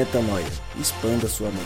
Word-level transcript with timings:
Metanoia. 0.00 0.46
Expanda 0.80 1.28
sua 1.28 1.50
mente. 1.50 1.60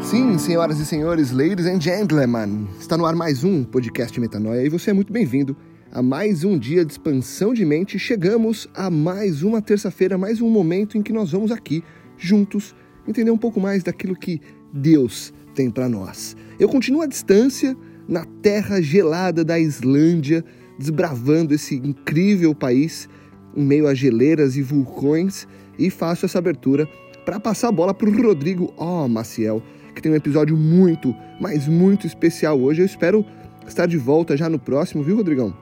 Sim, 0.00 0.38
senhoras 0.38 0.80
e 0.80 0.86
senhores, 0.86 1.32
ladies 1.32 1.66
and 1.66 1.82
gentlemen, 1.82 2.66
está 2.80 2.96
no 2.96 3.04
ar 3.04 3.14
mais 3.14 3.44
um 3.44 3.62
podcast 3.62 4.18
Metanoia 4.18 4.64
e 4.64 4.70
você 4.70 4.88
é 4.88 4.94
muito 4.94 5.12
bem-vindo 5.12 5.54
a 5.92 6.02
mais 6.02 6.44
um 6.44 6.58
dia 6.58 6.82
de 6.82 6.92
expansão 6.92 7.52
de 7.52 7.62
mente. 7.62 7.98
Chegamos 7.98 8.66
a 8.74 8.88
mais 8.88 9.42
uma 9.42 9.60
terça-feira, 9.60 10.16
mais 10.16 10.40
um 10.40 10.48
momento 10.48 10.96
em 10.96 11.02
que 11.02 11.12
nós 11.12 11.32
vamos 11.32 11.52
aqui 11.52 11.84
juntos 12.16 12.74
entender 13.06 13.30
um 13.30 13.36
pouco 13.36 13.60
mais 13.60 13.82
daquilo 13.82 14.16
que 14.16 14.40
Deus 14.72 15.30
tem 15.54 15.70
para 15.70 15.90
nós. 15.90 16.34
Eu 16.58 16.70
continuo 16.70 17.02
à 17.02 17.06
distância 17.06 17.76
na 18.08 18.24
terra 18.40 18.80
gelada 18.80 19.44
da 19.44 19.58
Islândia, 19.58 20.42
desbravando 20.78 21.54
esse 21.54 21.76
incrível 21.76 22.54
país 22.54 23.08
em 23.56 23.62
meio 23.62 23.86
a 23.86 23.94
geleiras 23.94 24.56
e 24.56 24.62
vulcões 24.62 25.46
e 25.78 25.90
faço 25.90 26.24
essa 26.24 26.38
abertura 26.38 26.88
para 27.24 27.38
passar 27.38 27.68
a 27.68 27.72
bola 27.72 27.94
para 27.94 28.08
o 28.08 28.22
Rodrigo 28.22 28.72
oh, 28.76 29.06
Maciel, 29.08 29.62
que 29.94 30.02
tem 30.02 30.10
um 30.10 30.16
episódio 30.16 30.56
muito, 30.56 31.14
mas 31.40 31.68
muito 31.68 32.06
especial 32.06 32.60
hoje. 32.60 32.82
Eu 32.82 32.86
espero 32.86 33.24
estar 33.66 33.86
de 33.86 33.96
volta 33.96 34.36
já 34.36 34.48
no 34.48 34.58
próximo, 34.58 35.02
viu, 35.02 35.16
Rodrigão? 35.16 35.54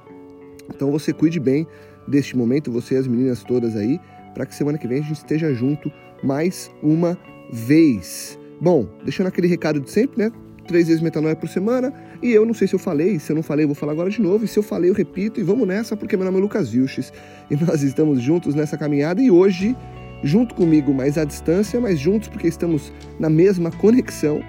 Então 0.75 0.91
você 0.91 1.13
cuide 1.13 1.41
bem 1.41 1.67
deste 2.07 2.37
momento, 2.37 2.71
você 2.71 2.95
e 2.95 2.99
as 2.99 3.07
meninas 3.07 3.43
todas 3.43 3.77
aí, 3.77 4.01
para 4.35 4.47
que 4.47 4.55
semana 4.55 4.79
que 4.79 4.87
vem 4.87 5.01
a 5.01 5.03
gente 5.03 5.17
esteja 5.17 5.53
junto 5.53 5.93
mais 6.23 6.71
uma 6.83 7.19
vez. 7.53 8.39
Bom, 8.61 8.89
deixando 9.05 9.27
aquele 9.27 9.47
recado 9.47 9.81
de 9.81 9.91
sempre, 9.91 10.25
né? 10.25 10.33
Três 10.67 10.87
vezes 10.87 11.03
metanoia 11.03 11.35
por 11.35 11.49
semana. 11.49 11.93
E 12.23 12.33
eu 12.33 12.45
não 12.45 12.53
sei 12.53 12.69
se 12.69 12.75
eu 12.75 12.79
falei, 12.79 13.19
se 13.19 13.33
eu 13.33 13.37
não 13.37 13.43
falei, 13.43 13.65
eu 13.65 13.69
vou 13.69 13.75
falar 13.75 13.93
agora 13.93 14.11
de 14.11 14.21
novo. 14.21 14.45
E 14.45 14.49
se 14.49 14.59
eu 14.59 14.63
falei, 14.63 14.91
eu 14.91 14.95
repito. 14.95 15.41
E 15.41 15.43
vamos 15.43 15.67
nessa, 15.67 15.97
porque 15.97 16.17
meu 16.17 16.27
nome 16.27 16.39
é 16.39 16.41
Lucas 16.41 16.71
Vilches. 16.71 17.13
E 17.51 17.57
nós 17.57 17.83
estamos 17.83 18.21
juntos 18.21 18.55
nessa 18.55 18.77
caminhada. 18.77 19.23
E 19.23 19.31
hoje, 19.31 19.77
junto 20.23 20.55
comigo, 20.55 20.93
mas 20.93 21.17
à 21.17 21.25
distância, 21.25 21.81
mas 21.81 21.99
juntos 21.99 22.29
porque 22.29 22.47
estamos 22.47 22.93
na 23.19 23.31
mesma 23.31 23.71
conexão. 23.71 24.43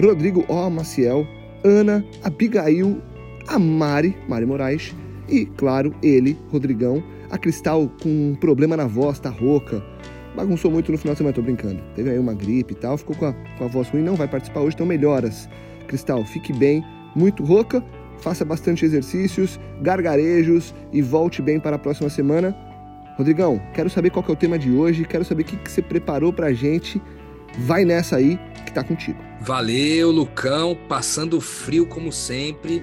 Rodrigo 0.00 0.44
O. 0.48 0.70
Maciel, 0.70 1.26
Ana, 1.62 2.04
Abigail, 2.22 3.02
a 3.46 3.58
Mari, 3.58 4.16
Mari 4.28 4.46
Moraes. 4.46 4.94
E, 5.28 5.46
claro, 5.46 5.94
ele, 6.02 6.38
Rodrigão, 6.50 7.02
a 7.30 7.38
Cristal 7.38 7.90
com 8.02 8.08
um 8.08 8.34
problema 8.34 8.76
na 8.76 8.86
voz, 8.86 9.20
tá 9.20 9.28
rouca 9.28 9.82
bagunçou 10.34 10.70
muito 10.70 10.90
no 10.92 10.98
final 10.98 11.14
de 11.14 11.18
semana, 11.18 11.34
tô 11.34 11.42
brincando. 11.42 11.82
Teve 11.94 12.10
aí 12.10 12.18
uma 12.18 12.34
gripe 12.34 12.72
e 12.72 12.76
tal, 12.76 12.96
ficou 12.96 13.16
com 13.16 13.26
a, 13.26 13.32
com 13.58 13.64
a 13.64 13.68
voz 13.68 13.88
ruim, 13.88 14.02
não 14.02 14.14
vai 14.14 14.28
participar 14.28 14.60
hoje, 14.60 14.74
então 14.74 14.86
melhoras. 14.86 15.48
Cristal, 15.86 16.24
fique 16.24 16.52
bem, 16.52 16.84
muito 17.14 17.44
rouca, 17.44 17.84
faça 18.18 18.44
bastante 18.44 18.84
exercícios, 18.84 19.58
gargarejos 19.80 20.74
e 20.92 21.02
volte 21.02 21.40
bem 21.40 21.58
para 21.58 21.76
a 21.76 21.78
próxima 21.78 22.08
semana. 22.08 22.56
Rodrigão, 23.16 23.60
quero 23.74 23.90
saber 23.90 24.10
qual 24.10 24.24
é 24.28 24.32
o 24.32 24.36
tema 24.36 24.58
de 24.58 24.70
hoje, 24.70 25.04
quero 25.04 25.24
saber 25.24 25.42
o 25.42 25.44
que, 25.44 25.56
que 25.56 25.70
você 25.70 25.82
preparou 25.82 26.32
pra 26.32 26.52
gente. 26.52 27.00
Vai 27.58 27.84
nessa 27.84 28.16
aí 28.16 28.38
que 28.64 28.72
tá 28.72 28.84
contigo. 28.84 29.18
Valeu, 29.40 30.10
Lucão, 30.10 30.76
passando 30.88 31.40
frio 31.40 31.86
como 31.86 32.12
sempre. 32.12 32.82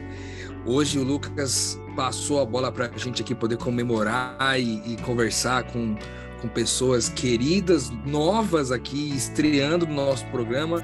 Hoje 0.66 1.00
o 1.00 1.04
Lucas 1.04 1.80
passou 1.96 2.42
a 2.42 2.46
bola 2.46 2.72
pra 2.72 2.90
gente 2.98 3.22
aqui 3.22 3.34
poder 3.34 3.58
comemorar 3.58 4.60
e, 4.60 4.94
e 4.94 4.98
conversar 4.98 5.64
com 5.64 5.96
com 6.42 6.48
pessoas 6.48 7.10
queridas, 7.10 7.90
novas 8.06 8.72
aqui, 8.72 9.16
estreando 9.16 9.86
no 9.86 9.96
nosso 9.96 10.26
programa. 10.28 10.84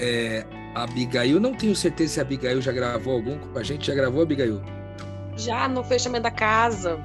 É, 0.00 0.44
a 0.50 0.53
Abigail, 0.74 1.38
não 1.38 1.54
tenho 1.54 1.74
certeza 1.74 2.14
se 2.14 2.20
a 2.20 2.22
Abigail 2.22 2.60
já 2.60 2.72
gravou 2.72 3.14
algum 3.14 3.38
com 3.38 3.58
a 3.58 3.62
gente. 3.62 3.86
Já 3.86 3.94
gravou, 3.94 4.22
Abigail? 4.22 4.60
Já 5.36 5.68
no 5.68 5.84
fechamento 5.84 6.22
da 6.22 6.30
casa. 6.30 7.00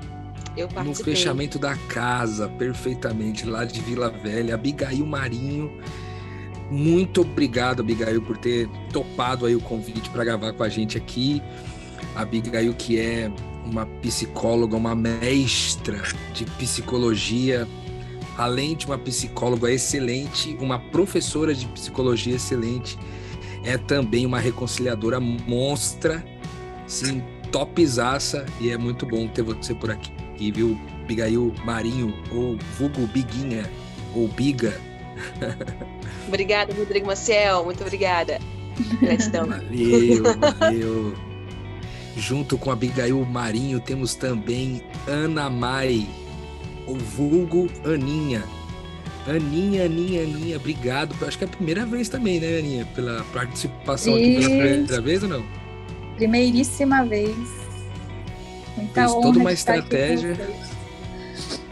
Eu 0.57 0.67
participei. 0.67 0.83
No 1.13 1.17
fechamento 1.17 1.59
da 1.59 1.75
casa, 1.87 2.49
perfeitamente, 2.49 3.45
lá 3.45 3.65
de 3.65 3.79
Vila 3.81 4.09
Velha. 4.09 4.55
Abigail 4.55 5.05
Marinho. 5.05 5.71
Muito 6.69 7.21
obrigado, 7.21 7.81
Abigail, 7.81 8.21
por 8.21 8.37
ter 8.37 8.67
topado 8.91 9.45
aí 9.45 9.55
o 9.55 9.61
convite 9.61 10.09
para 10.09 10.23
gravar 10.23 10.53
com 10.53 10.63
a 10.63 10.69
gente 10.69 10.97
aqui. 10.97 11.41
A 12.15 12.21
Abigail, 12.21 12.73
que 12.73 12.99
é 12.99 13.31
uma 13.65 13.85
psicóloga, 13.85 14.75
uma 14.75 14.95
mestra 14.95 16.01
de 16.33 16.45
psicologia, 16.45 17.67
além 18.37 18.75
de 18.75 18.85
uma 18.85 18.97
psicóloga 18.97 19.71
excelente, 19.71 20.57
uma 20.59 20.79
professora 20.79 21.53
de 21.53 21.65
psicologia 21.67 22.35
excelente, 22.35 22.97
é 23.63 23.77
também 23.77 24.25
uma 24.25 24.39
reconciliadora 24.39 25.19
monstra, 25.19 26.23
sim, 26.87 27.21
topzaça, 27.51 28.45
e 28.59 28.69
é 28.69 28.77
muito 28.77 29.05
bom 29.05 29.27
ter 29.27 29.41
você 29.41 29.73
por 29.73 29.91
aqui, 29.91 30.11
viu? 30.51 30.79
Bigail 31.07 31.53
Marinho, 31.65 32.13
ou 32.31 32.57
vulgo 32.77 33.07
Biguinha, 33.07 33.69
ou 34.15 34.27
Biga. 34.27 34.79
Obrigada, 36.27 36.73
Rodrigo 36.73 37.07
Maciel, 37.07 37.65
muito 37.65 37.81
obrigada. 37.81 38.39
Gratidão. 39.01 39.47
Valeu, 39.47 40.23
valeu. 40.59 41.15
Junto 42.15 42.57
com 42.57 42.71
Abigail 42.71 43.25
Marinho, 43.25 43.79
temos 43.79 44.13
também 44.13 44.83
Ana 45.07 45.49
Mai, 45.49 46.07
o 46.85 46.95
vulgo 46.95 47.67
Aninha. 47.85 48.43
Aninha, 49.27 49.85
Aninha, 49.85 50.23
Aninha, 50.23 50.57
obrigado. 50.57 51.15
Acho 51.25 51.37
que 51.37 51.43
é 51.43 51.47
a 51.47 51.49
primeira 51.49 51.85
vez 51.85 52.09
também, 52.09 52.39
né, 52.39 52.59
Aninha? 52.59 52.85
Pela 52.95 53.23
participação 53.33 54.15
aqui 54.15 54.35
pela 54.35 54.49
primeira 54.49 55.01
vez 55.01 55.23
ou 55.23 55.29
não? 55.29 55.45
Primeiríssima 56.15 57.05
vez. 57.05 57.35
Muita 58.75 59.01
Fez 59.01 59.13
toda 59.13 59.39
uma 59.39 59.51
estratégia. 59.51 60.37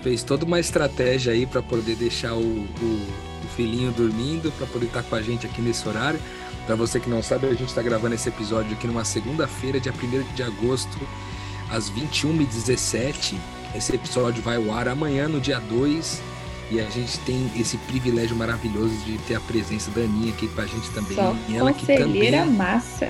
Fez 0.02 0.24
toda 0.24 0.46
uma 0.46 0.60
estratégia 0.60 1.34
aí 1.34 1.46
para 1.46 1.62
poder 1.62 1.96
deixar 1.96 2.34
o, 2.34 2.40
o, 2.40 3.08
o 3.44 3.48
filhinho 3.56 3.92
dormindo, 3.92 4.52
para 4.52 4.68
poder 4.68 4.86
estar 4.88 5.04
com 5.04 5.16
a 5.16 5.22
gente 5.22 5.46
aqui 5.46 5.62
nesse 5.62 5.88
horário. 5.88 6.20
Para 6.66 6.76
você 6.76 7.00
que 7.00 7.10
não 7.10 7.24
sabe, 7.24 7.48
a 7.48 7.52
gente 7.52 7.70
está 7.70 7.82
gravando 7.82 8.14
esse 8.14 8.28
episódio 8.28 8.74
aqui 8.74 8.86
numa 8.88 9.06
segunda-feira, 9.06 9.80
dia 9.80 9.94
1 9.94 10.36
de 10.36 10.44
agosto, 10.44 11.00
às 11.72 11.90
21h17. 11.90 13.36
Esse 13.74 13.96
episódio 13.96 14.44
vai 14.44 14.58
ao 14.58 14.72
ar 14.74 14.88
amanhã, 14.90 15.28
no 15.28 15.40
dia 15.40 15.60
2. 15.60 16.22
E 16.70 16.82
a 16.82 16.90
gente 16.90 17.20
tem 17.20 17.50
esse 17.56 17.78
privilégio 17.78 18.36
maravilhoso 18.36 18.94
de 19.06 19.18
ter 19.20 19.36
a 19.36 19.40
presença 19.40 19.90
da 19.92 20.02
Aninha 20.02 20.34
aqui 20.34 20.48
com 20.50 20.62
a 20.62 20.66
gente 20.66 20.90
também. 20.92 21.16
Só 21.16 21.36
e 21.48 21.56
ela 21.56 21.74
que 21.74 21.86
também 21.86 22.46
massa. 22.46 23.10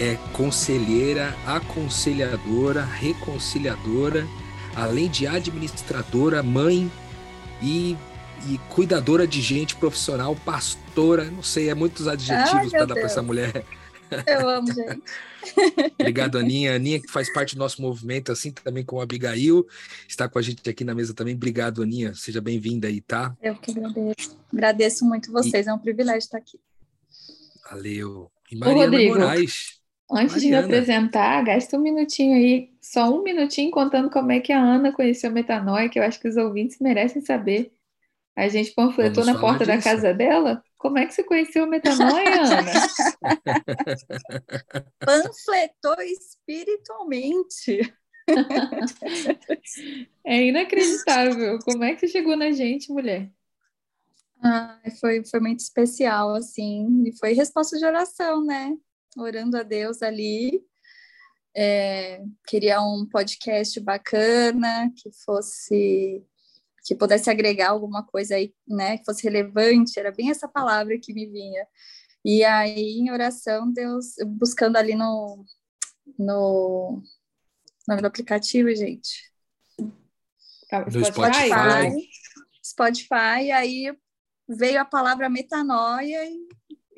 É 0.00 0.16
conselheira, 0.32 1.34
aconselhadora, 1.46 2.84
reconciliadora, 2.84 4.26
além 4.74 5.08
de 5.08 5.26
administradora, 5.26 6.42
mãe 6.42 6.90
e 7.62 7.96
e 8.48 8.58
cuidadora 8.68 9.26
de 9.26 9.40
gente, 9.40 9.74
profissional, 9.74 10.36
pastora, 10.44 11.24
não 11.24 11.42
sei, 11.42 11.70
é 11.70 11.74
muitos 11.74 12.06
adjetivos 12.06 12.70
para 12.70 12.84
dar 12.84 12.94
para 12.94 13.04
essa 13.04 13.22
mulher. 13.22 13.64
Eu 14.26 14.48
amo, 14.48 14.72
gente. 14.72 15.02
Obrigado, 15.98 16.38
Aninha. 16.38 16.74
Aninha, 16.74 17.00
que 17.00 17.10
faz 17.10 17.32
parte 17.32 17.54
do 17.54 17.58
nosso 17.58 17.80
movimento, 17.80 18.32
assim 18.32 18.50
também 18.52 18.84
com 18.84 19.00
a 19.00 19.02
Abigail, 19.02 19.66
está 20.08 20.28
com 20.28 20.38
a 20.38 20.42
gente 20.42 20.68
aqui 20.68 20.84
na 20.84 20.94
mesa 20.94 21.14
também. 21.14 21.34
Obrigado, 21.34 21.82
Aninha. 21.82 22.14
Seja 22.14 22.40
bem-vinda 22.40 22.88
aí, 22.88 23.00
tá? 23.00 23.36
Eu 23.42 23.54
que 23.56 23.70
agradeço. 23.70 24.38
Agradeço 24.52 25.04
muito 25.04 25.32
vocês, 25.32 25.66
e... 25.66 25.70
é 25.70 25.72
um 25.72 25.78
privilégio 25.78 26.18
estar 26.18 26.38
aqui. 26.38 26.58
Valeu. 27.70 28.30
E 28.50 28.56
Mariana 28.56 28.84
Rodrigo, 28.84 29.14
Moraes. 29.18 29.80
Antes 30.10 30.36
Mariana. 30.36 30.40
de 30.40 30.48
me 30.48 30.56
apresentar, 30.76 31.44
gasta 31.44 31.76
um 31.76 31.80
minutinho 31.80 32.36
aí, 32.36 32.70
só 32.80 33.12
um 33.12 33.22
minutinho 33.22 33.70
contando 33.72 34.08
como 34.08 34.30
é 34.30 34.38
que 34.38 34.52
a 34.52 34.62
Ana 34.62 34.92
conheceu 34.92 35.32
Metanoia, 35.32 35.88
que 35.88 35.98
eu 35.98 36.02
acho 36.02 36.20
que 36.20 36.28
os 36.28 36.36
ouvintes 36.36 36.78
merecem 36.80 37.20
saber. 37.22 37.72
A 38.36 38.48
gente 38.48 38.72
panfletou 38.72 39.24
Vamos 39.24 39.34
na 39.34 39.40
porta 39.40 39.64
disso. 39.64 39.78
da 39.78 39.82
casa 39.82 40.14
dela? 40.14 40.62
Como 40.78 40.98
é 40.98 41.06
que 41.06 41.14
você 41.14 41.24
conheceu 41.24 41.64
a 41.64 41.66
metanoia, 41.66 42.42
Ana? 42.42 42.72
Panfletou 45.00 46.00
espiritualmente. 46.02 47.80
é 50.24 50.42
inacreditável. 50.42 51.58
Como 51.60 51.84
é 51.84 51.94
que 51.94 52.00
você 52.00 52.08
chegou 52.08 52.36
na 52.36 52.50
gente, 52.52 52.92
mulher? 52.92 53.30
Ah, 54.42 54.78
foi, 55.00 55.24
foi 55.24 55.40
muito 55.40 55.60
especial, 55.60 56.34
assim. 56.34 57.04
E 57.06 57.16
foi 57.18 57.32
resposta 57.32 57.78
de 57.78 57.84
oração, 57.84 58.44
né? 58.44 58.76
Orando 59.16 59.56
a 59.56 59.62
Deus 59.62 60.02
ali. 60.02 60.62
É, 61.56 62.22
queria 62.46 62.82
um 62.82 63.06
podcast 63.06 63.80
bacana, 63.80 64.92
que 64.94 65.10
fosse 65.24 66.22
que 66.86 66.94
pudesse 66.94 67.28
agregar 67.28 67.70
alguma 67.70 68.06
coisa 68.06 68.36
aí, 68.36 68.54
né, 68.66 68.96
que 68.96 69.04
fosse 69.04 69.24
relevante, 69.24 69.98
era 69.98 70.12
bem 70.12 70.30
essa 70.30 70.46
palavra 70.46 70.96
que 71.02 71.12
me 71.12 71.26
vinha. 71.26 71.66
E 72.24 72.44
aí, 72.44 72.98
em 72.98 73.10
oração, 73.10 73.72
Deus, 73.72 74.14
buscando 74.24 74.76
ali 74.76 74.94
no, 74.94 75.44
no, 76.16 77.02
no 77.88 78.06
aplicativo, 78.06 78.72
gente. 78.72 79.32
No 80.72 81.04
Spotify. 81.04 81.48
Spotify, 81.48 82.08
Spotify, 82.64 83.50
aí 83.50 83.96
veio 84.48 84.80
a 84.80 84.84
palavra 84.84 85.28
metanoia 85.28 86.24
e, 86.24 86.48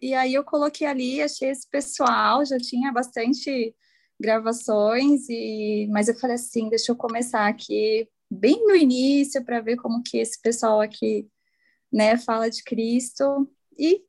e 0.03 0.15
aí 0.15 0.35
eu 0.35 0.45
coloquei 0.45 0.87
ali, 0.87 1.23
achei 1.23 1.49
esse 1.49 1.67
pessoal, 1.69 2.45
já 2.45 2.59
tinha 2.59 2.93
bastante 2.93 3.75
gravações 4.21 5.29
e 5.29 5.89
mas 5.91 6.09
eu 6.09 6.19
falei 6.19 6.37
assim, 6.37 6.69
deixa 6.69 6.93
eu 6.93 6.97
começar 6.97 7.47
aqui 7.47 8.09
bem 8.31 8.65
no 8.65 8.75
início 8.75 9.45
para 9.45 9.61
ver 9.61 9.77
como 9.77 10.03
que 10.03 10.19
esse 10.19 10.41
pessoal 10.41 10.81
aqui, 10.81 11.29
né, 11.93 12.17
fala 12.19 12.51
de 12.51 12.63
Cristo 12.63 13.51
e 13.79 14.03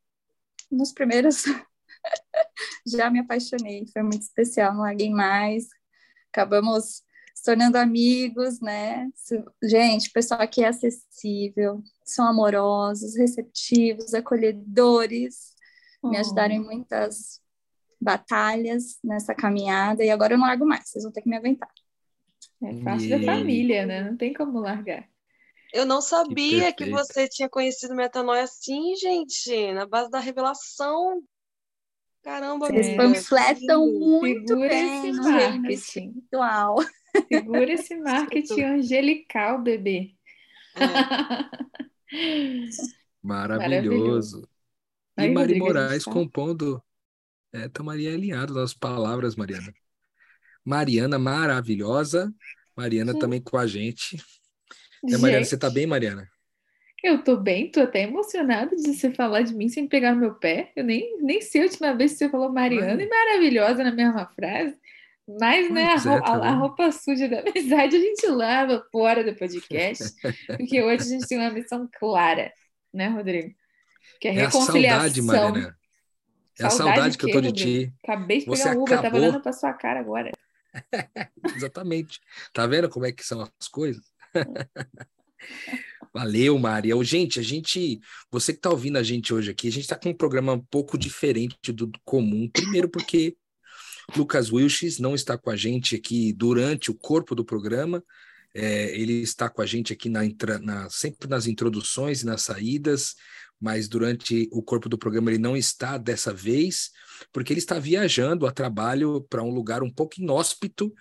nos 0.72 0.92
primeiros 0.92 1.44
já 2.86 3.10
me 3.10 3.20
apaixonei, 3.20 3.86
foi 3.92 4.04
muito 4.04 4.22
especial, 4.22 4.74
não 4.74 4.82
larguei 4.82 5.10
mais. 5.10 5.68
Acabamos 6.32 7.04
se 7.34 7.44
tornando 7.44 7.78
amigos, 7.78 8.60
né? 8.60 9.10
Gente, 9.64 10.10
o 10.10 10.14
pessoal 10.14 10.42
aqui 10.42 10.64
é 10.64 10.68
acessível, 10.68 11.82
são 12.04 12.26
amorosos, 12.26 13.16
receptivos, 13.16 14.14
acolhedores, 14.14 15.56
me 16.04 16.18
ajudaram 16.18 16.56
em 16.56 16.64
muitas 16.64 17.42
batalhas 18.00 18.98
nessa 19.04 19.34
caminhada 19.34 20.04
e 20.04 20.10
agora 20.10 20.34
eu 20.34 20.38
não 20.38 20.48
largo 20.48 20.66
mais, 20.66 20.90
vocês 20.90 21.04
vão 21.04 21.12
ter 21.12 21.22
que 21.22 21.30
me 21.30 21.36
aguentar. 21.38 21.70
É 22.62 22.76
fácil 22.84 23.10
da 23.10 23.26
família, 23.26 23.86
né? 23.86 24.10
Não 24.10 24.18
tem 24.18 24.34
como 24.34 24.60
largar. 24.60 25.08
Eu 25.74 25.86
não 25.86 26.02
sabia 26.02 26.74
que, 26.74 26.86
que 26.86 26.90
você 26.90 27.28
tinha 27.28 27.48
conhecido 27.48 27.96
Metanoia 27.96 28.44
assim, 28.44 28.96
gente, 28.96 29.72
na 29.74 29.86
base 29.86 30.10
da 30.10 30.20
revelação. 30.20 31.22
Caramba, 32.24 32.68
Vocês 32.68 32.96
panfletam 32.98 33.88
muito 33.88 34.48
Segura 34.48 34.70
bem 34.70 35.10
esse 35.10 35.22
marketing. 35.22 35.74
espiritual. 35.74 36.76
Segura 37.28 37.72
esse 37.72 37.96
marketing 38.02 38.62
angelical, 38.62 39.62
bebê. 39.62 40.16
É. 40.76 40.86
Maravilhoso. 43.22 44.48
E 45.18 45.30
Mari 45.30 45.60
Moraes 45.60 46.04
compondo. 46.04 46.82
É, 47.54 47.68
Maria 47.82 48.14
alinhado 48.14 48.54
nas 48.54 48.74
palavras, 48.74 49.36
Mariana. 49.36 49.74
Mariana 50.66 51.18
maravilhosa. 51.18 52.34
Mariana 52.76 53.14
Sim. 53.14 53.20
também 53.20 53.42
com 53.42 53.58
a 53.58 53.68
gente. 53.68 54.18
É, 55.10 55.18
Mariana, 55.18 55.46
você 55.46 55.58
tá 55.58 55.70
bem, 55.70 55.86
Mariana? 55.86 56.30
Eu 57.04 57.24
tô 57.24 57.38
bem, 57.38 57.72
tô 57.72 57.82
até 57.82 58.04
emocionada 58.04 58.76
de 58.76 58.94
você 58.94 59.12
falar 59.12 59.42
de 59.42 59.54
mim 59.54 59.70
sem 59.70 59.88
pegar 59.88 60.14
no 60.14 60.20
meu 60.20 60.36
pé. 60.36 60.72
Eu 60.76 60.84
nem, 60.84 61.18
nem 61.22 61.42
sei 61.42 61.62
a 61.62 61.64
última 61.66 61.94
vez 61.94 62.12
que 62.12 62.18
você 62.18 62.30
falou 62.30 62.52
Mariana 62.52 63.02
e 63.02 63.08
maravilhosa 63.08 63.84
na 63.84 63.92
mesma 63.92 64.26
frase. 64.28 64.76
Mas, 65.40 65.70
né, 65.72 65.86
a, 65.86 65.94
é, 65.94 65.98
roupa, 65.98 66.30
a, 66.30 66.50
a, 66.50 66.52
roupa 66.56 66.92
suja 66.92 67.30
da 67.30 67.40
amizade 67.48 67.96
a 67.96 68.00
gente 68.00 68.26
lava 68.28 68.84
fora 68.92 69.24
do 69.24 69.36
podcast, 69.36 70.04
porque 70.58 70.82
hoje 70.82 71.04
a 71.04 71.08
gente 71.08 71.28
tem 71.28 71.38
uma 71.38 71.52
missão 71.52 71.88
clara, 72.00 72.52
né, 72.94 73.08
Rodrigo? 73.08 73.54
Que 74.20 74.28
é 74.28 74.32
a 74.32 74.34
reconciliação. 74.34 74.82
É 74.82 74.90
a 74.90 75.00
saudade, 75.00 75.22
Mariana. 75.22 75.78
É 76.60 76.66
a 76.66 76.70
saudade, 76.70 77.18
que, 77.18 77.26
que 77.26 77.32
eu 77.32 77.42
tô 77.42 77.42
de 77.42 77.54
ti. 77.54 77.94
Acabei 78.04 78.40
de 78.40 78.46
pegar 78.46 78.58
Você 78.58 78.70
um 78.70 78.82
Uber, 78.82 79.00
acabou... 79.00 79.02
tava 79.04 79.18
olhando 79.18 79.42
pra 79.42 79.54
sua 79.54 79.74
cara 79.74 80.00
agora. 80.00 80.32
Exatamente. 81.56 82.20
Tá 82.54 82.68
vendo 82.68 82.90
como 82.90 83.06
é 83.06 83.12
que 83.12 83.26
são 83.26 83.42
as 83.42 83.68
coisas? 83.68 84.04
Valeu, 86.14 86.58
Maria. 86.58 86.96
Gente, 87.04 87.40
a 87.40 87.44
gente, 87.44 88.00
você 88.32 88.52
que 88.52 88.60
está 88.60 88.70
ouvindo 88.70 88.98
a 88.98 89.04
gente 89.04 89.34
hoje 89.34 89.52
aqui, 89.52 89.68
a 89.68 89.72
gente 89.72 89.84
está 89.84 89.96
com 89.96 90.10
um 90.10 90.14
programa 90.14 90.54
um 90.54 90.60
pouco 90.60 90.98
diferente 90.98 91.72
do 91.72 91.92
comum. 92.04 92.50
Primeiro, 92.50 92.90
porque 92.90 93.36
Lucas 94.16 94.52
Wilches 94.52 95.00
não 95.00 95.14
está 95.14 95.38
com 95.38 95.50
a 95.50 95.56
gente 95.56 95.96
aqui 95.96 96.34
durante 96.34 96.90
o 96.90 96.96
corpo 96.96 97.36
do 97.36 97.46
programa. 97.46 98.04
É, 98.54 99.00
ele 99.00 99.22
está 99.22 99.48
com 99.50 99.62
a 99.62 99.66
gente 99.66 99.94
aqui 99.94 100.10
na, 100.10 100.22
na, 100.62 100.90
sempre 100.90 101.30
nas 101.30 101.46
introduções 101.46 102.22
e 102.22 102.26
nas 102.26 102.42
saídas, 102.42 103.16
mas 103.60 103.88
durante 103.88 104.48
o 104.52 104.64
corpo 104.64 104.88
do 104.88 104.98
programa 104.98 105.32
ele 105.32 105.38
não 105.38 105.58
está 105.58 105.98
dessa 105.98 106.34
vez, 106.34 106.92
porque 107.32 107.52
ele 107.52 107.60
está 107.60 107.78
viajando 107.78 108.48
a 108.48 108.52
trabalho 108.52 109.22
para 109.30 109.44
um 109.44 109.50
lugar 109.50 109.84
um 109.84 109.90
pouco 109.90 110.20
inóspito, 110.20 110.94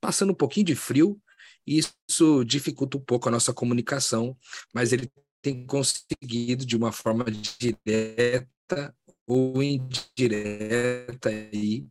passando 0.00 0.32
um 0.32 0.36
pouquinho 0.36 0.66
de 0.66 0.74
frio, 0.74 1.20
isso 1.66 2.44
dificulta 2.44 2.98
um 2.98 3.00
pouco 3.00 3.28
a 3.28 3.32
nossa 3.32 3.52
comunicação, 3.52 4.36
mas 4.72 4.92
ele 4.92 5.10
tem 5.40 5.66
conseguido 5.66 6.64
de 6.64 6.76
uma 6.76 6.92
forma 6.92 7.24
direta 7.58 8.94
ou 9.26 9.62
indireta 9.62 11.28
aí, 11.30 11.86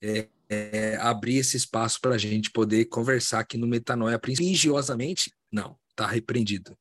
é, 0.00 0.28
é, 0.48 0.96
abrir 0.96 1.36
esse 1.36 1.56
espaço 1.56 2.00
para 2.00 2.14
a 2.14 2.18
gente 2.18 2.50
poder 2.50 2.84
conversar 2.86 3.40
aqui 3.40 3.56
no 3.56 3.66
Metanoia, 3.66 4.20
religiosamente, 4.22 5.32
não, 5.50 5.76
está 5.90 6.06
repreendido. 6.06 6.76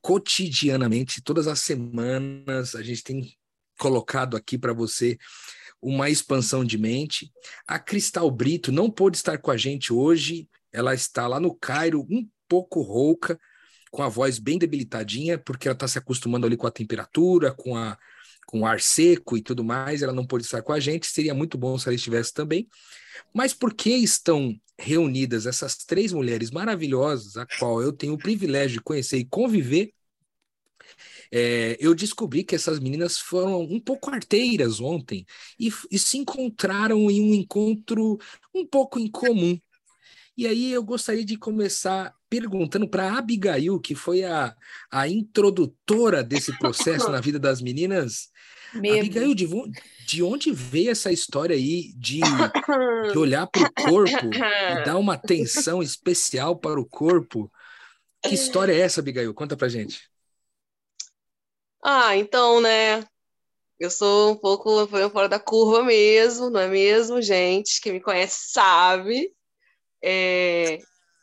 Cotidianamente, 0.00 1.22
todas 1.22 1.46
as 1.46 1.60
semanas, 1.60 2.74
a 2.74 2.82
gente 2.82 3.02
tem 3.02 3.32
colocado 3.78 4.36
aqui 4.36 4.58
para 4.58 4.72
você 4.72 5.16
uma 5.80 6.10
expansão 6.10 6.64
de 6.64 6.76
mente. 6.76 7.32
A 7.66 7.78
Cristal 7.78 8.30
Brito 8.30 8.72
não 8.72 8.90
pôde 8.90 9.16
estar 9.16 9.38
com 9.38 9.50
a 9.50 9.56
gente 9.56 9.92
hoje, 9.92 10.48
ela 10.72 10.94
está 10.94 11.26
lá 11.26 11.38
no 11.38 11.54
Cairo, 11.54 12.06
um 12.10 12.28
pouco 12.48 12.82
rouca, 12.82 13.38
com 13.90 14.02
a 14.02 14.08
voz 14.08 14.38
bem 14.38 14.58
debilitadinha, 14.58 15.38
porque 15.38 15.68
ela 15.68 15.74
está 15.74 15.88
se 15.88 15.98
acostumando 15.98 16.46
ali 16.46 16.56
com 16.56 16.66
a 16.66 16.70
temperatura, 16.70 17.52
com, 17.54 17.76
a, 17.76 17.96
com 18.48 18.64
ar 18.64 18.80
seco 18.80 19.36
e 19.36 19.42
tudo 19.42 19.62
mais. 19.62 20.00
Ela 20.00 20.12
não 20.12 20.26
pôde 20.26 20.44
estar 20.44 20.62
com 20.62 20.72
a 20.72 20.80
gente, 20.80 21.06
seria 21.06 21.34
muito 21.34 21.58
bom 21.58 21.78
se 21.78 21.86
ela 21.86 21.94
estivesse 21.94 22.32
também. 22.32 22.66
Mas 23.34 23.52
por 23.52 23.74
que 23.74 23.90
estão 23.90 24.58
reunidas 24.78 25.44
essas 25.44 25.76
três 25.76 26.12
mulheres 26.12 26.50
maravilhosas, 26.50 27.36
a 27.36 27.46
qual 27.58 27.82
eu 27.82 27.92
tenho 27.92 28.14
o 28.14 28.18
privilégio 28.18 28.78
de 28.78 28.84
conhecer 28.84 29.18
e 29.18 29.24
conviver? 29.24 29.92
É, 31.30 31.76
eu 31.78 31.94
descobri 31.94 32.42
que 32.42 32.54
essas 32.54 32.78
meninas 32.78 33.18
foram 33.18 33.60
um 33.60 33.78
pouco 33.78 34.10
arteiras 34.10 34.80
ontem 34.80 35.26
e, 35.60 35.70
e 35.90 35.98
se 35.98 36.16
encontraram 36.16 37.10
em 37.10 37.20
um 37.20 37.34
encontro 37.34 38.18
um 38.54 38.66
pouco 38.66 38.98
incomum. 38.98 39.60
E 40.38 40.46
aí 40.46 40.72
eu 40.72 40.82
gostaria 40.82 41.24
de 41.24 41.36
começar 41.36 42.14
perguntando 42.30 42.88
para 42.88 43.18
Abigail, 43.18 43.80
que 43.80 43.94
foi 43.94 44.22
a, 44.22 44.54
a 44.90 45.08
introdutora 45.08 46.22
desse 46.22 46.56
processo 46.58 47.10
na 47.10 47.20
vida 47.20 47.38
das 47.38 47.60
meninas. 47.60 48.28
Medo. 48.74 48.98
Abigail, 48.98 49.34
de, 49.34 49.48
de 50.06 50.22
onde 50.22 50.52
veio 50.52 50.90
essa 50.90 51.10
história 51.10 51.56
aí 51.56 51.92
de, 51.94 52.20
de 53.12 53.18
olhar 53.18 53.46
para 53.46 53.62
o 53.62 53.72
corpo 53.72 54.26
e 54.34 54.84
dar 54.84 54.96
uma 54.96 55.14
atenção 55.14 55.80
especial 55.82 56.56
para 56.56 56.80
o 56.80 56.86
corpo? 56.86 57.50
Que 58.22 58.34
história 58.34 58.72
é 58.72 58.80
essa, 58.80 59.00
Abigail? 59.00 59.32
Conta 59.32 59.56
pra 59.56 59.68
gente. 59.68 60.10
Ah, 61.82 62.16
então, 62.16 62.60
né? 62.60 63.06
Eu 63.78 63.90
sou 63.90 64.32
um 64.32 64.36
pouco 64.36 64.86
fora 64.88 65.28
da 65.28 65.38
curva 65.38 65.84
mesmo, 65.84 66.50
não 66.50 66.60
é 66.60 66.66
mesmo, 66.66 67.22
gente? 67.22 67.80
Quem 67.80 67.92
me 67.92 68.00
conhece 68.00 68.50
sabe. 68.50 69.32
É, 70.02 70.78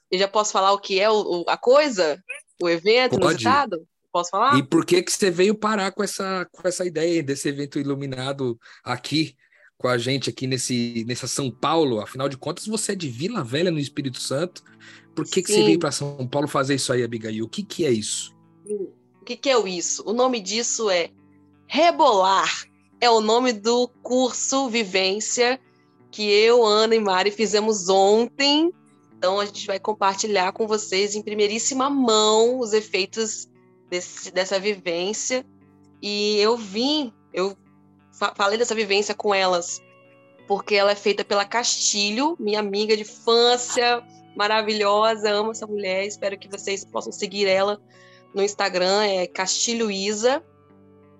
eu 0.09 0.17
já 0.17 0.27
posso 0.27 0.53
falar 0.53 0.71
o 0.71 0.79
que 0.79 0.99
é 0.99 1.09
o, 1.09 1.43
a 1.47 1.57
coisa? 1.57 2.21
O 2.61 2.69
evento 2.69 3.19
Pode. 3.19 3.43
inusitado? 3.43 3.85
Posso 4.15 4.29
falar? 4.29 4.57
E 4.57 4.63
por 4.63 4.85
que 4.85 5.03
que 5.03 5.11
você 5.11 5.29
veio 5.29 5.53
parar 5.53 5.91
com 5.91 6.01
essa, 6.01 6.47
com 6.49 6.65
essa 6.65 6.85
ideia 6.85 7.21
desse 7.21 7.49
evento 7.49 7.77
iluminado 7.77 8.57
aqui 8.81 9.35
com 9.77 9.89
a 9.89 9.97
gente 9.97 10.29
aqui 10.29 10.47
nesse 10.47 11.03
nessa 11.05 11.27
São 11.27 11.51
Paulo? 11.51 11.99
Afinal 11.99 12.29
de 12.29 12.37
contas, 12.37 12.65
você 12.65 12.93
é 12.93 12.95
de 12.95 13.09
Vila 13.09 13.43
Velha 13.43 13.69
no 13.69 13.77
Espírito 13.77 14.21
Santo. 14.21 14.63
Por 15.13 15.25
que, 15.25 15.43
que 15.43 15.51
você 15.51 15.61
veio 15.63 15.77
para 15.77 15.91
São 15.91 16.25
Paulo 16.29 16.47
fazer 16.47 16.75
isso 16.75 16.93
aí, 16.93 17.03
Abigail? 17.03 17.43
O 17.43 17.49
que, 17.49 17.61
que 17.61 17.83
é 17.83 17.91
isso? 17.91 18.33
O 19.19 19.25
que, 19.25 19.35
que 19.35 19.49
é 19.49 19.59
isso? 19.67 20.01
O 20.05 20.13
nome 20.13 20.39
disso 20.39 20.89
é 20.89 21.09
Rebolar. 21.67 22.69
É 23.01 23.09
o 23.09 23.19
nome 23.19 23.51
do 23.51 23.89
curso 24.01 24.69
Vivência 24.69 25.59
que 26.09 26.23
eu, 26.23 26.63
Ana 26.63 26.95
e 26.95 27.01
Mari 27.01 27.31
fizemos 27.31 27.89
ontem. 27.89 28.71
Então 29.17 29.41
a 29.41 29.45
gente 29.45 29.67
vai 29.67 29.77
compartilhar 29.77 30.53
com 30.53 30.65
vocês 30.65 31.15
em 31.15 31.21
primeiríssima 31.21 31.89
mão 31.89 32.59
os 32.59 32.71
efeitos 32.71 33.49
desse, 33.89 34.31
dessa 34.31 34.59
vivência. 34.59 35.45
E 36.01 36.37
eu 36.39 36.57
vim, 36.57 37.13
eu 37.33 37.57
falei 38.35 38.57
dessa 38.57 38.75
vivência 38.75 39.15
com 39.15 39.33
elas, 39.33 39.81
porque 40.47 40.75
ela 40.75 40.91
é 40.91 40.95
feita 40.95 41.23
pela 41.23 41.45
Castilho, 41.45 42.35
minha 42.39 42.59
amiga 42.59 42.95
de 42.95 43.01
infância, 43.03 44.03
maravilhosa, 44.35 45.31
amo 45.31 45.51
essa 45.51 45.65
mulher, 45.65 46.05
espero 46.05 46.37
que 46.37 46.49
vocês 46.49 46.85
possam 46.85 47.11
seguir 47.11 47.47
ela 47.47 47.81
no 48.33 48.43
Instagram, 48.43 49.03
é 49.03 49.27
Castilho 49.27 49.89
Isa, 49.89 50.43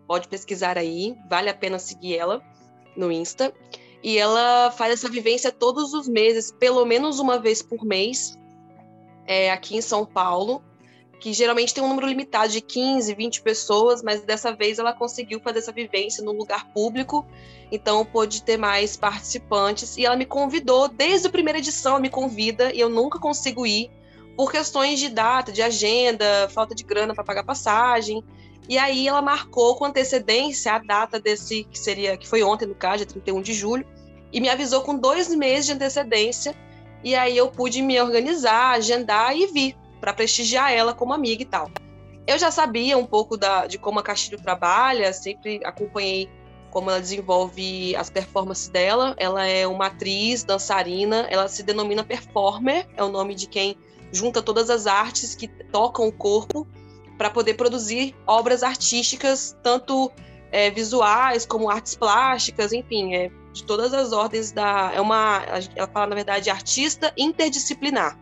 pode 0.06 0.28
pesquisar 0.28 0.78
aí, 0.78 1.16
vale 1.30 1.50
a 1.50 1.54
pena 1.54 1.80
seguir 1.80 2.18
ela 2.18 2.42
no 2.96 3.12
Insta. 3.12 3.54
E 4.04 4.18
ela 4.18 4.70
faz 4.72 4.94
essa 4.94 5.10
vivência 5.10 5.52
todos 5.52 5.94
os 5.94 6.08
meses, 6.08 6.52
pelo 6.52 6.86
menos 6.86 7.18
uma 7.20 7.40
vez 7.40 7.62
por 7.62 7.84
mês, 7.84 8.38
é, 9.26 9.50
aqui 9.50 9.76
em 9.76 9.82
São 9.82 10.06
Paulo, 10.06 10.62
que 11.20 11.34
geralmente 11.34 11.74
tem 11.74 11.84
um 11.84 11.88
número 11.88 12.08
limitado 12.08 12.52
de 12.52 12.62
15, 12.62 13.14
20 13.14 13.42
pessoas, 13.42 14.04
mas 14.04 14.22
dessa 14.22 14.54
vez 14.54 14.80
ela 14.80 14.94
conseguiu 14.94 15.40
fazer 15.40 15.60
essa 15.60 15.72
vivência 15.72 16.24
num 16.24 16.34
lugar 16.34 16.72
público, 16.72 17.26
então 17.72 18.06
pôde 18.06 18.44
ter 18.44 18.58
mais 18.58 18.96
participantes. 18.96 19.98
E 19.98 20.06
ela 20.06 20.16
me 20.16 20.26
convidou, 20.26 20.88
desde 20.88 21.28
a 21.28 21.32
primeira 21.32 21.60
edição, 21.60 21.94
ela 21.94 22.02
me 22.02 22.10
convida, 22.10 22.74
e 22.74 22.80
eu 22.80 22.90
nunca 22.90 23.20
consigo 23.20 23.66
ir, 23.66 23.90
por 24.36 24.52
questões 24.52 25.00
de 25.00 25.10
data, 25.10 25.52
de 25.52 25.62
agenda, 25.62 26.50
falta 26.50 26.76
de 26.76 26.84
grana 26.84 27.16
para 27.16 27.24
pagar 27.24 27.44
passagem. 27.44 28.24
E 28.68 28.78
aí 28.78 29.08
ela 29.08 29.22
marcou 29.22 29.76
com 29.76 29.86
antecedência 29.86 30.74
a 30.74 30.80
data 30.80 31.20
desse 31.20 31.64
que 31.64 31.80
seria 31.80 32.18
que 32.18 32.28
foi 32.28 32.44
ontem 32.44 32.66
no 32.66 32.76
caso, 32.76 32.98
dia 32.98 33.06
31 33.06 33.42
de 33.42 33.54
julho, 33.54 33.86
e 34.34 34.42
me 34.42 34.50
avisou 34.50 34.82
com 34.82 34.98
dois 34.98 35.34
meses 35.34 35.68
de 35.68 35.72
antecedência. 35.74 36.56
E 37.04 37.16
aí 37.16 37.38
eu 37.38 37.48
pude 37.50 37.82
me 37.82 38.00
organizar, 38.02 38.72
agendar 38.72 39.36
e 39.38 39.48
vir 39.48 39.78
para 40.00 40.14
prestigiar 40.14 40.72
ela 40.72 40.94
como 40.94 41.14
amiga 41.14 41.42
e 41.42 41.46
tal. 41.46 41.70
Eu 42.28 42.40
já 42.40 42.50
sabia 42.50 42.98
um 42.98 43.06
pouco 43.06 43.38
da, 43.38 43.68
de 43.68 43.78
como 43.78 44.00
a 44.00 44.04
Castilho 44.04 44.42
trabalha, 44.42 45.14
sempre 45.14 45.62
acompanhei 45.64 46.30
como 46.72 46.90
ela 46.90 47.00
desenvolve 47.00 47.96
as 47.96 48.10
performances 48.10 48.68
dela. 48.68 49.16
Ela 49.18 49.46
é 49.46 49.66
uma 49.68 49.88
atriz, 49.88 50.44
dançarina, 50.44 51.28
ela 51.30 51.48
se 51.48 51.64
denomina 51.64 52.04
performer, 52.04 52.88
é 52.98 53.04
o 53.04 53.10
nome 53.10 53.36
de 53.36 53.48
quem 53.48 53.78
junta 54.12 54.42
todas 54.42 54.70
as 54.70 54.88
artes 54.88 55.36
que 55.36 55.48
tocam 55.48 56.08
o 56.08 56.12
corpo 56.12 56.68
para 57.18 57.30
poder 57.30 57.54
produzir 57.54 58.16
obras 58.26 58.64
artísticas, 58.64 59.56
tanto 59.64 60.12
é, 60.52 60.70
visuais 60.72 61.46
como 61.46 61.70
artes 61.70 61.96
plásticas, 61.96 62.74
enfim, 62.74 63.14
é, 63.14 63.32
de 63.54 63.64
todas 63.64 63.94
as 63.94 64.12
ordens 64.12 64.52
da. 64.52 64.92
É 64.94 65.00
uma. 65.00 65.44
Ela 65.76 65.88
fala, 65.88 66.08
na 66.08 66.16
verdade, 66.16 66.50
artista 66.50 67.14
interdisciplinar. 67.16 68.20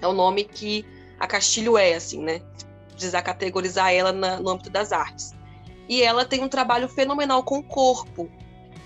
É 0.00 0.06
o 0.06 0.12
nome 0.12 0.44
que 0.44 0.84
a 1.18 1.26
Castilho 1.26 1.76
é, 1.76 1.94
assim, 1.94 2.22
né? 2.22 2.40
Precisar 2.92 3.22
categorizar 3.22 3.92
ela 3.92 4.12
na, 4.12 4.40
no 4.40 4.50
âmbito 4.50 4.70
das 4.70 4.92
artes. 4.92 5.32
E 5.88 6.02
ela 6.02 6.24
tem 6.24 6.42
um 6.42 6.48
trabalho 6.48 6.88
fenomenal 6.88 7.42
com 7.42 7.58
o 7.58 7.62
corpo. 7.62 8.28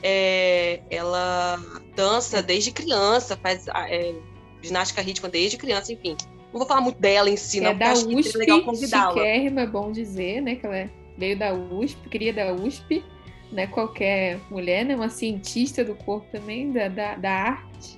É, 0.03 0.81
ela 0.91 1.61
dança 1.95 2.43
desde 2.43 2.71
criança, 2.71 3.37
faz 3.37 3.67
é, 3.69 4.15
ginástica 4.63 5.03
rítmica 5.03 5.29
desde 5.29 5.57
criança, 5.57 5.93
enfim. 5.93 6.17
Não 6.53 6.59
vou 6.59 6.67
falar 6.67 6.81
muito 6.81 6.99
dela 6.99 7.29
em 7.29 7.37
si, 7.37 7.61
não, 7.61 7.71
é 7.71 7.75
da 7.75 7.93
USP, 7.93 8.35
é 8.35 8.39
legal 8.39 8.63
convidá-la. 8.63 9.27
é 9.27 9.67
bom 9.67 9.93
dizer, 9.93 10.41
né? 10.41 10.57
Que 10.57 10.67
ela 10.67 10.77
é, 10.77 10.91
veio 11.17 11.39
da 11.39 11.53
USP, 11.53 12.09
queria 12.09 12.33
da 12.33 12.53
USP, 12.55 13.05
né? 13.53 13.67
Qualquer 13.67 14.41
mulher, 14.51 14.85
né? 14.85 14.97
Uma 14.97 15.11
cientista 15.11 15.85
do 15.85 15.95
corpo 15.95 16.27
também, 16.33 16.73
da, 16.73 16.89
da, 16.89 17.15
da 17.17 17.31
arte. 17.31 17.98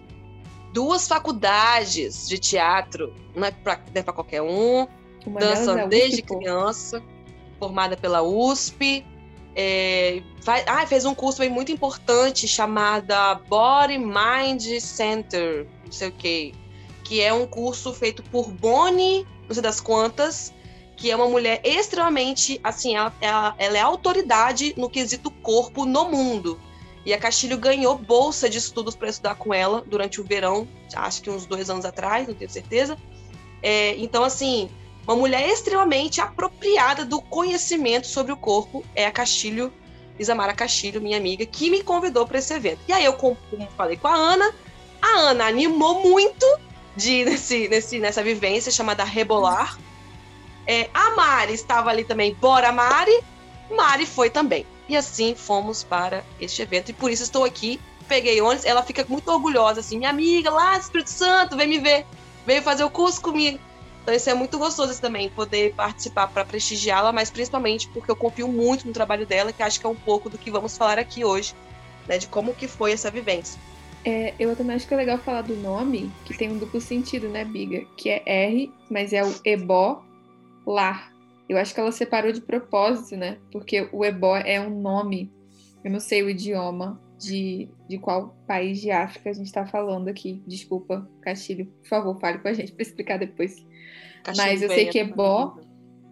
Duas 0.73 1.09
faculdades 1.09 2.29
de 2.29 2.39
teatro, 2.39 3.12
não 3.35 3.47
é 3.47 3.50
para 3.50 3.81
é 3.95 4.03
qualquer 4.03 4.43
um. 4.43 4.87
Uma 5.27 5.41
dança 5.41 5.87
desde 5.87 6.23
USP, 6.23 6.37
criança, 6.37 7.03
formada 7.59 7.97
pela 7.97 8.23
USP. 8.23 9.05
É, 9.55 10.23
faz, 10.43 10.65
ah, 10.67 10.87
fez 10.87 11.05
um 11.05 11.15
curso 11.15 11.49
muito 11.50 11.73
importante 11.73 12.47
chamada 12.47 13.35
Body 13.35 13.99
Mind 13.99 14.62
Center, 14.81 15.67
não 15.85 15.93
sei 15.93 16.09
o 16.09 16.12
que, 16.12 16.55
que 17.03 17.21
é 17.21 17.33
um 17.33 17.47
curso 17.47 17.93
feito 17.93 18.23
por 18.23 18.49
Bonnie, 18.49 19.27
não 19.49 19.55
sei 19.55 19.62
das 19.62 19.81
quantas, 19.81 20.55
que 20.97 21.11
é 21.11 21.17
uma 21.17 21.29
mulher 21.29 21.61
extremamente, 21.65 22.61
assim, 22.62 22.95
ela, 22.95 23.12
ela, 23.21 23.55
ela 23.59 23.77
é 23.77 23.81
autoridade 23.81 24.73
no 24.77 24.89
quesito 24.89 25.31
corpo 25.31 25.85
no 25.85 26.09
mundo. 26.09 26.61
E 27.04 27.14
a 27.14 27.19
Castilho 27.19 27.57
ganhou 27.57 27.97
bolsa 27.97 28.49
de 28.49 28.59
estudos 28.59 28.95
para 28.95 29.09
estudar 29.09 29.35
com 29.35 29.54
ela 29.54 29.83
durante 29.87 30.21
o 30.21 30.25
verão, 30.25 30.69
acho 30.95 31.23
que 31.23 31.30
uns 31.30 31.47
dois 31.47 31.71
anos 31.71 31.85
atrás, 31.85 32.28
não 32.28 32.35
tenho 32.35 32.50
certeza. 32.50 32.97
É, 33.62 33.97
então, 33.97 34.23
assim, 34.23 34.71
uma 35.07 35.16
mulher 35.16 35.49
extremamente 35.49 36.21
apropriada 36.21 37.04
do 37.04 37.21
conhecimento 37.21 38.07
sobre 38.07 38.33
o 38.33 38.37
corpo 38.37 38.85
é 38.95 39.07
a 39.07 39.11
Castilho, 39.11 39.73
Isamara 40.19 40.52
Castilho, 40.52 41.00
minha 41.00 41.16
amiga, 41.16 41.47
que 41.47 41.71
me 41.71 41.83
convidou 41.83 42.26
para 42.26 42.38
esse 42.38 42.52
evento. 42.52 42.80
E 42.87 42.92
aí 42.92 43.04
eu, 43.04 43.14
como 43.14 43.37
falei 43.76 43.97
com 43.97 44.09
a 44.09 44.14
Ana, 44.14 44.54
a 45.00 45.19
Ana 45.19 45.47
animou 45.47 46.02
muito 46.02 46.47
de 46.95 47.25
nesse, 47.25 47.69
nesse, 47.69 47.99
nessa 47.99 48.23
vivência 48.23 48.71
chamada 48.71 49.02
Rebolar. 49.02 49.78
É, 50.66 50.90
a 50.92 51.11
Mari 51.16 51.54
estava 51.54 51.90
ali 51.90 52.04
também, 52.04 52.35
bora 52.35 52.71
Mari. 52.71 53.19
Mari 53.71 54.04
foi 54.04 54.28
também. 54.28 54.66
E 54.90 54.97
assim 54.97 55.37
fomos 55.37 55.85
para 55.85 56.25
este 56.40 56.62
evento. 56.62 56.90
E 56.90 56.92
por 56.92 57.12
isso 57.12 57.23
estou 57.23 57.44
aqui. 57.44 57.80
Peguei 58.09 58.40
ônibus. 58.40 58.64
Ela 58.64 58.82
fica 58.82 59.06
muito 59.09 59.30
orgulhosa, 59.30 59.78
assim, 59.78 59.97
minha 59.99 60.11
amiga 60.11 60.50
lá 60.50 60.76
do 60.76 60.80
Espírito 60.80 61.11
Santo, 61.11 61.56
vem 61.56 61.68
me 61.68 61.78
ver. 61.78 62.04
Veio 62.44 62.61
fazer 62.61 62.82
o 62.82 62.90
curso 62.90 63.20
comigo. 63.20 63.61
Então 64.02 64.12
isso 64.12 64.28
é 64.28 64.35
muito 64.35 64.59
gostoso 64.59 65.00
também, 65.00 65.30
poder 65.30 65.75
participar 65.75 66.26
para 66.26 66.44
prestigiá-la, 66.44 67.12
mas 67.12 67.30
principalmente 67.30 67.88
porque 67.90 68.11
eu 68.11 68.16
confio 68.16 68.49
muito 68.49 68.85
no 68.85 68.92
trabalho 68.92 69.25
dela, 69.25 69.52
que 69.52 69.62
acho 69.62 69.78
que 69.78 69.87
é 69.87 69.88
um 69.88 69.94
pouco 69.94 70.28
do 70.28 70.37
que 70.37 70.50
vamos 70.50 70.76
falar 70.76 70.99
aqui 70.99 71.25
hoje, 71.25 71.54
né, 72.09 72.18
de 72.18 72.26
como 72.26 72.52
que 72.52 72.66
foi 72.66 72.92
essa 72.92 73.11
vivência. 73.11 73.61
É, 74.04 74.35
eu 74.38 74.56
também 74.56 74.75
acho 74.75 74.88
que 74.88 74.94
é 74.94 74.97
legal 74.97 75.18
falar 75.18 75.42
do 75.42 75.54
nome, 75.54 76.11
que 76.25 76.37
tem 76.37 76.50
um 76.50 76.56
duplo 76.56 76.80
sentido, 76.80 77.28
né, 77.28 77.44
Biga? 77.44 77.87
Que 77.97 78.09
é 78.09 78.23
R, 78.25 78.73
mas 78.90 79.12
é 79.12 79.23
o 79.23 79.35
ebó 79.44 80.02
lar. 80.66 81.12
Eu 81.50 81.59
acho 81.59 81.75
que 81.75 81.80
ela 81.80 81.90
separou 81.90 82.30
de 82.30 82.40
propósito, 82.40 83.16
né? 83.16 83.38
Porque 83.50 83.88
o 83.92 84.04
ebó 84.04 84.37
é 84.37 84.61
um 84.61 84.71
nome, 84.80 85.33
eu 85.83 85.90
não 85.90 85.99
sei 85.99 86.23
o 86.23 86.30
idioma 86.30 87.02
de, 87.19 87.69
de 87.88 87.99
qual 87.99 88.37
país 88.47 88.80
de 88.80 88.92
África 88.92 89.30
a 89.30 89.33
gente 89.33 89.47
está 89.47 89.66
falando 89.66 90.07
aqui. 90.07 90.40
Desculpa, 90.47 91.11
Castilho, 91.21 91.66
por 91.66 91.88
favor, 91.88 92.21
fale 92.21 92.38
com 92.38 92.47
a 92.47 92.52
gente 92.52 92.71
para 92.73 92.83
explicar 92.85 93.19
depois. 93.19 93.66
Mas 94.37 94.62
eu 94.62 94.69
sei 94.69 94.87
que 94.87 95.00
ebó 95.00 95.59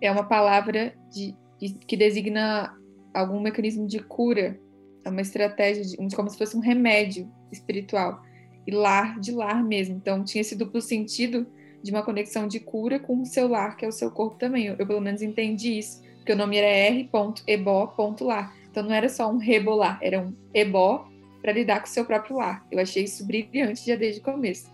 é 0.01 0.11
uma 0.11 0.25
palavra 0.25 0.93
de, 1.09 1.37
de, 1.61 1.75
que 1.87 1.97
designa 1.97 2.77
algum 3.15 3.39
mecanismo 3.39 3.87
de 3.87 4.01
cura, 4.01 4.59
é 5.05 5.09
uma 5.09 5.21
estratégia 5.21 5.85
de, 5.85 6.17
como 6.17 6.29
se 6.29 6.37
fosse 6.37 6.57
um 6.57 6.61
remédio 6.61 7.31
espiritual 7.53 8.21
e 8.67 8.73
lar 8.73 9.21
de 9.21 9.31
lar 9.31 9.63
mesmo. 9.63 9.95
Então 9.95 10.25
tinha 10.25 10.41
esse 10.41 10.57
duplo 10.57 10.81
sentido 10.83 11.47
de 11.89 11.95
uma 11.95 12.03
conexão 12.03 12.47
de 12.47 12.61
cura 12.61 12.99
com 12.99 13.23
o 13.23 13.27
seu 13.27 13.49
lar, 13.49 13.75
que 13.75 13.85
é 13.85 13.89
o 13.89 13.93
seu 13.93 14.11
corpo 14.11 14.37
também. 14.37 14.67
Eu, 14.67 14.77
eu 14.79 14.87
pelo 14.87 15.01
menos 15.01 15.23
entendi 15.23 15.79
isso, 15.79 16.03
porque 16.17 16.33
o 16.33 16.37
nome 16.37 16.59
era 16.59 16.69
r.ebó.lar. 16.69 18.55
Então 18.71 18.83
não 18.83 18.93
era 18.93 19.09
só 19.09 19.31
um 19.31 19.39
rebolar, 19.39 19.99
era 20.03 20.21
um 20.21 20.35
ebó 20.53 21.09
para 21.41 21.53
lidar 21.53 21.81
com 21.81 21.87
o 21.87 21.91
seu 21.91 22.05
próprio 22.05 22.37
lar. 22.37 22.67
Eu 22.71 22.79
achei 22.79 23.05
isso 23.05 23.25
brilhante 23.25 23.87
já 23.87 23.97
desde 23.97 24.21
o 24.21 24.25
começo. 24.25 24.71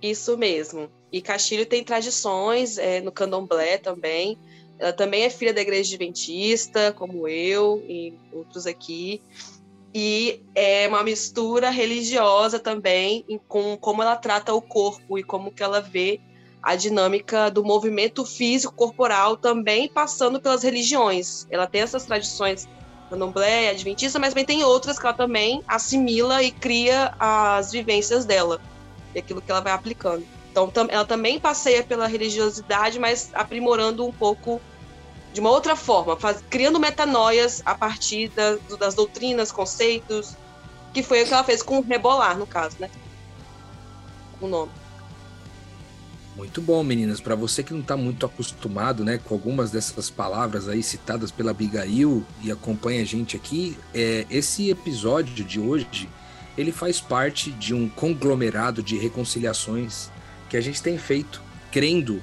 Isso 0.00 0.36
mesmo. 0.38 0.88
E 1.12 1.20
Castilho 1.20 1.66
tem 1.66 1.84
tradições 1.84 2.78
é, 2.78 3.02
no 3.02 3.12
candomblé 3.12 3.76
também. 3.76 4.38
Ela 4.78 4.94
também 4.94 5.24
é 5.24 5.30
filha 5.30 5.52
da 5.52 5.60
igreja 5.60 5.94
adventista, 5.94 6.90
como 6.94 7.28
eu 7.28 7.84
e 7.86 8.14
outros 8.32 8.66
aqui. 8.66 9.20
E 9.94 10.40
é 10.54 10.88
uma 10.88 11.02
mistura 11.02 11.68
religiosa 11.68 12.58
também 12.58 13.26
com 13.46 13.76
como 13.76 14.00
ela 14.00 14.16
trata 14.16 14.54
o 14.54 14.62
corpo 14.62 15.18
e 15.18 15.22
como 15.22 15.52
que 15.52 15.62
ela 15.62 15.80
vê 15.80 16.18
a 16.62 16.76
dinâmica 16.76 17.50
do 17.50 17.64
movimento 17.64 18.24
físico 18.24 18.74
corporal 18.74 19.36
também 19.36 19.88
passando 19.88 20.40
pelas 20.40 20.62
religiões. 20.62 21.46
Ela 21.50 21.66
tem 21.66 21.80
essas 21.80 22.04
tradições 22.04 22.68
candomblé, 23.08 23.70
adventista, 23.70 24.18
mas 24.18 24.30
também 24.30 24.44
tem 24.44 24.62
outras 24.62 24.98
que 24.98 25.04
ela 25.04 25.14
também 25.14 25.62
assimila 25.66 26.42
e 26.42 26.50
cria 26.50 27.12
as 27.18 27.72
vivências 27.72 28.24
dela 28.24 28.60
e 29.14 29.18
aquilo 29.18 29.42
que 29.42 29.50
ela 29.50 29.60
vai 29.60 29.72
aplicando. 29.72 30.24
Então, 30.50 30.70
ela 30.88 31.04
também 31.04 31.38
passeia 31.38 31.82
pela 31.82 32.06
religiosidade, 32.06 32.98
mas 32.98 33.30
aprimorando 33.34 34.06
um 34.06 34.12
pouco 34.12 34.60
de 35.32 35.40
uma 35.40 35.50
outra 35.50 35.76
forma, 35.76 36.16
faz, 36.16 36.42
criando 36.50 36.80
metanoias 36.80 37.62
a 37.64 37.74
partir 37.74 38.28
da, 38.30 38.56
das 38.78 38.94
doutrinas, 38.94 39.52
conceitos, 39.52 40.36
que 40.92 41.02
foi 41.02 41.22
o 41.22 41.26
que 41.26 41.32
ela 41.32 41.44
fez 41.44 41.62
com 41.62 41.78
o 41.78 41.82
Rebolar, 41.82 42.36
no 42.36 42.46
caso, 42.46 42.76
né? 42.80 42.90
O 44.40 44.48
nome. 44.48 44.72
Muito 46.40 46.62
bom, 46.62 46.82
meninas. 46.82 47.20
Para 47.20 47.34
você 47.34 47.62
que 47.62 47.74
não 47.74 47.82
está 47.82 47.98
muito 47.98 48.24
acostumado, 48.24 49.04
né, 49.04 49.18
com 49.18 49.34
algumas 49.34 49.70
dessas 49.70 50.08
palavras 50.08 50.70
aí 50.70 50.82
citadas 50.82 51.30
pela 51.30 51.50
Abigail 51.50 52.24
e 52.42 52.50
acompanha 52.50 53.02
a 53.02 53.04
gente 53.04 53.36
aqui, 53.36 53.76
é, 53.92 54.26
esse 54.30 54.70
episódio 54.70 55.44
de 55.44 55.60
hoje 55.60 56.08
ele 56.56 56.72
faz 56.72 56.98
parte 56.98 57.50
de 57.50 57.74
um 57.74 57.90
conglomerado 57.90 58.82
de 58.82 58.96
reconciliações 58.96 60.10
que 60.48 60.56
a 60.56 60.62
gente 60.62 60.80
tem 60.80 60.96
feito, 60.96 61.42
crendo 61.70 62.22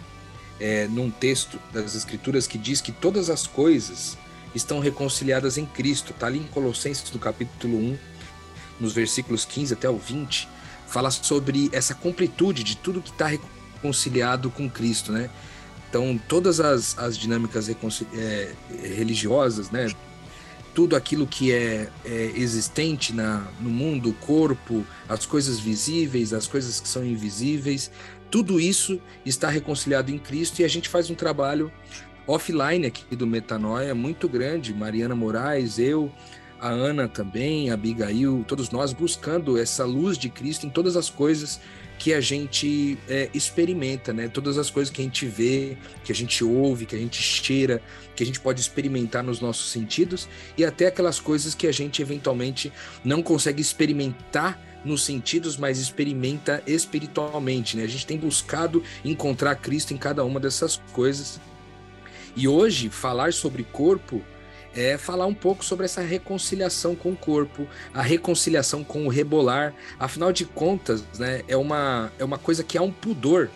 é, 0.60 0.88
num 0.88 1.12
texto 1.12 1.60
das 1.72 1.94
Escrituras 1.94 2.48
que 2.48 2.58
diz 2.58 2.82
que 2.82 2.92
todas 2.92 3.30
as 3.30 3.46
coisas 3.46 4.18
estão 4.56 4.80
reconciliadas 4.80 5.60
em 5.60 5.66
Cristo. 5.68 6.10
Está 6.10 6.26
ali 6.26 6.40
em 6.40 6.48
Colossenses, 6.48 7.12
no 7.12 7.20
capítulo 7.20 7.78
1, 7.78 7.98
nos 8.80 8.94
versículos 8.94 9.46
15 9.46 9.76
até 9.76 9.88
o 9.88 9.96
20, 9.96 10.50
fala 10.88 11.12
sobre 11.12 11.70
essa 11.72 11.94
completude 11.94 12.64
de 12.64 12.76
tudo 12.78 13.00
que 13.00 13.12
está 13.12 13.28
reconciliado 13.28 13.57
com 14.50 14.70
Cristo, 14.70 15.12
né? 15.12 15.30
Então, 15.90 16.20
todas 16.28 16.60
as, 16.60 16.98
as 16.98 17.18
dinâmicas 17.18 17.70
é, 17.70 18.52
religiosas, 18.96 19.72
né? 19.72 19.88
tudo 20.78 20.96
aquilo 20.96 21.26
que 21.26 21.52
é, 21.52 21.90
é 22.06 22.32
existente 22.36 23.12
na, 23.12 23.48
no 23.60 23.68
mundo, 23.68 24.12
o 24.12 24.14
corpo, 24.14 24.86
as 25.10 25.26
coisas 25.26 25.60
visíveis, 25.60 26.34
as 26.34 26.46
coisas 26.46 26.80
que 26.80 26.88
são 26.88 27.04
invisíveis, 27.04 27.90
tudo 28.30 28.60
isso 28.60 29.02
está 29.26 29.50
reconciliado 29.50 30.12
em 30.12 30.20
Cristo 30.20 30.60
e 30.60 30.64
a 30.64 30.68
gente 30.68 30.88
faz 30.88 31.10
um 31.10 31.16
trabalho 31.16 31.72
offline 32.28 32.86
aqui 32.86 33.16
do 33.16 33.26
Metanoia 33.26 33.96
muito 33.96 34.30
grande. 34.30 34.72
Mariana 34.72 35.16
Moraes, 35.16 35.80
eu, 35.80 36.12
a 36.60 36.70
Ana 36.70 37.08
também, 37.08 37.70
a 37.70 37.76
Abigail, 37.76 38.44
todos 38.48 38.70
nós 38.70 38.94
buscando 38.94 39.58
essa 39.58 39.86
luz 39.86 40.18
de 40.18 40.30
Cristo 40.30 40.66
em 40.66 40.70
todas 40.70 40.96
as 40.96 41.10
coisas 41.10 41.60
que 41.98 42.14
a 42.14 42.22
gente 42.22 42.98
é, 43.10 43.30
experimenta, 43.34 44.14
né? 44.14 44.28
Todas 44.28 44.58
as 44.58 44.70
coisas 44.70 44.94
que 44.94 45.02
a 45.02 45.04
gente 45.04 45.26
vê, 45.26 45.78
que 46.04 46.12
a 46.12 46.16
gente 46.16 46.44
ouve, 46.44 46.86
que 46.86 46.96
a 46.96 47.00
gente 47.00 47.22
cheira, 47.22 47.82
que 48.16 48.24
a 48.24 48.26
gente 48.26 48.40
pode 48.40 48.62
experimentar 48.62 49.24
nos 49.24 49.42
nossos 49.42 49.72
sentidos 49.72 50.28
e 50.58 50.64
até 50.64 50.88
aquelas 50.88 51.20
coisas 51.20 51.56
que 51.56 51.66
a 51.66 51.72
gente 51.72 52.02
eventualmente 52.02 52.72
não 53.04 53.24
consegue 53.24 53.62
experimentar 53.62 54.60
nos 54.86 55.04
sentidos, 55.04 55.58
mas 55.58 55.80
experimenta 55.80 56.62
espiritualmente, 56.68 57.76
né? 57.76 57.84
A 57.84 57.88
gente 57.88 58.06
tem 58.06 58.18
buscado 58.18 58.84
encontrar 59.04 59.56
Cristo 59.56 59.94
em 59.94 59.98
cada 59.98 60.24
uma 60.24 60.40
dessas 60.40 60.78
coisas. 60.94 61.40
E 62.36 62.48
hoje 62.48 62.90
falar 62.90 63.34
sobre 63.34 63.64
corpo 63.64 64.22
é 64.78 64.96
falar 64.96 65.26
um 65.26 65.34
pouco 65.34 65.66
sobre 65.66 65.86
essa 65.86 66.02
reconciliação 66.02 66.96
com 66.96 67.12
o 67.12 67.16
corpo, 67.16 67.68
a 67.92 68.02
reconciliação 68.04 68.84
com 68.84 69.08
o 69.08 69.10
rebolar. 69.10 69.74
Afinal 70.00 70.32
de 70.32 70.46
contas, 70.46 71.04
né, 71.18 71.42
é 71.48 71.58
uma, 71.58 72.12
é 72.20 72.24
uma 72.24 72.38
coisa 72.38 72.64
que 72.64 72.78
há 72.78 72.82
um 72.84 72.92
pudor. 72.92 73.50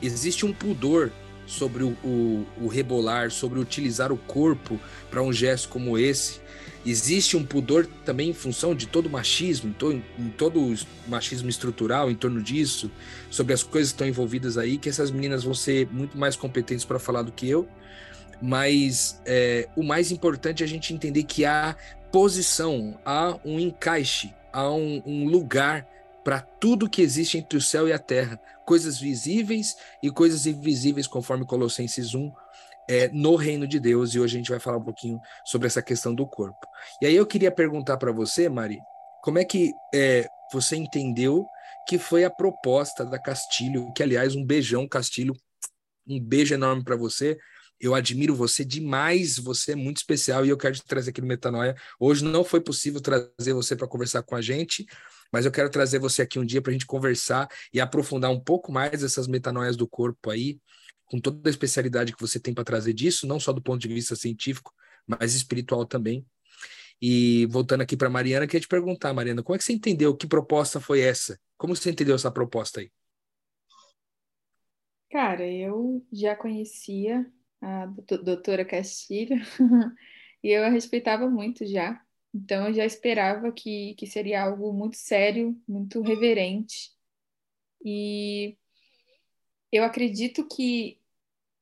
Existe 0.00 0.46
um 0.46 0.52
pudor 0.52 1.10
sobre 1.44 1.82
o, 1.82 1.88
o, 2.04 2.46
o 2.62 2.68
rebolar, 2.68 3.32
sobre 3.32 3.58
utilizar 3.58 4.12
o 4.12 4.16
corpo 4.16 4.78
para 5.10 5.20
um 5.20 5.32
gesto 5.32 5.68
como 5.68 5.98
esse. 5.98 6.40
Existe 6.86 7.36
um 7.36 7.44
pudor 7.44 7.88
também 8.04 8.30
em 8.30 8.34
função 8.34 8.76
de 8.76 8.86
todo 8.86 9.06
o 9.06 9.10
machismo, 9.10 9.70
em, 9.70 9.72
to, 9.72 9.92
em 9.92 10.28
todo 10.36 10.60
o 10.60 10.76
machismo 11.08 11.48
estrutural 11.48 12.10
em 12.10 12.14
torno 12.14 12.40
disso, 12.40 12.90
sobre 13.28 13.54
as 13.54 13.62
coisas 13.62 13.90
que 13.90 13.96
estão 13.96 14.06
envolvidas 14.06 14.56
aí, 14.56 14.78
que 14.78 14.88
essas 14.88 15.10
meninas 15.10 15.42
vão 15.42 15.54
ser 15.54 15.88
muito 15.90 16.16
mais 16.16 16.36
competentes 16.36 16.84
para 16.84 16.98
falar 17.00 17.22
do 17.22 17.32
que 17.32 17.48
eu 17.48 17.66
mas 18.40 19.20
é, 19.24 19.68
o 19.76 19.82
mais 19.82 20.10
importante 20.10 20.62
é 20.62 20.66
a 20.66 20.68
gente 20.68 20.94
entender 20.94 21.24
que 21.24 21.44
há 21.44 21.76
posição, 22.10 22.98
há 23.04 23.38
um 23.44 23.58
encaixe, 23.58 24.34
há 24.52 24.70
um, 24.70 25.02
um 25.04 25.28
lugar 25.28 25.86
para 26.24 26.40
tudo 26.40 26.88
que 26.88 27.02
existe 27.02 27.36
entre 27.36 27.58
o 27.58 27.60
céu 27.60 27.86
e 27.86 27.92
a 27.92 27.98
terra, 27.98 28.40
coisas 28.64 28.98
visíveis 28.98 29.76
e 30.02 30.10
coisas 30.10 30.46
invisíveis, 30.46 31.06
conforme 31.06 31.44
Colossenses 31.44 32.14
1, 32.14 32.32
é, 32.88 33.08
no 33.08 33.36
reino 33.36 33.66
de 33.66 33.78
Deus. 33.78 34.14
E 34.14 34.20
hoje 34.20 34.36
a 34.36 34.38
gente 34.38 34.50
vai 34.50 34.60
falar 34.60 34.78
um 34.78 34.84
pouquinho 34.84 35.20
sobre 35.44 35.66
essa 35.66 35.82
questão 35.82 36.14
do 36.14 36.26
corpo. 36.26 36.66
E 37.02 37.06
aí 37.06 37.14
eu 37.14 37.26
queria 37.26 37.50
perguntar 37.50 37.98
para 37.98 38.10
você, 38.10 38.48
Mari, 38.48 38.78
como 39.22 39.38
é 39.38 39.44
que 39.44 39.72
é, 39.94 40.26
você 40.52 40.76
entendeu 40.76 41.46
que 41.86 41.98
foi 41.98 42.24
a 42.24 42.30
proposta 42.30 43.04
da 43.04 43.18
Castilho, 43.18 43.92
que 43.92 44.02
aliás, 44.02 44.34
um 44.34 44.44
beijão, 44.44 44.88
Castilho, 44.88 45.34
um 46.08 46.20
beijo 46.20 46.54
enorme 46.54 46.82
para 46.82 46.96
você. 46.96 47.36
Eu 47.80 47.94
admiro 47.94 48.34
você 48.34 48.64
demais, 48.64 49.36
você 49.36 49.72
é 49.72 49.76
muito 49.76 49.98
especial 49.98 50.44
e 50.44 50.48
eu 50.48 50.56
quero 50.56 50.74
te 50.74 50.84
trazer 50.84 51.10
aqui 51.10 51.20
no 51.20 51.26
Metanoia. 51.26 51.74
Hoje 51.98 52.24
não 52.24 52.44
foi 52.44 52.60
possível 52.60 53.00
trazer 53.00 53.52
você 53.52 53.76
para 53.76 53.86
conversar 53.86 54.22
com 54.22 54.36
a 54.36 54.40
gente, 54.40 54.86
mas 55.32 55.44
eu 55.44 55.52
quero 55.52 55.68
trazer 55.68 55.98
você 55.98 56.22
aqui 56.22 56.38
um 56.38 56.44
dia 56.44 56.62
para 56.62 56.70
a 56.70 56.72
gente 56.72 56.86
conversar 56.86 57.48
e 57.72 57.80
aprofundar 57.80 58.30
um 58.30 58.40
pouco 58.40 58.72
mais 58.72 59.02
essas 59.02 59.26
metanoias 59.26 59.76
do 59.76 59.88
corpo 59.88 60.30
aí, 60.30 60.60
com 61.04 61.20
toda 61.20 61.48
a 61.48 61.50
especialidade 61.50 62.14
que 62.14 62.20
você 62.20 62.38
tem 62.38 62.54
para 62.54 62.64
trazer 62.64 62.92
disso, 62.92 63.26
não 63.26 63.40
só 63.40 63.52
do 63.52 63.62
ponto 63.62 63.80
de 63.80 63.88
vista 63.88 64.16
científico, 64.16 64.72
mas 65.06 65.34
espiritual 65.34 65.84
também. 65.84 66.24
E 67.02 67.46
voltando 67.46 67.82
aqui 67.82 67.96
para 67.96 68.08
Mariana, 68.08 68.46
queria 68.46 68.60
te 68.60 68.68
perguntar, 68.68 69.12
Mariana, 69.12 69.42
como 69.42 69.54
é 69.54 69.58
que 69.58 69.64
você 69.64 69.72
entendeu? 69.72 70.16
Que 70.16 70.26
proposta 70.26 70.80
foi 70.80 71.00
essa? 71.00 71.38
Como 71.56 71.74
você 71.74 71.90
entendeu 71.90 72.14
essa 72.14 72.30
proposta 72.30 72.80
aí? 72.80 72.90
Cara, 75.10 75.46
eu 75.46 76.04
já 76.12 76.34
conhecia 76.34 77.24
a 77.64 77.86
doutora 77.86 78.64
Castilho, 78.64 79.36
e 80.42 80.50
eu 80.50 80.64
a 80.64 80.68
respeitava 80.68 81.28
muito 81.30 81.66
já. 81.66 82.00
Então 82.34 82.68
eu 82.68 82.74
já 82.74 82.84
esperava 82.84 83.50
que, 83.52 83.94
que 83.94 84.06
seria 84.06 84.42
algo 84.42 84.72
muito 84.72 84.96
sério, 84.96 85.58
muito 85.66 86.02
reverente. 86.02 86.92
E 87.84 88.56
eu 89.72 89.84
acredito 89.84 90.46
que, 90.48 91.00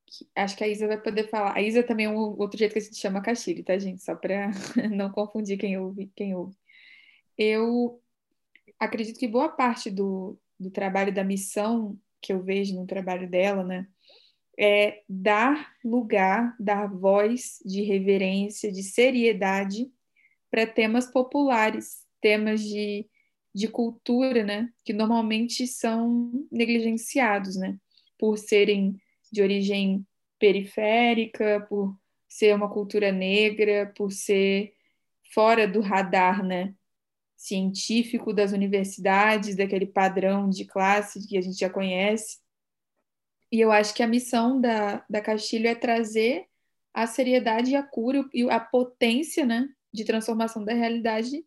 que, 0.07 0.27
acho 0.35 0.57
que 0.57 0.63
a 0.63 0.67
Isa 0.67 0.87
vai 0.87 1.01
poder 1.01 1.29
falar. 1.29 1.55
A 1.55 1.61
Isa 1.61 1.83
também 1.83 2.07
é 2.07 2.09
um 2.09 2.17
outro 2.17 2.57
jeito 2.57 2.73
que 2.73 2.79
a 2.79 2.81
gente 2.81 2.97
chama 2.97 3.21
Castilho, 3.21 3.63
tá, 3.63 3.77
gente? 3.77 4.03
Só 4.03 4.15
para 4.15 4.51
não 4.91 5.11
confundir 5.11 5.57
quem 5.57 5.77
ouve, 5.77 6.11
quem 6.15 6.35
ouve. 6.35 6.57
Eu 7.37 8.01
acredito 8.79 9.19
que 9.19 9.27
boa 9.27 9.49
parte 9.49 9.89
do, 9.91 10.37
do 10.59 10.71
trabalho 10.71 11.13
da 11.13 11.23
missão 11.23 11.99
que 12.21 12.33
eu 12.33 12.41
vejo 12.41 12.75
no 12.75 12.87
trabalho 12.87 13.29
dela, 13.29 13.63
né? 13.63 13.87
É 14.57 15.01
dar 15.09 15.73
lugar, 15.83 16.55
dar 16.59 16.87
voz 16.87 17.59
de 17.65 17.81
reverência, 17.81 18.71
de 18.71 18.83
seriedade 18.83 19.91
para 20.51 20.67
temas 20.67 21.07
populares, 21.07 22.05
temas 22.21 22.61
de, 22.61 23.07
de 23.53 23.67
cultura, 23.67 24.43
né, 24.43 24.69
que 24.85 24.93
normalmente 24.93 25.65
são 25.65 26.31
negligenciados, 26.51 27.55
né, 27.55 27.77
por 28.17 28.37
serem 28.37 28.95
de 29.31 29.41
origem 29.41 30.05
periférica, 30.39 31.65
por 31.67 31.97
ser 32.29 32.55
uma 32.55 32.69
cultura 32.69 33.11
negra, 33.11 33.91
por 33.95 34.11
ser 34.11 34.73
fora 35.33 35.67
do 35.67 35.81
radar, 35.81 36.43
né, 36.43 36.75
científico 37.35 38.31
das 38.31 38.51
universidades, 38.51 39.55
daquele 39.55 39.87
padrão 39.87 40.49
de 40.49 40.65
classe 40.65 41.27
que 41.27 41.37
a 41.37 41.41
gente 41.41 41.57
já 41.57 41.69
conhece. 41.69 42.42
E 43.53 43.61
eu 43.61 43.71
acho 43.71 43.93
que 43.93 44.01
a 44.01 44.07
missão 44.07 44.59
da, 44.59 45.05
da 45.07 45.21
Castilho 45.21 45.67
é 45.67 45.75
trazer 45.75 46.47
a 46.91 47.05
seriedade 47.05 47.69
e 47.69 47.75
a 47.75 47.83
cura 47.83 48.27
e 48.33 48.49
a 48.49 48.59
potência 48.59 49.45
né, 49.45 49.69
de 49.93 50.03
transformação 50.03 50.65
da 50.65 50.73
realidade 50.73 51.45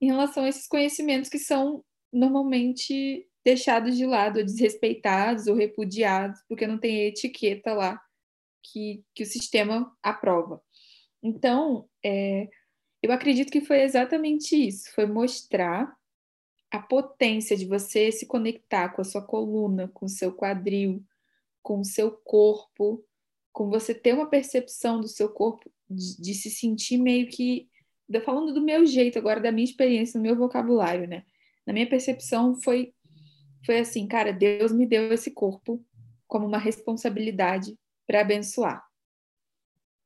em 0.00 0.06
relação 0.06 0.44
a 0.44 0.48
esses 0.48 0.68
conhecimentos 0.68 1.28
que 1.28 1.38
são 1.40 1.84
normalmente 2.12 3.28
deixados 3.44 3.96
de 3.96 4.06
lado, 4.06 4.38
ou 4.38 4.44
desrespeitados 4.44 5.48
ou 5.48 5.56
repudiados, 5.56 6.40
porque 6.48 6.64
não 6.64 6.78
tem 6.78 7.08
etiqueta 7.08 7.74
lá 7.74 8.00
que, 8.62 9.02
que 9.12 9.24
o 9.24 9.26
sistema 9.26 9.92
aprova. 10.00 10.62
Então, 11.20 11.88
é, 12.04 12.48
eu 13.02 13.10
acredito 13.10 13.50
que 13.50 13.62
foi 13.62 13.80
exatamente 13.80 14.54
isso, 14.54 14.94
foi 14.94 15.06
mostrar 15.06 15.92
a 16.70 16.78
potência 16.78 17.56
de 17.56 17.66
você 17.66 18.12
se 18.12 18.26
conectar 18.26 18.90
com 18.90 19.00
a 19.00 19.04
sua 19.04 19.26
coluna, 19.26 19.88
com 19.88 20.06
o 20.06 20.08
seu 20.08 20.32
quadril, 20.32 21.04
com 21.62 21.80
o 21.80 21.84
seu 21.84 22.10
corpo, 22.10 23.04
com 23.52 23.68
você 23.68 23.94
ter 23.94 24.14
uma 24.14 24.28
percepção 24.28 25.00
do 25.00 25.08
seu 25.08 25.28
corpo, 25.28 25.70
de, 25.88 26.20
de 26.20 26.34
se 26.34 26.50
sentir 26.50 26.98
meio 26.98 27.28
que. 27.28 27.68
Falando 28.24 28.54
do 28.54 28.62
meu 28.62 28.86
jeito 28.86 29.18
agora, 29.18 29.40
da 29.40 29.52
minha 29.52 29.64
experiência, 29.64 30.18
do 30.18 30.22
meu 30.22 30.34
vocabulário, 30.34 31.06
né? 31.06 31.24
Na 31.66 31.72
minha 31.74 31.88
percepção, 31.88 32.54
foi, 32.54 32.94
foi 33.66 33.78
assim, 33.80 34.06
cara, 34.06 34.32
Deus 34.32 34.72
me 34.72 34.86
deu 34.86 35.12
esse 35.12 35.30
corpo 35.30 35.84
como 36.26 36.46
uma 36.46 36.58
responsabilidade 36.58 37.78
para 38.06 38.22
abençoar. 38.22 38.82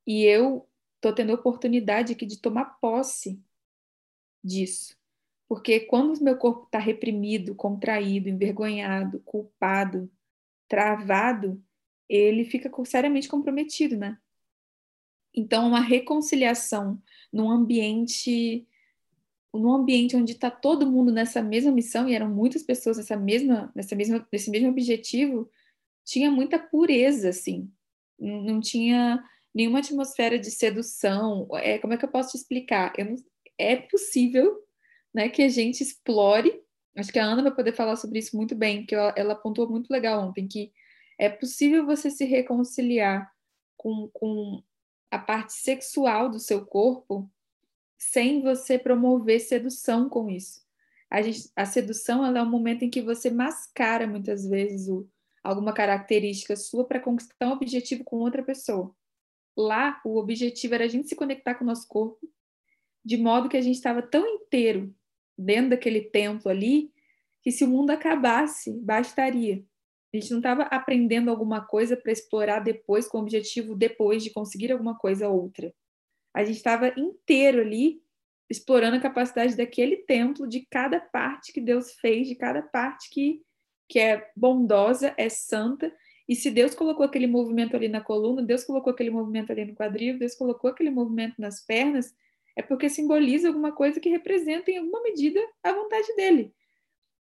E 0.04 0.24
eu 0.24 0.68
tô 1.00 1.12
tendo 1.12 1.30
a 1.30 1.36
oportunidade 1.36 2.12
aqui 2.12 2.26
de 2.26 2.40
tomar 2.40 2.78
posse 2.80 3.40
disso. 4.42 4.96
Porque 5.48 5.80
quando 5.80 6.16
o 6.16 6.24
meu 6.24 6.36
corpo 6.36 6.64
está 6.64 6.78
reprimido, 6.78 7.54
contraído, 7.54 8.28
envergonhado, 8.28 9.20
culpado, 9.20 10.10
travado, 10.72 11.62
ele 12.08 12.46
fica 12.46 12.70
seriamente 12.86 13.28
comprometido, 13.28 13.94
né? 13.94 14.16
Então, 15.34 15.68
uma 15.68 15.80
reconciliação 15.80 17.00
num 17.30 17.50
ambiente 17.50 18.66
num 19.54 19.74
ambiente 19.74 20.16
onde 20.16 20.32
está 20.32 20.50
todo 20.50 20.90
mundo 20.90 21.12
nessa 21.12 21.42
mesma 21.42 21.70
missão 21.70 22.08
e 22.08 22.14
eram 22.14 22.30
muitas 22.30 22.62
pessoas 22.62 22.96
nessa 22.96 23.16
mesma 23.18 23.70
nessa 23.74 23.94
mesma 23.94 24.26
nesse 24.32 24.50
mesmo 24.50 24.70
objetivo, 24.70 25.50
tinha 26.06 26.30
muita 26.30 26.58
pureza, 26.58 27.28
assim. 27.28 27.70
Não, 28.18 28.60
tinha 28.60 29.22
nenhuma 29.54 29.80
atmosfera 29.80 30.38
de 30.38 30.50
sedução. 30.50 31.46
É, 31.56 31.78
como 31.78 31.92
é 31.92 31.98
que 31.98 32.04
eu 32.06 32.10
posso 32.10 32.30
te 32.30 32.38
explicar? 32.38 32.94
Não, 32.98 33.14
é 33.58 33.76
possível, 33.76 34.58
né, 35.14 35.28
que 35.28 35.42
a 35.42 35.48
gente 35.50 35.82
explore 35.82 36.61
Acho 36.96 37.12
que 37.12 37.18
a 37.18 37.24
Ana 37.24 37.42
vai 37.42 37.54
poder 37.54 37.72
falar 37.72 37.96
sobre 37.96 38.18
isso 38.18 38.36
muito 38.36 38.54
bem, 38.54 38.84
que 38.84 38.94
ela, 38.94 39.14
ela 39.16 39.40
muito 39.44 39.90
legal 39.90 40.28
ontem, 40.28 40.46
que 40.46 40.72
é 41.18 41.28
possível 41.28 41.86
você 41.86 42.10
se 42.10 42.24
reconciliar 42.24 43.32
com, 43.76 44.08
com 44.12 44.62
a 45.10 45.18
parte 45.18 45.54
sexual 45.54 46.28
do 46.28 46.38
seu 46.38 46.66
corpo 46.66 47.30
sem 47.98 48.42
você 48.42 48.78
promover 48.78 49.40
sedução 49.40 50.08
com 50.08 50.28
isso. 50.28 50.60
A, 51.08 51.22
gente, 51.22 51.50
a 51.54 51.64
sedução 51.64 52.24
é 52.24 52.42
um 52.42 52.48
momento 52.48 52.84
em 52.84 52.90
que 52.90 53.00
você 53.00 53.30
mascara 53.30 54.06
muitas 54.06 54.46
vezes 54.46 54.88
o, 54.88 55.08
alguma 55.42 55.72
característica 55.72 56.56
sua 56.56 56.84
para 56.86 57.00
conquistar 57.00 57.48
um 57.48 57.52
objetivo 57.52 58.02
com 58.04 58.16
outra 58.16 58.42
pessoa. 58.42 58.94
Lá, 59.56 60.00
o 60.04 60.18
objetivo 60.18 60.74
era 60.74 60.84
a 60.84 60.88
gente 60.88 61.08
se 61.08 61.14
conectar 61.14 61.54
com 61.54 61.64
o 61.64 61.66
nosso 61.66 61.86
corpo, 61.86 62.18
de 63.04 63.16
modo 63.16 63.48
que 63.48 63.56
a 63.56 63.60
gente 63.60 63.76
estava 63.76 64.02
tão 64.02 64.26
inteiro 64.26 64.94
dentro 65.44 65.70
daquele 65.70 66.00
templo 66.00 66.50
ali, 66.50 66.90
que 67.42 67.50
se 67.50 67.64
o 67.64 67.68
mundo 67.68 67.90
acabasse, 67.90 68.72
bastaria. 68.80 69.64
A 70.14 70.18
gente 70.18 70.30
não 70.30 70.38
estava 70.38 70.62
aprendendo 70.64 71.30
alguma 71.30 71.62
coisa 71.64 71.96
para 71.96 72.12
explorar 72.12 72.60
depois, 72.60 73.08
com 73.08 73.18
o 73.18 73.22
objetivo 73.22 73.74
depois 73.74 74.22
de 74.22 74.30
conseguir 74.30 74.70
alguma 74.70 74.96
coisa 74.96 75.28
outra. 75.28 75.72
A 76.34 76.44
gente 76.44 76.56
estava 76.56 76.92
inteiro 76.98 77.60
ali, 77.60 78.00
explorando 78.48 78.96
a 78.96 79.00
capacidade 79.00 79.56
daquele 79.56 79.96
templo, 79.96 80.46
de 80.46 80.66
cada 80.70 81.00
parte 81.00 81.52
que 81.52 81.60
Deus 81.60 81.94
fez, 81.94 82.28
de 82.28 82.34
cada 82.34 82.62
parte 82.62 83.08
que, 83.10 83.42
que 83.88 83.98
é 83.98 84.30
bondosa, 84.36 85.14
é 85.16 85.28
santa. 85.30 85.92
E 86.28 86.36
se 86.36 86.50
Deus 86.50 86.74
colocou 86.74 87.04
aquele 87.04 87.26
movimento 87.26 87.74
ali 87.74 87.88
na 87.88 88.02
coluna, 88.02 88.42
Deus 88.42 88.64
colocou 88.64 88.92
aquele 88.92 89.10
movimento 89.10 89.50
ali 89.50 89.64
no 89.64 89.74
quadril, 89.74 90.18
Deus 90.18 90.34
colocou 90.34 90.70
aquele 90.70 90.90
movimento 90.90 91.34
nas 91.38 91.64
pernas, 91.64 92.14
é 92.56 92.62
porque 92.62 92.88
simboliza 92.88 93.48
alguma 93.48 93.72
coisa 93.72 94.00
que 94.00 94.08
representa, 94.08 94.70
em 94.70 94.78
alguma 94.78 95.02
medida, 95.02 95.40
a 95.62 95.72
vontade 95.72 96.14
dele. 96.14 96.54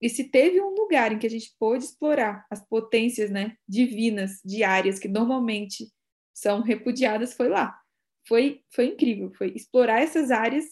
E 0.00 0.08
se 0.08 0.24
teve 0.24 0.60
um 0.60 0.74
lugar 0.74 1.12
em 1.12 1.18
que 1.18 1.26
a 1.26 1.30
gente 1.30 1.54
pôde 1.58 1.84
explorar 1.84 2.44
as 2.50 2.60
potências 2.66 3.30
né, 3.30 3.56
divinas 3.68 4.40
diárias 4.44 4.98
que 4.98 5.06
normalmente 5.06 5.92
são 6.34 6.60
repudiadas, 6.60 7.34
foi 7.34 7.48
lá. 7.48 7.78
Foi, 8.26 8.62
foi 8.70 8.86
incrível, 8.86 9.32
foi 9.36 9.52
explorar 9.54 10.00
essas 10.00 10.30
áreas 10.30 10.64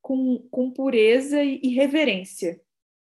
com, 0.00 0.46
com 0.50 0.70
pureza 0.70 1.42
e, 1.42 1.60
e 1.62 1.68
reverência. 1.70 2.60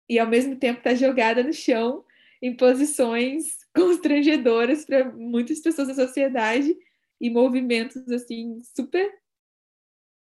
E 0.08 0.20
ao 0.20 0.28
mesmo 0.28 0.56
tempo 0.56 0.80
estar 0.80 0.92
tá 0.92 0.96
jogada 0.96 1.44
no 1.44 1.54
chão 1.54 2.06
em 2.42 2.56
posições 2.56 3.58
constrangedoras 3.76 4.86
para 4.86 5.12
muitas 5.12 5.60
pessoas 5.62 5.88
da 5.88 5.96
sociedade 5.96 6.76
e 7.20 7.30
movimentos 7.30 8.08
assim 8.10 8.62
super 8.76 9.12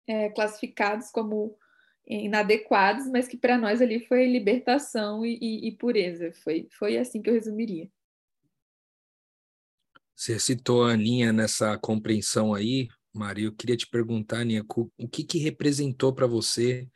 é, 0.07 0.29
classificados 0.29 1.09
como 1.11 1.57
inadequados, 2.05 3.07
mas 3.07 3.27
que 3.27 3.37
para 3.37 3.57
nós 3.57 3.81
ali 3.81 4.05
foi 4.05 4.25
libertação 4.27 5.25
e, 5.25 5.37
e, 5.41 5.67
e, 5.67 5.71
pureza. 5.71 6.33
Foi, 6.43 6.67
foi 6.77 6.97
assim 6.97 7.21
que 7.21 7.29
eu 7.29 7.33
resumiria. 7.33 7.89
Você 10.15 10.37
citou 10.37 10.83
a 10.83 10.91
Aninha 10.91 11.31
nessa 11.31 11.77
compreensão 11.77 12.53
aí, 12.53 12.89
Maria. 13.13 13.45
Eu 13.45 13.55
queria 13.55 13.77
te 13.77 13.87
perguntar, 13.87 14.39
Aninha, 14.39 14.65
o 14.97 15.07
que, 15.07 15.23
que 15.23 15.37
representou 15.37 16.13
para 16.13 16.27
você 16.27 16.87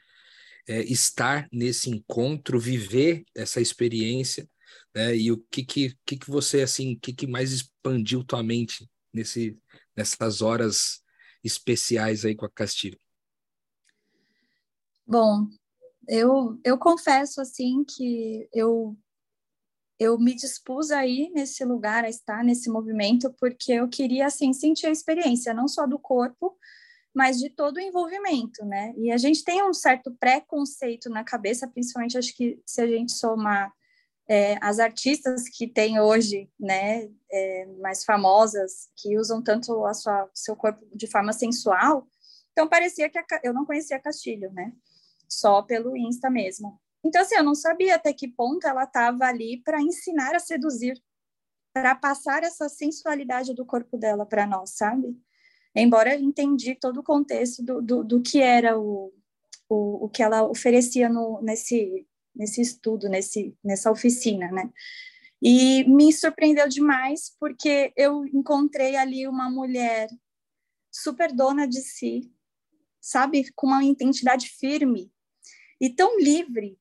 é, 0.67 0.81
estar 0.81 1.47
nesse 1.51 1.89
encontro, 1.89 2.59
viver 2.59 3.23
essa 3.33 3.61
experiência, 3.61 4.47
né? 4.93 5.15
E 5.15 5.31
o 5.31 5.37
que 5.49 5.63
que, 5.63 5.97
que, 6.05 6.17
que 6.17 6.29
você, 6.29 6.61
assim, 6.61 6.93
o 6.93 6.99
que, 6.99 7.13
que 7.13 7.25
mais 7.25 7.51
expandiu 7.51 8.23
tua 8.23 8.43
mente 8.43 8.89
nesse, 9.13 9.57
nessas 9.95 10.41
horas 10.41 11.01
especiais 11.47 12.23
aí 12.25 12.35
com 12.35 12.45
a 12.45 12.49
Castilho? 12.49 12.99
Bom, 15.05 15.47
eu, 16.07 16.59
eu 16.63 16.77
confesso 16.77 17.41
assim 17.41 17.83
que 17.83 18.47
eu 18.53 18.97
eu 19.99 20.19
me 20.19 20.35
dispus 20.35 20.91
a 20.91 21.07
ir 21.07 21.31
nesse 21.31 21.65
lugar, 21.65 22.05
a 22.05 22.09
estar 22.09 22.43
nesse 22.43 22.69
movimento, 22.69 23.33
porque 23.39 23.71
eu 23.71 23.89
queria 23.89 24.27
assim 24.27 24.53
sentir 24.53 24.85
a 24.85 24.91
experiência 24.91 25.55
não 25.55 25.67
só 25.67 25.87
do 25.87 25.97
corpo, 25.97 26.55
mas 27.15 27.39
de 27.39 27.49
todo 27.49 27.77
o 27.77 27.81
envolvimento, 27.81 28.63
né? 28.63 28.93
E 28.95 29.11
a 29.11 29.17
gente 29.17 29.43
tem 29.43 29.67
um 29.67 29.73
certo 29.73 30.15
preconceito 30.19 31.09
na 31.09 31.23
cabeça, 31.23 31.67
principalmente 31.67 32.15
acho 32.15 32.35
que 32.35 32.61
se 32.63 32.79
a 32.79 32.85
gente 32.85 33.11
somar 33.11 33.73
é, 34.29 34.57
as 34.61 34.79
artistas 34.79 35.47
que 35.49 35.67
tem 35.67 35.99
hoje, 35.99 36.49
né, 36.59 37.09
é, 37.31 37.65
mais 37.79 38.03
famosas, 38.03 38.89
que 38.97 39.17
usam 39.17 39.41
tanto 39.41 39.85
a 39.85 39.93
sua 39.93 40.29
seu 40.33 40.55
corpo 40.55 40.85
de 40.93 41.07
forma 41.07 41.33
sensual, 41.33 42.07
então 42.51 42.67
parecia 42.67 43.09
que 43.09 43.17
a, 43.17 43.23
eu 43.43 43.53
não 43.53 43.65
conhecia 43.65 43.99
Castilho, 43.99 44.51
né? 44.51 44.73
só 45.27 45.61
pelo 45.61 45.95
Insta 45.97 46.29
mesmo. 46.29 46.79
Então, 47.03 47.21
assim, 47.21 47.35
eu 47.35 47.43
não 47.43 47.55
sabia 47.55 47.95
até 47.95 48.13
que 48.13 48.27
ponto 48.27 48.65
ela 48.65 48.83
estava 48.83 49.25
ali 49.25 49.61
para 49.63 49.81
ensinar 49.81 50.35
a 50.35 50.39
seduzir, 50.39 50.99
para 51.73 51.95
passar 51.95 52.43
essa 52.43 52.67
sensualidade 52.69 53.53
do 53.53 53.65
corpo 53.65 53.97
dela 53.97 54.25
para 54.25 54.47
nós, 54.47 54.71
sabe? 54.71 55.15
Embora 55.75 56.15
eu 56.15 56.19
entendi 56.19 56.75
todo 56.75 57.01
o 57.01 57.03
contexto 57.03 57.63
do, 57.63 57.81
do, 57.81 58.03
do 58.03 58.21
que 58.21 58.41
era 58.41 58.79
o, 58.79 59.13
o, 59.69 60.05
o 60.05 60.09
que 60.09 60.23
ela 60.23 60.43
oferecia 60.43 61.07
no, 61.07 61.39
nesse, 61.41 62.07
nesse 62.37 62.61
estudo, 62.61 63.09
nesse, 63.09 63.55
nessa 63.63 63.91
oficina, 63.91 64.51
né? 64.51 64.69
E 65.41 65.83
me 65.83 66.11
surpreendeu 66.11 66.67
demais, 66.67 67.35
porque 67.39 67.93
eu 67.95 68.25
encontrei 68.25 68.95
ali 68.95 69.27
uma 69.27 69.49
mulher 69.49 70.09
super 70.91 71.31
dona 71.31 71.67
de 71.67 71.81
si, 71.81 72.31
sabe? 72.99 73.51
Com 73.55 73.67
uma 73.67 73.83
identidade 73.83 74.49
firme, 74.49 75.11
e 75.79 75.89
tão 75.89 76.19
livre 76.19 76.77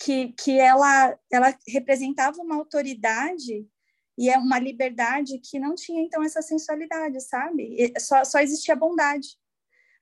que, 0.00 0.32
que 0.32 0.58
ela, 0.58 1.18
ela 1.30 1.56
representava 1.66 2.40
uma 2.40 2.56
autoridade 2.56 3.66
e 4.16 4.28
é 4.28 4.36
uma 4.36 4.58
liberdade 4.58 5.38
que 5.38 5.58
não 5.58 5.74
tinha 5.74 6.02
então 6.02 6.22
essa 6.22 6.42
sensualidade, 6.42 7.20
sabe? 7.20 7.92
Só, 7.98 8.24
só 8.24 8.40
existia 8.40 8.74
a 8.74 8.76
bondade. 8.76 9.38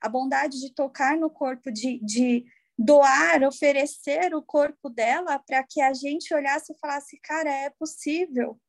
A 0.01 0.09
bondade 0.09 0.59
de 0.59 0.73
tocar 0.73 1.17
no 1.17 1.29
corpo, 1.29 1.71
de, 1.71 1.99
de 2.03 2.45
doar, 2.77 3.43
oferecer 3.43 4.35
o 4.35 4.41
corpo 4.41 4.89
dela 4.89 5.39
para 5.39 5.63
que 5.63 5.81
a 5.81 5.93
gente 5.93 6.33
olhasse 6.33 6.73
e 6.73 6.79
falasse, 6.79 7.19
cara, 7.21 7.49
é 7.49 7.69
possível 7.71 8.59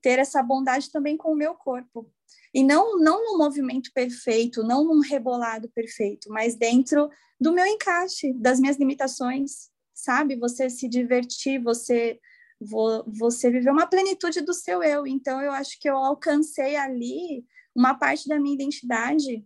ter 0.00 0.18
essa 0.18 0.42
bondade 0.42 0.90
também 0.90 1.16
com 1.16 1.32
o 1.32 1.36
meu 1.36 1.54
corpo. 1.54 2.10
E 2.54 2.62
não, 2.64 2.98
não 2.98 3.24
num 3.24 3.38
movimento 3.38 3.90
perfeito, 3.94 4.62
não 4.62 4.84
num 4.84 5.00
rebolado 5.00 5.68
perfeito, 5.70 6.28
mas 6.30 6.54
dentro 6.54 7.08
do 7.40 7.52
meu 7.52 7.66
encaixe, 7.66 8.32
das 8.34 8.58
minhas 8.58 8.78
limitações, 8.78 9.70
sabe? 9.94 10.36
Você 10.36 10.68
se 10.70 10.88
divertir, 10.88 11.62
você 11.62 12.18
você 13.06 13.50
viver 13.50 13.72
uma 13.72 13.88
plenitude 13.88 14.40
do 14.40 14.54
seu 14.54 14.84
eu. 14.84 15.04
Então 15.04 15.42
eu 15.42 15.50
acho 15.50 15.80
que 15.80 15.90
eu 15.90 15.96
alcancei 15.96 16.76
ali 16.76 17.44
uma 17.74 17.94
parte 17.94 18.28
da 18.28 18.38
minha 18.38 18.54
identidade 18.54 19.44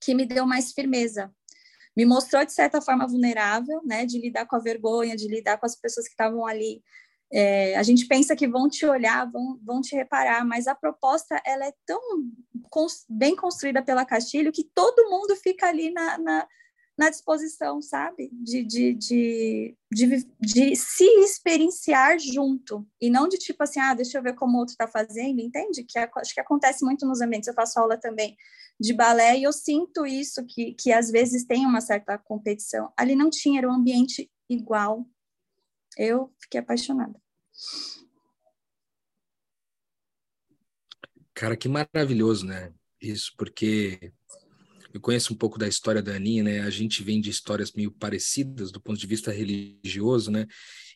que 0.00 0.14
me 0.14 0.26
deu 0.26 0.44
mais 0.44 0.72
firmeza. 0.72 1.32
Me 1.98 2.06
mostrou 2.06 2.46
de 2.46 2.52
certa 2.52 2.80
forma 2.80 3.06
vulnerável, 3.06 3.82
né, 3.84 4.06
de 4.06 4.18
lidar 4.18 4.46
com 4.46 4.56
a 4.56 4.60
vergonha, 4.60 5.16
de 5.16 5.28
lidar 5.28 5.58
com 5.58 5.66
as 5.66 5.76
pessoas 5.76 6.06
que 6.06 6.12
estavam 6.12 6.46
ali 6.46 6.80
é, 7.30 7.76
a 7.76 7.82
gente 7.82 8.06
pensa 8.06 8.34
que 8.34 8.48
vão 8.48 8.68
te 8.68 8.86
olhar, 8.86 9.30
vão, 9.30 9.58
vão 9.62 9.80
te 9.80 9.94
reparar, 9.94 10.44
mas 10.46 10.66
a 10.66 10.74
proposta 10.74 11.40
ela 11.44 11.66
é 11.66 11.72
tão 11.84 12.00
bem 13.08 13.36
construída 13.36 13.82
pela 13.82 14.04
Castilho 14.04 14.52
que 14.52 14.64
todo 14.64 15.10
mundo 15.10 15.36
fica 15.36 15.66
ali 15.66 15.90
na, 15.90 16.16
na, 16.18 16.48
na 16.96 17.10
disposição, 17.10 17.82
sabe? 17.82 18.30
De, 18.32 18.64
de, 18.64 18.94
de, 18.94 19.76
de, 19.92 20.26
de, 20.40 20.76
se 20.76 21.04
experienciar 21.20 22.18
junto. 22.18 22.86
E 23.00 23.10
não 23.10 23.28
de 23.28 23.36
tipo 23.36 23.62
assim, 23.62 23.80
ah, 23.80 23.94
deixa 23.94 24.16
eu 24.16 24.22
ver 24.22 24.34
como 24.34 24.56
o 24.56 24.60
outro 24.60 24.72
está 24.72 24.88
fazendo, 24.88 25.40
entende? 25.40 25.84
Que 25.84 25.98
acho 25.98 26.32
que 26.34 26.40
acontece 26.40 26.82
muito 26.82 27.06
nos 27.06 27.20
ambientes. 27.20 27.46
Eu 27.46 27.54
faço 27.54 27.78
aula 27.78 27.98
também 27.98 28.36
de 28.80 28.92
balé 28.92 29.38
e 29.38 29.42
eu 29.42 29.52
sinto 29.52 30.06
isso, 30.06 30.44
que, 30.46 30.72
que 30.74 30.92
às 30.92 31.10
vezes 31.10 31.44
tem 31.44 31.66
uma 31.66 31.80
certa 31.80 32.16
competição. 32.16 32.92
Ali 32.96 33.16
não 33.16 33.30
tinha, 33.30 33.58
era 33.58 33.68
um 33.68 33.74
ambiente 33.74 34.30
igual, 34.48 35.06
eu 35.96 36.32
fiquei 36.40 36.60
apaixonada. 36.60 37.20
Cara, 41.34 41.56
que 41.56 41.68
maravilhoso, 41.68 42.46
né? 42.46 42.72
Isso, 43.00 43.32
porque 43.36 44.12
eu 44.92 45.00
conheço 45.00 45.32
um 45.32 45.36
pouco 45.36 45.58
da 45.58 45.68
história 45.68 46.02
da 46.02 46.14
Aninha, 46.14 46.42
né? 46.42 46.60
A 46.60 46.70
gente 46.70 47.02
vem 47.02 47.20
de 47.20 47.30
histórias 47.30 47.72
meio 47.72 47.92
parecidas 47.92 48.72
do 48.72 48.80
ponto 48.80 48.98
de 48.98 49.06
vista 49.06 49.30
religioso, 49.30 50.30
né? 50.30 50.46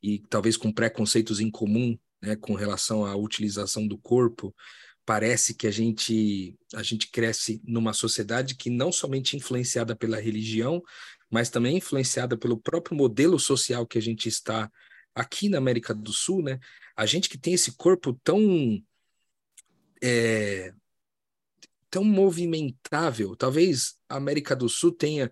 E 0.02 0.18
talvez 0.18 0.56
com 0.56 0.72
preconceitos 0.72 1.40
em 1.40 1.50
comum, 1.50 1.96
né? 2.20 2.34
Com 2.36 2.54
relação 2.54 3.04
à 3.04 3.14
utilização 3.14 3.86
do 3.86 3.98
corpo. 3.98 4.54
Parece 5.04 5.54
que 5.54 5.66
a 5.66 5.70
gente 5.70 6.56
a 6.74 6.82
gente 6.82 7.10
cresce 7.10 7.60
numa 7.64 7.92
sociedade 7.92 8.54
que 8.54 8.70
não 8.70 8.92
somente 8.92 9.36
influenciada 9.36 9.96
pela 9.96 10.20
religião, 10.20 10.82
mas 11.30 11.50
também 11.50 11.76
influenciada 11.76 12.36
pelo 12.36 12.56
próprio 12.56 12.96
modelo 12.96 13.38
social 13.38 13.86
que 13.86 13.98
a 13.98 14.02
gente 14.02 14.28
está 14.28 14.70
aqui 15.14 15.48
na 15.48 15.58
América 15.58 15.94
do 15.94 16.12
Sul, 16.12 16.42
né? 16.42 16.58
A 16.96 17.04
gente 17.06 17.28
que 17.28 17.38
tem 17.38 17.54
esse 17.54 17.72
corpo 17.72 18.18
tão 18.22 18.82
é, 20.02 20.72
tão 21.92 22.04
movimentável, 22.04 23.36
talvez 23.36 23.96
a 24.08 24.16
América 24.16 24.56
do 24.56 24.66
Sul 24.66 24.92
tenha, 24.92 25.30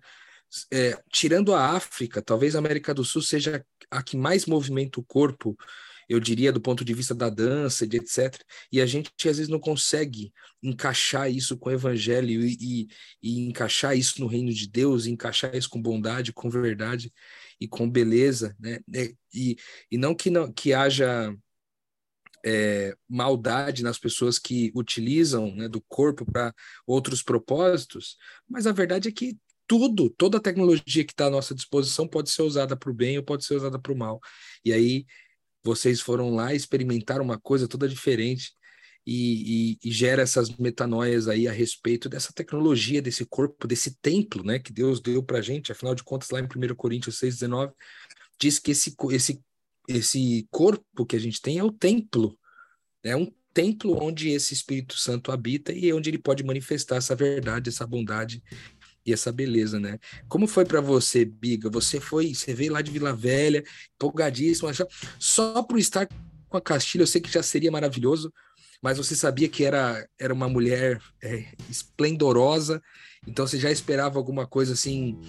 é, 0.71 0.95
tirando 1.11 1.55
a 1.55 1.71
África, 1.71 2.21
talvez 2.21 2.55
a 2.55 2.59
América 2.59 2.93
do 2.93 3.03
Sul 3.03 3.21
seja 3.21 3.65
a 3.89 4.03
que 4.03 4.15
mais 4.15 4.45
movimenta 4.45 4.99
o 4.99 5.03
corpo 5.03 5.57
eu 6.11 6.19
diria, 6.19 6.51
do 6.51 6.59
ponto 6.59 6.83
de 6.83 6.93
vista 6.93 7.15
da 7.15 7.29
dança, 7.29 7.87
de 7.87 7.95
etc. 7.95 8.37
E 8.69 8.81
a 8.81 8.85
gente 8.85 9.09
às 9.29 9.37
vezes 9.37 9.47
não 9.47 9.59
consegue 9.59 10.33
encaixar 10.61 11.31
isso 11.31 11.57
com 11.57 11.69
o 11.69 11.71
evangelho 11.71 12.43
e, 12.43 12.57
e, 12.59 12.87
e 13.23 13.47
encaixar 13.47 13.97
isso 13.97 14.19
no 14.19 14.27
reino 14.27 14.51
de 14.51 14.67
Deus, 14.67 15.05
encaixar 15.05 15.55
isso 15.55 15.69
com 15.69 15.81
bondade, 15.81 16.33
com 16.33 16.49
verdade 16.49 17.13
e 17.61 17.67
com 17.67 17.89
beleza, 17.89 18.53
né? 18.59 18.79
E, 19.33 19.55
e 19.89 19.97
não 19.97 20.13
que 20.13 20.29
não 20.29 20.51
que 20.51 20.73
haja 20.73 21.33
é, 22.45 22.93
maldade 23.07 23.81
nas 23.81 23.97
pessoas 23.97 24.37
que 24.37 24.69
utilizam 24.75 25.55
né, 25.55 25.69
do 25.69 25.81
corpo 25.81 26.25
para 26.25 26.53
outros 26.85 27.23
propósitos, 27.23 28.17
mas 28.49 28.67
a 28.67 28.73
verdade 28.73 29.07
é 29.07 29.11
que 29.13 29.37
tudo, 29.65 30.09
toda 30.09 30.39
a 30.39 30.41
tecnologia 30.41 31.05
que 31.05 31.13
está 31.13 31.27
à 31.27 31.29
nossa 31.29 31.55
disposição 31.55 32.05
pode 32.05 32.29
ser 32.29 32.41
usada 32.41 32.75
para 32.75 32.91
o 32.91 32.93
bem 32.93 33.17
ou 33.17 33.23
pode 33.23 33.45
ser 33.45 33.55
usada 33.55 33.79
para 33.79 33.93
o 33.93 33.97
mal. 33.97 34.19
E 34.65 34.73
aí 34.73 35.05
vocês 35.63 36.01
foram 36.01 36.33
lá 36.33 36.53
experimentar 36.53 37.21
uma 37.21 37.39
coisa 37.39 37.67
toda 37.67 37.87
diferente. 37.87 38.53
e, 39.05 39.73
e, 39.83 39.89
e, 39.89 39.91
gera 39.91 40.21
essas 40.21 40.55
metanoias 40.57 41.27
aí 41.27 41.47
a 41.47 41.51
respeito 41.51 42.07
dessa 42.07 42.31
tecnologia, 42.31 43.01
desse 43.01 43.25
corpo, 43.25 43.67
desse 43.67 43.95
templo, 43.99 44.43
né, 44.43 44.59
que 44.59 44.71
Deus 44.71 45.01
deu 45.01 45.23
para 45.23 45.41
gente. 45.41 45.71
Afinal 45.71 45.95
de 45.95 46.03
contas, 46.03 46.29
lá 46.29 46.39
em 46.39 46.43
1 46.43 46.75
Coríntios 46.75 47.19
6,19, 47.19 47.73
diz 48.39 48.59
que 48.59 48.71
esse, 48.71 48.95
esse, 49.11 49.41
esse 49.87 50.47
corpo 50.51 51.03
que 51.05 51.15
a 51.15 51.19
gente 51.19 51.41
tem 51.41 51.57
é 51.57 51.63
o 51.63 51.71
templo, 51.71 52.37
é 53.03 53.15
um 53.15 53.31
templo 53.53 53.97
onde 54.01 54.29
esse 54.29 54.53
Espírito 54.53 54.97
Santo 54.97 55.31
habita 55.31 55.73
e 55.73 55.91
onde 55.91 56.09
ele 56.09 56.19
pode 56.19 56.43
manifestar 56.43 56.97
essa 56.97 57.15
verdade, 57.15 57.69
essa 57.69 57.87
bondade 57.87 58.43
e 59.05 59.13
essa 59.13 59.31
beleza, 59.31 59.79
né? 59.79 59.99
Como 60.27 60.47
foi 60.47 60.65
para 60.65 60.81
você, 60.81 61.25
Biga? 61.25 61.69
Você 61.69 61.99
foi, 61.99 62.33
você 62.33 62.53
veio 62.53 62.73
lá 62.73 62.81
de 62.81 62.91
Vila 62.91 63.13
Velha, 63.13 63.63
empolgadíssimo, 63.95 64.69
só 65.19 65.63
por 65.63 65.79
estar 65.79 66.07
com 66.49 66.57
a 66.57 66.61
Castilha, 66.61 67.03
eu 67.03 67.07
sei 67.07 67.21
que 67.21 67.31
já 67.31 67.41
seria 67.41 67.71
maravilhoso, 67.71 68.31
mas 68.81 68.97
você 68.97 69.15
sabia 69.15 69.47
que 69.47 69.63
era, 69.63 70.07
era 70.19 70.33
uma 70.33 70.49
mulher 70.49 71.01
é, 71.23 71.45
esplendorosa, 71.69 72.81
então 73.27 73.47
você 73.47 73.59
já 73.59 73.71
esperava 73.71 74.17
alguma 74.17 74.45
coisa 74.45 74.73
assim 74.73 75.19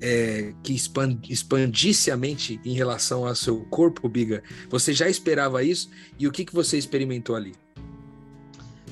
é, 0.00 0.52
que 0.62 0.74
expandisse 0.74 2.10
a 2.10 2.16
mente 2.16 2.60
em 2.64 2.74
relação 2.74 3.26
ao 3.26 3.34
seu 3.34 3.64
corpo, 3.66 4.08
Biga? 4.08 4.42
Você 4.68 4.92
já 4.92 5.08
esperava 5.08 5.62
isso? 5.62 5.90
E 6.18 6.26
o 6.26 6.32
que, 6.32 6.44
que 6.44 6.54
você 6.54 6.76
experimentou 6.76 7.34
ali? 7.34 7.54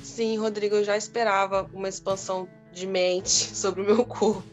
Sim, 0.03 0.39
Rodrigo, 0.39 0.77
eu 0.77 0.85
já 0.85 0.97
esperava 0.97 1.69
uma 1.73 1.89
expansão 1.89 2.49
de 2.77 2.87
mente 2.87 3.31
sobre 3.57 3.81
o 3.81 3.85
meu 3.85 4.05
corpo, 4.05 4.45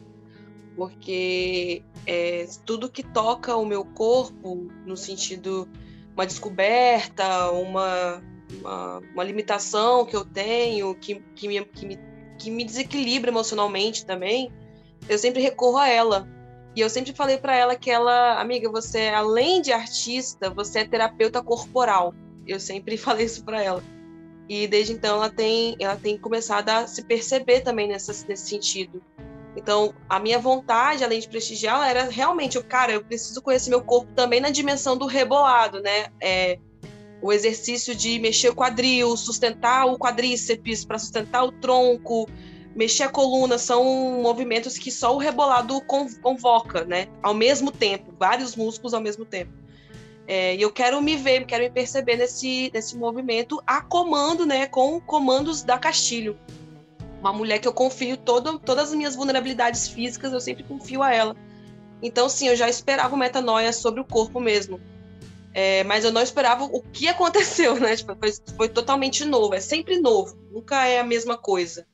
porque 0.75 1.83
é, 2.07 2.47
tudo 2.65 2.89
que 2.89 3.03
toca 3.03 3.55
o 3.55 3.65
meu 3.65 3.83
corpo, 3.83 4.67
no 4.86 4.95
sentido 4.95 5.67
uma 6.13 6.25
descoberta, 6.25 7.51
uma, 7.51 8.23
uma, 8.59 8.99
uma 9.13 9.23
limitação 9.23 10.05
que 10.05 10.15
eu 10.15 10.23
tenho, 10.23 10.95
que, 10.95 11.15
que, 11.36 11.47
me, 11.47 11.65
que, 11.65 11.86
me, 11.86 11.99
que 12.39 12.51
me 12.51 12.63
desequilibra 12.63 13.29
emocionalmente 13.29 14.05
também, 14.05 14.51
eu 15.09 15.17
sempre 15.17 15.41
recorro 15.41 15.77
a 15.77 15.89
ela. 15.89 16.27
E 16.75 16.81
eu 16.81 16.89
sempre 16.89 17.13
falei 17.13 17.38
para 17.38 17.55
ela 17.55 17.75
que 17.75 17.91
ela, 17.91 18.39
amiga, 18.39 18.69
você 18.69 19.09
além 19.09 19.62
de 19.62 19.71
artista, 19.71 20.49
você 20.49 20.79
é 20.79 20.88
terapeuta 20.88 21.41
corporal. 21.43 22.13
Eu 22.47 22.59
sempre 22.59 22.95
falei 22.97 23.25
isso 23.25 23.43
para 23.43 23.62
ela. 23.62 23.83
E 24.47 24.67
desde 24.67 24.93
então 24.93 25.15
ela 25.15 25.29
tem, 25.29 25.75
ela 25.79 25.95
tem 25.95 26.17
começado 26.17 26.69
a 26.69 26.88
se 26.88 27.03
perceber 27.03 27.62
também 27.62 27.88
nessa, 27.88 28.12
nesse 28.27 28.47
sentido. 28.47 29.01
Então, 29.56 29.93
a 30.10 30.19
minha 30.19 30.39
vontade, 30.39 31.03
além 31.03 31.19
de 31.19 31.27
prestigiar, 31.27 31.88
era 31.88 32.06
realmente, 32.06 32.56
eu, 32.58 32.63
cara, 32.63 32.93
eu 32.93 33.03
preciso 33.03 33.41
conhecer 33.41 33.69
meu 33.69 33.82
corpo 33.82 34.12
também 34.13 34.41
na 34.41 34.49
dimensão 34.49 34.97
do 34.97 35.06
rebolado, 35.06 35.79
né? 35.79 36.08
É, 36.19 36.58
o 37.21 37.32
exercício 37.32 37.95
de 37.95 38.19
mexer 38.19 38.49
o 38.49 38.56
quadril, 38.56 39.15
sustentar 39.15 39.86
o 39.86 39.97
quadríceps 39.97 40.84
para 40.84 40.99
sustentar 40.99 41.43
o 41.43 41.51
tronco, 41.51 42.27
mexer 42.75 43.03
a 43.03 43.10
coluna, 43.10 43.58
são 43.58 44.21
movimentos 44.21 44.77
que 44.77 44.91
só 44.91 45.15
o 45.15 45.19
rebolado 45.19 45.79
convoca, 46.21 46.84
né? 46.84 47.08
Ao 47.21 47.34
mesmo 47.34 47.71
tempo, 47.71 48.13
vários 48.19 48.56
músculos 48.56 48.93
ao 48.93 49.01
mesmo 49.01 49.23
tempo. 49.23 49.62
É, 50.25 50.55
e 50.55 50.62
eu 50.62 50.71
quero 50.71 51.01
me 51.01 51.17
ver, 51.17 51.45
quero 51.45 51.63
me 51.63 51.69
perceber 51.69 52.15
nesse, 52.15 52.71
nesse 52.73 52.97
movimento 52.97 53.62
a 53.67 53.81
comando, 53.81 54.45
né? 54.45 54.67
Com 54.67 54.99
comandos 55.01 55.63
da 55.63 55.77
Castilho 55.77 56.38
uma 57.23 57.31
mulher 57.31 57.59
que 57.59 57.67
eu 57.67 57.73
confio 57.73 58.17
todo, 58.17 58.59
todas 58.59 58.89
as 58.89 58.95
minhas 58.95 59.15
vulnerabilidades 59.15 59.88
físicas, 59.88 60.33
eu 60.33 60.41
sempre 60.41 60.63
confio 60.63 61.01
a 61.01 61.13
ela. 61.13 61.36
Então, 62.01 62.27
sim, 62.27 62.49
eu 62.49 62.55
já 62.55 62.67
esperava 62.67 63.15
metanoia 63.15 63.71
sobre 63.71 64.01
o 64.01 64.05
corpo 64.05 64.41
mesmo. 64.41 64.79
É, 65.53 65.86
mas 65.86 66.03
eu 66.03 66.12
não 66.12 66.21
esperava 66.21 66.65
o 66.65 66.81
que 66.81 67.07
aconteceu, 67.07 67.79
né? 67.79 67.95
Tipo, 67.95 68.13
foi, 68.15 68.33
foi, 68.57 68.69
totalmente 68.69 69.23
novo, 69.23 69.53
é 69.55 69.62
sempre 69.62 70.01
novo, 70.01 70.38
nunca 70.51 70.86
é 70.86 70.99
a 70.99 71.03
mesma 71.03 71.38
coisa. 71.38 71.88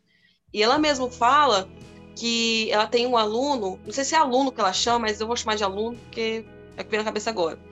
E 0.52 0.64
ela 0.64 0.80
mesma 0.80 1.12
fala 1.12 1.70
que 2.16 2.72
ela 2.72 2.88
tem 2.88 3.06
um 3.06 3.16
aluno, 3.16 3.80
não 3.86 3.94
sei 3.94 4.04
se 4.04 4.16
é 4.16 4.18
aluno 4.18 4.52
que 4.52 4.60
ela 4.60 4.74
chama, 4.74 5.00
mas 5.00 5.22
eu 5.22 5.28
vou 5.28 5.38
chamar 5.38 5.56
de 5.56 5.64
aluno 5.64 5.96
porque 5.98 6.44
é 6.76 6.84
que 6.84 6.90
vem 6.90 7.00
na 7.00 7.06
cabeça 7.06 7.30
agora 7.30 7.69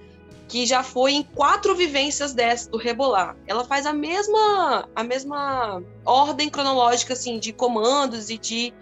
que 0.47 0.65
já 0.65 0.81
foi 0.81 1.13
em 1.13 1.23
quatro 1.23 1.75
vivências 1.75 2.33
dessa 2.33 2.69
do 2.69 2.77
Rebolar. 2.77 3.35
Ela 3.45 3.65
faz 3.65 3.85
a 3.85 3.93
mesma 3.93 4.87
a 4.95 5.03
mesma 5.03 5.83
ordem 6.05 6.49
cronológica 6.49 7.13
assim 7.13 7.37
de 7.37 7.51
comandos 7.51 8.29
e 8.29 8.37
de 8.37 8.73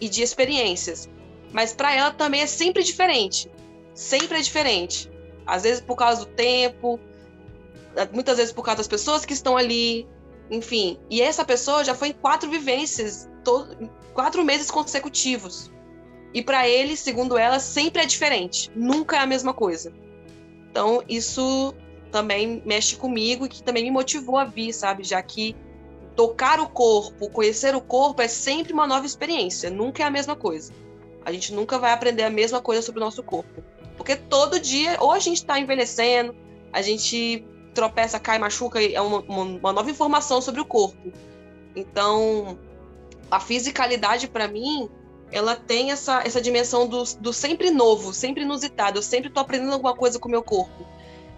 e 0.00 0.08
de 0.08 0.22
experiências. 0.22 1.08
Mas 1.52 1.72
para 1.72 1.94
ela 1.94 2.10
também 2.10 2.40
é 2.40 2.46
sempre 2.46 2.82
diferente. 2.82 3.50
Sempre 3.94 4.38
é 4.38 4.40
diferente. 4.40 5.10
Às 5.46 5.62
vezes 5.62 5.80
por 5.80 5.96
causa 5.96 6.24
do 6.24 6.26
tempo, 6.26 6.98
muitas 8.12 8.38
vezes 8.38 8.52
por 8.52 8.64
causa 8.64 8.78
das 8.78 8.88
pessoas 8.88 9.24
que 9.24 9.32
estão 9.32 9.56
ali, 9.56 10.08
enfim. 10.50 10.98
E 11.08 11.22
essa 11.22 11.44
pessoa 11.44 11.84
já 11.84 11.94
foi 11.94 12.08
em 12.08 12.12
quatro 12.12 12.50
vivências, 12.50 13.28
todo, 13.44 13.90
quatro 14.12 14.44
meses 14.44 14.70
consecutivos. 14.70 15.70
E 16.34 16.42
para 16.42 16.66
ele, 16.66 16.96
segundo 16.96 17.36
ela, 17.36 17.60
sempre 17.60 18.02
é 18.02 18.06
diferente. 18.06 18.70
Nunca 18.74 19.16
é 19.16 19.20
a 19.20 19.26
mesma 19.26 19.52
coisa. 19.52 19.92
Então, 20.72 21.04
isso 21.06 21.74
também 22.10 22.62
mexe 22.64 22.96
comigo 22.96 23.44
e 23.44 23.48
que 23.50 23.62
também 23.62 23.84
me 23.84 23.90
motivou 23.90 24.38
a 24.38 24.44
vir, 24.44 24.72
sabe? 24.72 25.04
Já 25.04 25.22
que 25.22 25.54
tocar 26.16 26.58
o 26.60 26.68
corpo, 26.68 27.28
conhecer 27.28 27.74
o 27.74 27.80
corpo 27.80 28.22
é 28.22 28.28
sempre 28.28 28.72
uma 28.72 28.86
nova 28.86 29.04
experiência, 29.04 29.68
nunca 29.68 30.02
é 30.02 30.06
a 30.06 30.10
mesma 30.10 30.34
coisa. 30.34 30.72
A 31.26 31.30
gente 31.30 31.52
nunca 31.52 31.78
vai 31.78 31.92
aprender 31.92 32.22
a 32.22 32.30
mesma 32.30 32.60
coisa 32.62 32.80
sobre 32.80 33.02
o 33.02 33.04
nosso 33.04 33.22
corpo. 33.22 33.62
Porque 33.98 34.16
todo 34.16 34.58
dia, 34.58 34.96
ou 34.98 35.12
a 35.12 35.18
gente 35.18 35.36
está 35.36 35.60
envelhecendo, 35.60 36.34
a 36.72 36.80
gente 36.80 37.44
tropeça, 37.74 38.18
cai, 38.18 38.38
machuca, 38.38 38.82
é 38.82 39.00
uma, 39.00 39.20
uma, 39.20 39.42
uma 39.42 39.72
nova 39.74 39.90
informação 39.90 40.40
sobre 40.40 40.62
o 40.62 40.64
corpo. 40.64 41.12
Então, 41.76 42.58
a 43.30 43.38
fisicalidade, 43.38 44.26
para 44.26 44.48
mim, 44.48 44.88
ela 45.32 45.56
tem 45.56 45.90
essa, 45.90 46.22
essa 46.24 46.40
dimensão 46.40 46.86
do, 46.86 47.02
do 47.18 47.32
sempre 47.32 47.70
novo, 47.70 48.12
sempre 48.12 48.42
inusitado. 48.42 48.98
Eu 48.98 49.02
sempre 49.02 49.28
estou 49.28 49.40
aprendendo 49.40 49.72
alguma 49.72 49.96
coisa 49.96 50.18
com 50.18 50.28
o 50.28 50.30
meu 50.30 50.42
corpo. 50.42 50.86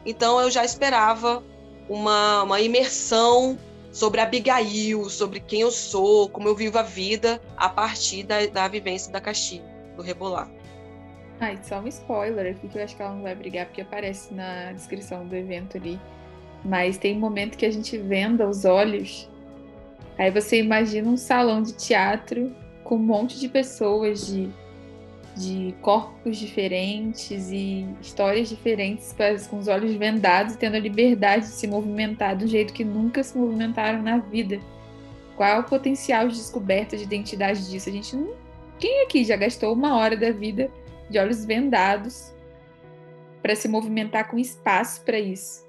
Então 0.05 0.41
eu 0.41 0.51
já 0.51 0.65
esperava 0.65 1.43
uma, 1.89 2.43
uma 2.43 2.61
imersão 2.61 3.59
sobre 3.93 4.21
Abigail, 4.21 5.09
sobre 5.09 5.39
quem 5.39 5.61
eu 5.61 5.71
sou, 5.71 6.29
como 6.29 6.49
eu 6.49 6.57
vivo 6.57 6.77
a 6.79 6.83
vida 6.83 7.41
a 7.57 7.69
partir 7.69 8.25
da, 8.25 8.45
da 8.47 8.67
vivência 8.67 9.13
da 9.13 9.21
Caxi, 9.21 9.63
do 9.97 10.03
Rebolar. 10.03 10.51
Ah, 11.41 11.55
só 11.63 11.81
um 11.81 11.87
spoiler 11.87 12.53
aqui 12.53 12.69
que 12.69 12.79
eu 12.79 12.83
acho 12.83 12.97
que 12.97 13.03
ela 13.03 13.13
não 13.13 13.23
vai 13.23 13.35
brigar 13.35 13.67
porque 13.67 13.81
aparece 13.81 14.35
na 14.35 14.73
descrição 14.73 15.27
do 15.27 15.37
evento 15.37 15.77
ali. 15.77 16.01
Mas 16.65 16.97
tem 16.97 17.17
um 17.17 17.21
momento 17.21 17.57
que 17.57 17.67
a 17.67 17.71
gente 17.71 17.97
venda 17.99 18.49
os 18.49 18.65
olhos. 18.65 19.31
Aí 20.19 20.31
você 20.31 20.59
imagina 20.59 21.09
um 21.09 21.17
salão 21.17 21.63
de 21.63 21.73
teatro 21.75 22.55
com 22.85 22.97
um 22.97 22.99
monte 22.99 23.41
de 23.41 23.49
pessoas 23.49 24.27
de, 24.27 24.51
de 25.37 25.75
corpos 25.81 26.37
diferentes 26.37 27.51
e 27.51 27.87
histórias 28.01 28.49
diferentes, 28.49 29.15
com 29.51 29.59
os 29.59 29.67
olhos 29.67 29.95
vendados, 29.95 30.55
tendo 30.57 30.77
a 30.77 30.81
liberdade 30.81 31.47
de 31.47 31.53
se 31.53 31.67
movimentar 31.67 32.37
do 32.37 32.47
jeito 32.47 32.73
que 32.73 32.85
nunca 32.85 33.23
se 33.25 33.37
movimentaram 33.37 34.03
na 34.03 34.19
vida. 34.19 34.61
Qual 35.37 35.49
é 35.49 35.59
o 35.59 35.65
potencial 35.65 36.29
de 36.29 36.37
descoberta 36.37 36.97
de 36.97 37.03
identidade 37.03 37.69
disso? 37.69 37.89
A 37.89 37.93
gente 37.93 38.15
não. 38.15 38.35
Quem 38.79 39.03
aqui 39.03 39.25
já 39.25 39.37
gastou 39.37 39.73
uma 39.73 39.97
hora 39.97 40.17
da 40.17 40.31
vida 40.31 40.71
de 41.11 41.19
olhos 41.19 41.45
vendados 41.45 42.33
para 43.43 43.57
se 43.57 43.67
movimentar 43.67 44.31
com 44.31 44.39
espaço 44.39 45.03
para 45.05 45.19
isso? 45.19 45.65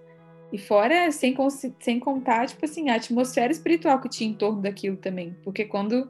E 0.51 0.57
fora, 0.57 1.11
sem, 1.11 1.35
sem 1.79 1.99
contar, 1.99 2.47
tipo 2.47 2.63
assim, 2.63 2.89
a 2.89 2.95
atmosfera 2.95 3.51
espiritual 3.51 3.99
que 3.99 4.09
tinha 4.09 4.29
em 4.29 4.33
torno 4.33 4.61
daquilo 4.61 4.95
também. 4.95 5.35
Porque 5.43 5.65
quando 5.65 6.09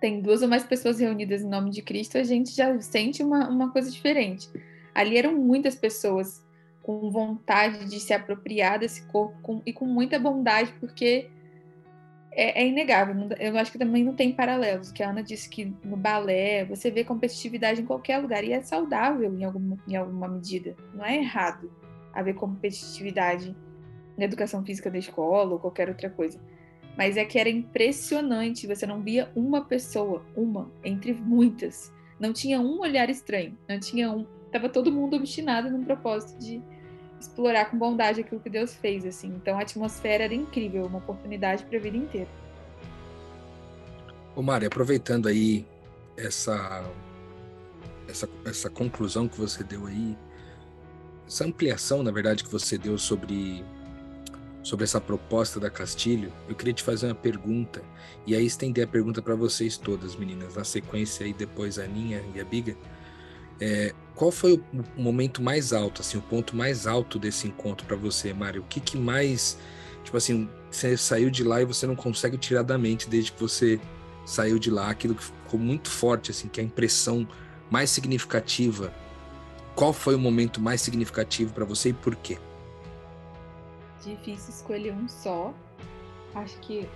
tem 0.00 0.20
duas 0.20 0.42
ou 0.42 0.48
mais 0.48 0.64
pessoas 0.64 0.98
reunidas 0.98 1.42
em 1.42 1.48
nome 1.48 1.70
de 1.70 1.82
Cristo, 1.82 2.16
a 2.16 2.24
gente 2.24 2.50
já 2.54 2.80
sente 2.80 3.22
uma, 3.22 3.48
uma 3.48 3.70
coisa 3.70 3.90
diferente. 3.90 4.48
Ali 4.94 5.16
eram 5.16 5.36
muitas 5.36 5.74
pessoas 5.74 6.44
com 6.82 7.10
vontade 7.10 7.84
de 7.84 8.00
se 8.00 8.12
apropriar 8.12 8.78
desse 8.78 9.02
corpo 9.06 9.38
com, 9.42 9.62
e 9.66 9.72
com 9.72 9.84
muita 9.84 10.18
bondade, 10.18 10.72
porque 10.80 11.28
é, 12.32 12.62
é, 12.62 12.66
inegável. 12.66 13.14
Eu 13.38 13.56
acho 13.58 13.70
que 13.70 13.78
também 13.78 14.02
não 14.02 14.14
tem 14.14 14.32
paralelos. 14.32 14.90
Que 14.90 15.02
a 15.02 15.10
Ana 15.10 15.22
disse 15.22 15.48
que 15.48 15.72
no 15.84 15.96
balé 15.96 16.64
você 16.64 16.90
vê 16.90 17.04
competitividade 17.04 17.82
em 17.82 17.86
qualquer 17.86 18.18
lugar 18.18 18.42
e 18.42 18.52
é 18.52 18.62
saudável 18.62 19.32
em 19.34 19.44
alguma, 19.44 19.78
em 19.86 19.96
alguma 19.96 20.28
medida. 20.28 20.74
Não 20.94 21.04
é 21.04 21.16
errado 21.16 21.70
haver 22.12 22.34
competitividade 22.34 23.54
na 24.16 24.24
educação 24.24 24.64
física 24.64 24.90
da 24.90 24.98
escola 24.98 25.52
ou 25.52 25.58
qualquer 25.58 25.88
outra 25.88 26.08
coisa. 26.08 26.40
Mas 27.00 27.16
é 27.16 27.24
que 27.24 27.38
era 27.38 27.48
impressionante, 27.48 28.66
você 28.66 28.84
não 28.86 29.00
via 29.00 29.32
uma 29.34 29.64
pessoa, 29.64 30.22
uma, 30.36 30.70
entre 30.84 31.14
muitas. 31.14 31.90
Não 32.18 32.30
tinha 32.30 32.60
um 32.60 32.78
olhar 32.78 33.08
estranho, 33.08 33.56
não 33.66 33.80
tinha 33.80 34.12
um. 34.12 34.26
Tava 34.52 34.68
todo 34.68 34.92
mundo 34.92 35.16
obstinado 35.16 35.70
num 35.70 35.82
propósito 35.82 36.38
de 36.38 36.62
explorar 37.18 37.70
com 37.70 37.78
bondade 37.78 38.20
aquilo 38.20 38.38
que 38.38 38.50
Deus 38.50 38.74
fez, 38.74 39.06
assim. 39.06 39.28
Então 39.28 39.56
a 39.56 39.62
atmosfera 39.62 40.24
era 40.24 40.34
incrível, 40.34 40.84
uma 40.84 40.98
oportunidade 40.98 41.64
para 41.64 41.78
a 41.78 41.80
vida 41.80 41.96
inteira. 41.96 42.28
Ô 44.36 44.42
Mari, 44.42 44.66
aproveitando 44.66 45.26
aí 45.26 45.64
essa, 46.18 46.84
essa, 48.06 48.28
essa 48.44 48.68
conclusão 48.68 49.26
que 49.26 49.38
você 49.38 49.64
deu 49.64 49.86
aí, 49.86 50.14
essa 51.26 51.46
ampliação, 51.46 52.02
na 52.02 52.10
verdade, 52.10 52.44
que 52.44 52.52
você 52.52 52.76
deu 52.76 52.98
sobre 52.98 53.64
sobre 54.62 54.84
essa 54.84 55.00
proposta 55.00 55.58
da 55.58 55.70
Castilho, 55.70 56.32
eu 56.48 56.54
queria 56.54 56.74
te 56.74 56.82
fazer 56.82 57.06
uma 57.06 57.14
pergunta 57.14 57.82
e 58.26 58.34
aí 58.34 58.44
estender 58.44 58.84
a 58.84 58.86
pergunta 58.86 59.22
para 59.22 59.34
vocês 59.34 59.76
todas, 59.76 60.14
meninas, 60.14 60.54
na 60.54 60.64
sequência 60.64 61.24
aí 61.24 61.32
depois 61.32 61.78
a 61.78 61.84
Aninha 61.84 62.22
e 62.34 62.40
a 62.40 62.44
Biga. 62.44 62.76
É, 63.58 63.94
qual 64.14 64.30
foi 64.30 64.62
o 64.72 65.00
momento 65.00 65.42
mais 65.42 65.72
alto, 65.72 66.00
assim, 66.00 66.18
o 66.18 66.22
ponto 66.22 66.56
mais 66.56 66.86
alto 66.86 67.18
desse 67.18 67.46
encontro 67.46 67.86
para 67.86 67.96
você, 67.96 68.32
Mário? 68.32 68.62
O 68.62 68.64
que, 68.64 68.80
que 68.80 68.96
mais, 68.96 69.58
tipo 70.04 70.16
assim, 70.16 70.48
você 70.70 70.96
saiu 70.96 71.30
de 71.30 71.42
lá 71.42 71.60
e 71.60 71.64
você 71.64 71.86
não 71.86 71.96
consegue 71.96 72.38
tirar 72.38 72.62
da 72.62 72.78
mente 72.78 73.08
desde 73.08 73.32
que 73.32 73.40
você 73.40 73.80
saiu 74.24 74.58
de 74.58 74.70
lá, 74.70 74.90
aquilo 74.90 75.14
que 75.14 75.24
ficou 75.24 75.58
muito 75.58 75.90
forte, 75.90 76.30
assim, 76.30 76.48
que 76.48 76.60
é 76.60 76.62
a 76.62 76.66
impressão 76.66 77.26
mais 77.70 77.90
significativa. 77.90 78.92
Qual 79.74 79.92
foi 79.92 80.14
o 80.14 80.18
momento 80.18 80.60
mais 80.60 80.80
significativo 80.80 81.52
para 81.52 81.64
você 81.64 81.90
e 81.90 81.92
por 81.92 82.14
quê? 82.16 82.38
Difícil 84.02 84.50
escolher 84.54 84.92
um 84.92 85.08
só. 85.08 85.52
Acho 86.34 86.58
que 86.60 86.88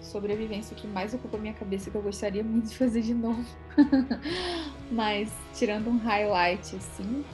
sobrevivência 0.00 0.74
que 0.74 0.86
mais 0.86 1.12
ocupa 1.12 1.36
minha 1.36 1.52
cabeça 1.52 1.90
que 1.90 1.96
eu 1.96 2.02
gostaria 2.02 2.42
muito 2.42 2.68
de 2.68 2.76
fazer 2.76 3.02
de 3.02 3.14
novo. 3.14 3.44
Mas 4.90 5.30
tirando 5.54 5.88
um 5.88 5.98
highlight 5.98 6.76
assim. 6.76 7.24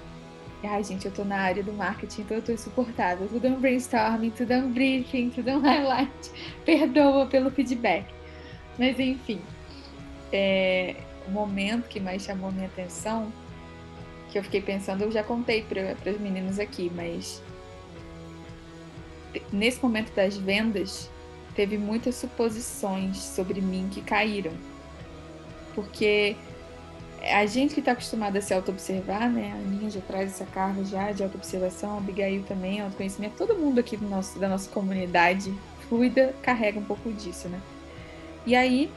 Ai, 0.65 0.83
gente, 0.83 1.07
eu 1.07 1.13
tô 1.13 1.23
na 1.25 1.39
área 1.39 1.63
do 1.63 1.73
marketing, 1.73 2.23
então 2.23 2.37
eu 2.39 2.43
tô 2.43 2.51
insuportável. 2.51 3.29
Tudo 3.29 3.47
é 3.47 3.51
um 3.51 3.61
brainstorming, 3.61 4.31
tudo 4.31 4.51
é 4.53 4.59
um 4.59 4.73
briefing, 4.73 5.31
tudo 5.31 5.51
é 5.51 5.57
um 5.57 5.61
highlight. 5.63 6.31
Perdoa 6.65 7.27
pelo 7.27 7.51
feedback. 7.51 8.07
Mas 8.79 8.99
enfim, 8.99 9.41
é, 10.33 10.97
o 11.27 11.31
momento 11.31 11.89
que 11.89 12.01
mais 12.01 12.23
chamou 12.23 12.51
minha 12.51 12.67
atenção, 12.67 13.33
que 14.31 14.39
eu 14.39 14.43
fiquei 14.43 14.61
pensando, 14.61 15.03
eu 15.03 15.11
já 15.11 15.23
contei 15.23 15.63
para 15.63 15.93
as 16.11 16.21
meninas 16.21 16.59
aqui, 16.59 16.91
mas 16.95 17.43
nesse 19.53 19.83
momento 19.83 20.15
das 20.15 20.37
vendas, 20.37 21.11
teve 21.55 21.79
muitas 21.79 22.15
suposições 22.17 23.19
sobre 23.19 23.61
mim 23.61 23.89
que 23.91 24.01
caíram. 24.01 24.53
Porque 25.75 26.37
a 27.23 27.45
gente 27.47 27.75
que 27.75 27.81
está 27.81 27.93
acostumada 27.93 28.39
a 28.39 28.43
se 28.43 28.55
auto-observar, 28.55 29.31
né? 29.31 29.53
A 29.53 29.57
Aninha 29.57 29.91
já 29.91 30.01
traz 30.01 30.33
essa 30.33 30.47
carga 30.47 30.85
já 30.85 31.13
de 31.13 31.23
auto-observação, 31.23 31.95
a 31.95 31.99
Abigail 31.99 32.43
também, 32.45 32.81
autoconhecimento. 32.81 33.37
Todo 33.37 33.57
mundo 33.57 33.79
aqui 33.79 33.97
do 33.97 34.09
nosso, 34.09 34.39
da 34.39 34.49
nossa 34.49 34.71
comunidade 34.71 35.53
fluida 35.89 36.35
carrega 36.43 36.79
um 36.79 36.85
pouco 36.85 37.13
disso, 37.13 37.49
né? 37.49 37.61
E 38.47 38.55
aí, 38.55 38.91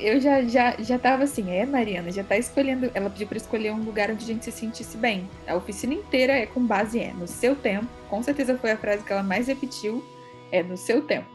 eu 0.00 0.20
já, 0.20 0.42
já, 0.42 0.76
já 0.78 0.98
tava 0.98 1.24
assim, 1.24 1.50
é, 1.50 1.64
Mariana, 1.66 2.10
já 2.10 2.24
tá 2.24 2.36
escolhendo. 2.36 2.90
Ela 2.94 3.10
pediu 3.10 3.26
para 3.26 3.36
escolher 3.36 3.72
um 3.72 3.82
lugar 3.82 4.10
onde 4.10 4.24
a 4.24 4.26
gente 4.26 4.44
se 4.44 4.52
sentisse 4.52 4.96
bem. 4.96 5.28
A 5.46 5.54
oficina 5.54 5.94
inteira 5.94 6.32
é 6.32 6.46
com 6.46 6.64
base 6.64 6.98
é 6.98 7.12
no 7.12 7.26
seu 7.26 7.54
tempo. 7.54 7.86
Com 8.08 8.22
certeza 8.22 8.56
foi 8.56 8.70
a 8.70 8.76
frase 8.76 9.04
que 9.04 9.12
ela 9.12 9.22
mais 9.22 9.46
repetiu, 9.46 10.04
é 10.50 10.62
no 10.62 10.76
seu 10.76 11.02
tempo. 11.02 11.28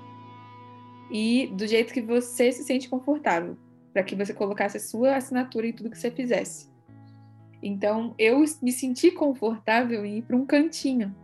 E 1.11 1.47
do 1.53 1.67
jeito 1.67 1.93
que 1.93 2.01
você 2.01 2.51
se 2.51 2.63
sente 2.63 2.89
confortável, 2.89 3.57
para 3.93 4.03
que 4.03 4.15
você 4.15 4.33
colocasse 4.33 4.77
a 4.77 4.79
sua 4.79 5.15
assinatura 5.15 5.67
em 5.67 5.71
tudo 5.71 5.89
que 5.89 5.97
você 5.97 6.11
fizesse. 6.11 6.67
Então, 7.61 8.13
eu 8.17 8.43
me 8.61 8.71
senti 8.71 9.11
confortável 9.11 10.05
em 10.05 10.17
ir 10.17 10.21
para 10.23 10.35
um 10.35 10.45
cantinho, 10.45 11.15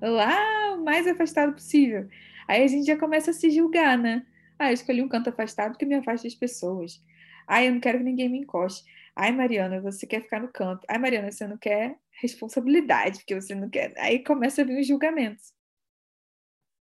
lá 0.00 0.74
o 0.74 0.84
mais 0.84 1.06
afastado 1.06 1.52
possível. 1.52 2.06
Aí 2.46 2.62
a 2.62 2.66
gente 2.68 2.86
já 2.86 2.96
começa 2.96 3.30
a 3.30 3.34
se 3.34 3.50
julgar, 3.50 3.98
né? 3.98 4.24
Ah, 4.58 4.70
eu 4.70 4.74
escolhi 4.74 5.02
um 5.02 5.08
canto 5.08 5.30
afastado 5.30 5.76
que 5.78 5.86
me 5.86 5.94
afasta 5.94 6.26
das 6.28 6.34
pessoas. 6.34 7.02
Ah, 7.46 7.62
eu 7.64 7.72
não 7.72 7.80
quero 7.80 7.98
que 7.98 8.04
ninguém 8.04 8.28
me 8.28 8.38
encoste. 8.38 8.84
Ai, 9.16 9.32
Mariana, 9.32 9.80
você 9.80 10.06
quer 10.06 10.22
ficar 10.22 10.40
no 10.40 10.48
canto. 10.48 10.84
Ai, 10.88 10.98
Mariana, 10.98 11.30
você 11.30 11.46
não 11.46 11.58
quer 11.58 11.98
responsabilidade, 12.20 13.18
porque 13.20 13.34
você 13.34 13.54
não 13.54 13.68
quer. 13.68 13.94
Aí 13.98 14.24
começa 14.24 14.62
a 14.62 14.64
vir 14.64 14.80
os 14.80 14.86
julgamentos. 14.86 15.52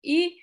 E 0.04 0.38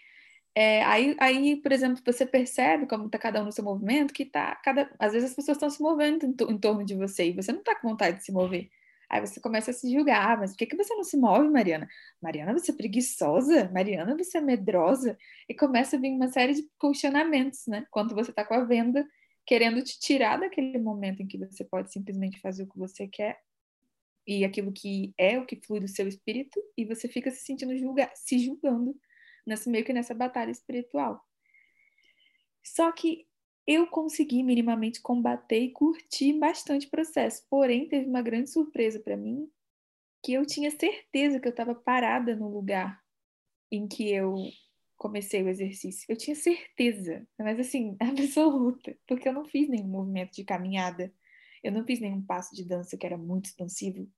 é, 0.55 0.83
aí, 0.85 1.17
aí, 1.21 1.57
por 1.57 1.73
exemplo, 1.73 2.03
você 2.05 2.27
percebe 2.27 2.87
como 2.87 3.07
está 3.07 3.19
cada 3.19 3.41
um 3.43 3.45
no 3.47 3.53
seu 3.53 3.65
movimento, 3.65 4.13
que 4.13 4.25
tá 4.25 4.57
cada. 4.57 4.91
Às 4.99 5.13
vezes 5.13 5.31
as 5.31 5.37
pessoas 5.37 5.57
estão 5.57 5.71
se 5.71 5.81
movendo 5.83 6.27
em, 6.27 6.31
em, 6.53 6.59
torno 6.59 6.85
de 6.85 6.97
você 6.97 7.29
e 7.29 7.33
você 7.33 7.53
não 7.53 7.61
está 7.61 7.75
com 7.77 7.89
vontade 7.89 8.19
de 8.19 8.25
se 8.25 8.33
mover. 8.33 8.71
Aí 9.11 9.21
você 9.21 9.41
começa 9.41 9.71
a 9.71 9.75
se 9.75 9.91
julgar, 9.91 10.39
mas 10.39 10.53
por 10.53 10.59
que, 10.59 10.67
que 10.67 10.77
você 10.77 10.95
não 10.95 11.05
se 11.05 11.17
move, 11.17 11.49
Mariana? 11.49 11.89
Mariana, 12.21 12.53
você 12.53 12.73
é 12.73 12.75
preguiçosa? 12.75 13.71
Mariana, 13.73 14.17
você 14.17 14.39
é 14.39 14.41
medrosa? 14.41 15.17
E 15.49 15.55
começa 15.55 15.97
a 15.97 15.99
vir 15.99 16.11
uma 16.11 16.29
série 16.29 16.55
de 16.55 16.69
questionamentos, 16.79 17.67
né? 17.67 17.87
Quando 17.91 18.15
você 18.15 18.31
está 18.31 18.45
com 18.45 18.55
a 18.55 18.65
venda, 18.65 19.07
querendo 19.47 19.83
te 19.83 19.99
tirar 19.99 20.39
daquele 20.39 20.79
momento 20.79 21.23
em 21.23 21.27
que 21.27 21.39
você 21.39 21.65
pode 21.65 21.91
simplesmente 21.91 22.39
fazer 22.41 22.65
o 22.65 22.69
que 22.69 22.79
você 22.79 23.09
quer 23.09 23.41
e 24.27 24.45
aquilo 24.45 24.71
que 24.71 25.15
é 25.17 25.39
o 25.39 25.47
que 25.47 25.57
flui 25.57 25.81
do 25.81 25.89
seu 25.89 26.07
espírito, 26.07 26.61
e 26.77 26.85
você 26.85 27.09
fica 27.09 27.31
se 27.31 27.47
sentindo 27.47 27.75
julgar, 27.79 28.13
se 28.15 28.39
julgando 28.39 28.95
nessa 29.47 29.71
meio 29.71 29.87
que 29.87 29.93
nessa 29.93 30.13
batalha 30.13 30.51
espiritual. 30.51 31.25
Só 32.63 32.93
que 32.93 33.27
eu 33.69 33.87
consegui 33.87 34.43
minimamente 34.43 34.99
combater 35.03 35.61
e 35.61 35.71
curtir 35.71 36.33
bastante 36.33 36.87
o 36.87 36.91
processo. 36.91 37.45
Porém, 37.51 37.87
teve 37.87 38.09
uma 38.09 38.23
grande 38.23 38.49
surpresa 38.49 38.99
para 38.99 39.15
mim, 39.15 39.47
que 40.25 40.33
eu 40.33 40.47
tinha 40.47 40.71
certeza 40.71 41.39
que 41.39 41.47
eu 41.47 41.51
estava 41.51 41.75
parada 41.75 42.35
no 42.35 42.49
lugar 42.49 42.99
em 43.71 43.87
que 43.87 44.11
eu 44.11 44.35
comecei 44.97 45.43
o 45.43 45.51
exercício. 45.51 46.07
Eu 46.09 46.17
tinha 46.17 46.35
certeza, 46.35 47.29
mas 47.39 47.61
assim, 47.61 47.95
absoluta, 48.01 48.97
porque 49.07 49.29
eu 49.29 49.35
não 49.35 49.45
fiz 49.45 49.69
nenhum 49.69 49.89
movimento 49.89 50.33
de 50.33 50.45
caminhada, 50.45 51.13
eu 51.63 51.71
não 51.71 51.85
fiz 51.85 52.01
nenhum 52.01 52.23
passo 52.23 52.57
de 52.57 52.65
dança 52.65 52.97
que 52.97 53.05
era 53.05 53.19
muito 53.19 53.47
expansivo. 53.47 54.11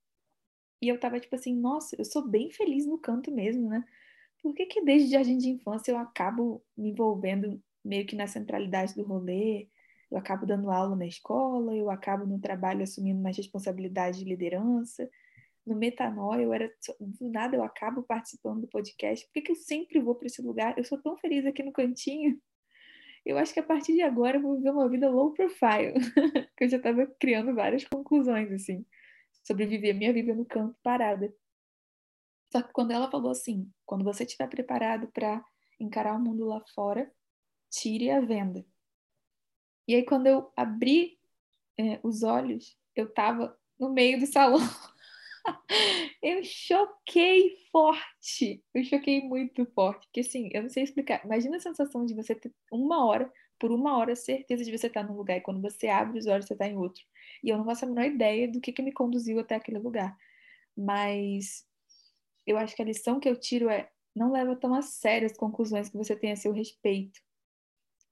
E 0.81 0.87
eu 0.87 0.97
tava 0.97 1.19
tipo 1.19 1.35
assim, 1.35 1.53
nossa, 1.53 1.97
eu 1.99 2.05
sou 2.05 2.25
bem 2.25 2.49
feliz 2.51 2.85
no 2.85 2.97
canto 2.97 3.29
mesmo, 3.29 3.67
né? 3.67 3.83
Por 4.41 4.53
que 4.55 4.65
que 4.65 4.81
desde 4.81 5.11
jardim 5.11 5.37
de 5.37 5.49
infância 5.49 5.91
eu 5.91 5.97
acabo 5.97 6.63
me 6.77 6.91
envolvendo 6.91 7.61
meio 7.83 8.05
que 8.05 8.15
na 8.15 8.27
centralidade 8.27 8.95
do 8.95 9.03
rolê. 9.03 9.67
Eu 10.09 10.17
acabo 10.17 10.45
dando 10.45 10.69
aula 10.69 10.95
na 10.95 11.07
escola, 11.07 11.75
eu 11.75 11.89
acabo 11.89 12.25
no 12.25 12.39
trabalho 12.39 12.83
assumindo 12.83 13.21
mais 13.21 13.37
responsabilidade 13.37 14.19
de 14.19 14.25
liderança. 14.25 15.09
No 15.65 15.75
Metanoia, 15.75 16.43
eu 16.43 16.53
era 16.53 16.71
do 16.99 17.29
nada 17.29 17.55
eu 17.55 17.63
acabo 17.63 18.03
participando 18.03 18.61
do 18.61 18.67
podcast. 18.67 19.25
Por 19.27 19.33
que, 19.33 19.41
que 19.41 19.51
eu 19.51 19.55
sempre 19.55 19.99
vou 19.99 20.15
para 20.15 20.27
esse 20.27 20.41
lugar? 20.41 20.77
Eu 20.77 20.83
sou 20.83 21.01
tão 21.01 21.17
feliz 21.17 21.45
aqui 21.45 21.63
no 21.63 21.71
cantinho. 21.71 22.39
Eu 23.25 23.37
acho 23.37 23.53
que 23.53 23.59
a 23.59 23.63
partir 23.63 23.93
de 23.93 24.01
agora 24.01 24.37
eu 24.37 24.41
vou 24.41 24.57
viver 24.57 24.71
uma 24.71 24.89
vida 24.89 25.09
low 25.09 25.31
profile, 25.31 25.93
que 26.57 26.63
eu 26.63 26.69
já 26.69 26.77
estava 26.77 27.05
criando 27.19 27.53
várias 27.53 27.85
conclusões 27.85 28.51
assim 28.51 28.85
sobre 29.43 29.65
viver 29.65 29.93
minha 29.93 30.13
vida 30.13 30.33
no 30.33 30.45
campo 30.45 30.75
parada. 30.83 31.33
Só 32.51 32.61
que 32.61 32.73
quando 32.73 32.91
ela 32.91 33.09
falou 33.09 33.31
assim, 33.31 33.71
quando 33.85 34.03
você 34.03 34.23
estiver 34.23 34.47
preparado 34.47 35.07
para 35.13 35.43
encarar 35.79 36.15
o 36.15 36.19
mundo 36.19 36.45
lá 36.45 36.61
fora, 36.75 37.11
tire 37.71 38.11
a 38.11 38.19
venda. 38.19 38.65
E 39.87 39.95
aí, 39.95 40.05
quando 40.05 40.27
eu 40.27 40.51
abri 40.55 41.17
é, 41.77 41.99
os 42.03 42.23
olhos, 42.23 42.77
eu 42.95 43.05
estava 43.05 43.57
no 43.79 43.91
meio 43.91 44.19
do 44.19 44.27
salão. 44.27 44.59
eu 46.21 46.43
choquei 46.43 47.57
forte. 47.71 48.63
Eu 48.73 48.83
choquei 48.83 49.21
muito 49.21 49.65
forte. 49.73 50.05
Porque, 50.07 50.19
assim, 50.19 50.49
eu 50.53 50.63
não 50.63 50.69
sei 50.69 50.83
explicar. 50.83 51.25
Imagina 51.25 51.57
a 51.57 51.61
sensação 51.61 52.05
de 52.05 52.13
você 52.13 52.35
ter 52.35 52.53
uma 52.71 53.05
hora, 53.05 53.31
por 53.57 53.71
uma 53.71 53.97
hora, 53.97 54.15
certeza 54.15 54.63
de 54.63 54.77
você 54.77 54.87
estar 54.87 55.03
num 55.03 55.15
lugar. 55.15 55.37
E 55.37 55.41
quando 55.41 55.61
você 55.61 55.87
abre 55.87 56.19
os 56.19 56.27
olhos, 56.27 56.45
você 56.45 56.53
está 56.53 56.67
em 56.67 56.77
outro. 56.77 57.03
E 57.43 57.49
eu 57.49 57.57
não 57.57 57.65
faço 57.65 57.85
a 57.85 57.87
menor 57.87 58.05
ideia 58.05 58.47
do 58.47 58.61
que, 58.61 58.71
que 58.71 58.81
me 58.81 58.91
conduziu 58.91 59.39
até 59.39 59.55
aquele 59.55 59.79
lugar. 59.79 60.15
Mas 60.77 61.65
eu 62.45 62.57
acho 62.57 62.75
que 62.75 62.81
a 62.81 62.85
lição 62.85 63.19
que 63.19 63.29
eu 63.29 63.39
tiro 63.39 63.69
é 63.69 63.89
não 64.15 64.31
leva 64.31 64.55
tão 64.55 64.73
a 64.73 64.81
sério 64.81 65.25
as 65.25 65.37
conclusões 65.37 65.89
que 65.89 65.97
você 65.97 66.15
tem 66.15 66.31
a 66.31 66.35
seu 66.35 66.51
respeito 66.51 67.21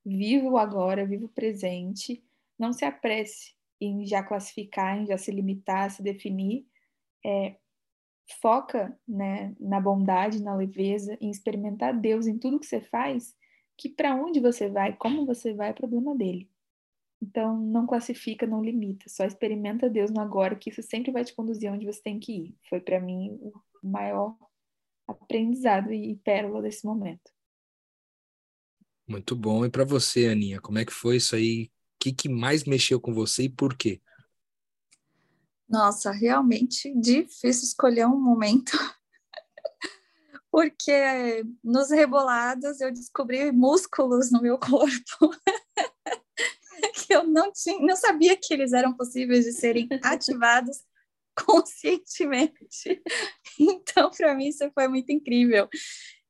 viva 0.06 0.48
o 0.48 0.58
agora, 0.58 1.06
viva 1.06 1.26
o 1.26 1.30
presente, 1.30 2.24
não 2.58 2.74
se 2.74 2.86
apresse 2.86 3.54
em 3.80 4.06
já 4.06 4.22
classificar, 4.24 4.98
em 4.98 5.06
já 5.06 5.18
se 5.18 5.32
limitar, 5.32 5.90
se 5.92 6.04
definir, 6.04 6.66
é, 7.26 7.56
foca 8.42 8.98
né, 9.08 9.56
na 9.60 9.80
bondade, 9.80 10.44
na 10.44 10.56
leveza, 10.56 11.18
em 11.20 11.30
experimentar 11.30 11.98
Deus 11.98 12.28
em 12.28 12.38
tudo 12.38 12.60
que 12.60 12.66
você 12.66 12.82
faz, 12.82 13.36
que 13.78 13.90
para 13.90 14.14
onde 14.16 14.40
você 14.40 14.70
vai, 14.70 14.96
como 14.96 15.26
você 15.26 15.54
vai, 15.54 15.70
é 15.70 15.74
problema 15.74 16.16
dele. 16.16 16.50
Então, 17.22 17.58
não 17.58 17.86
classifica, 17.86 18.48
não 18.48 18.64
limita, 18.64 19.06
só 19.10 19.26
experimenta 19.26 19.90
Deus 19.90 20.12
no 20.12 20.22
agora, 20.22 20.56
que 20.56 20.70
isso 20.70 20.82
sempre 20.82 21.12
vai 21.12 21.24
te 21.24 21.34
conduzir 21.34 21.72
onde 21.72 21.86
você 21.86 22.02
tem 22.02 22.20
que 22.20 22.32
ir. 22.32 22.58
Foi 22.70 22.80
para 22.80 23.00
mim 23.00 23.38
o 23.42 23.54
maior 23.84 24.38
aprendizado 25.08 25.92
e 25.92 26.16
pérola 26.18 26.62
desse 26.62 26.86
momento. 26.86 27.32
Muito 29.10 29.36
bom. 29.36 29.66
E 29.66 29.72
para 29.72 29.84
você, 29.84 30.28
Aninha, 30.28 30.62
como 30.62 30.78
é 30.78 30.86
que 30.86 30.94
foi 30.94 31.16
isso 31.16 31.36
aí? 31.36 31.64
O 31.64 31.70
que, 32.00 32.14
que 32.14 32.30
mais 32.30 32.64
mexeu 32.64 33.02
com 33.02 33.12
você 33.12 33.44
e 33.44 33.50
por 33.50 33.76
quê? 33.76 34.00
Nossa, 35.68 36.12
realmente 36.12 36.94
difícil 36.96 37.64
escolher 37.64 38.06
um 38.06 38.20
momento, 38.20 38.72
porque 40.52 41.44
nos 41.64 41.90
rebolados 41.90 42.80
eu 42.82 42.92
descobri 42.92 43.52
músculos 43.52 44.32
no 44.32 44.42
meu 44.42 44.60
corpo 44.60 45.36
que 46.94 47.14
eu 47.14 47.24
não 47.24 47.52
tinha, 47.52 47.80
não 47.80 47.96
sabia 47.96 48.38
que 48.38 48.54
eles 48.54 48.74
eram 48.74 48.94
possíveis 48.96 49.46
de 49.46 49.54
serem 49.54 49.88
ativados 50.04 50.78
conscientemente. 51.36 53.02
Então, 53.60 54.12
para 54.12 54.36
mim, 54.36 54.48
isso 54.48 54.70
foi 54.72 54.88
muito 54.88 55.12
incrível. 55.12 55.68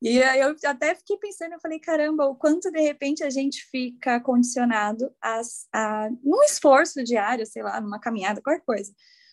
E 0.02 0.22
aí 0.22 0.40
eu 0.40 0.56
até 0.64 0.94
fiquei 0.94 1.18
pensando, 1.18 1.52
eu 1.52 1.60
falei, 1.60 1.78
caramba, 1.78 2.26
o 2.26 2.34
quanto 2.34 2.70
de 2.70 2.80
repente 2.80 3.22
a 3.22 3.28
gente 3.28 3.66
fica 3.70 4.18
condicionado 4.18 5.12
a, 5.20 5.40
a 5.74 6.10
num 6.22 6.42
esforço 6.42 7.04
diário, 7.04 7.44
sei 7.44 7.62
lá, 7.62 7.80
numa 7.80 8.00
caminhada, 8.00 8.40
qualquer 8.40 8.64
coisa, 8.64 8.92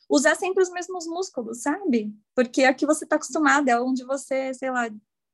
usar 0.09 0.36
sempre 0.36 0.61
os 0.61 0.70
mesmos 0.70 1.07
músculos, 1.07 1.61
sabe? 1.61 2.13
Porque 2.36 2.63
é 2.63 2.74
que 2.74 2.86
você 2.86 3.05
está 3.05 3.15
acostumado, 3.15 3.70
é 3.70 3.80
onde 3.80 4.03
você, 4.03 4.53
sei 4.53 4.70
lá, 4.70 4.89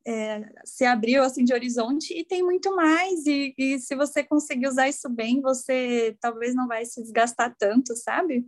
é, 0.06 0.44
se 0.66 0.86
abriu 0.86 1.24
assim 1.24 1.44
de 1.44 1.54
horizonte 1.54 2.14
e 2.14 2.24
tem 2.24 2.44
muito 2.44 2.76
mais 2.76 3.26
e, 3.26 3.56
e, 3.58 3.80
se 3.80 3.96
você 3.96 4.24
conseguir 4.24 4.68
usar 4.68 4.90
isso 4.90 5.10
bem 5.10 5.40
você 5.40 6.18
talvez 6.20 6.54
não 6.54 6.68
vai 6.68 6.86
se 6.86 7.02
desgastar 7.02 7.56
tanto 7.58 7.96
sabe 7.96 8.46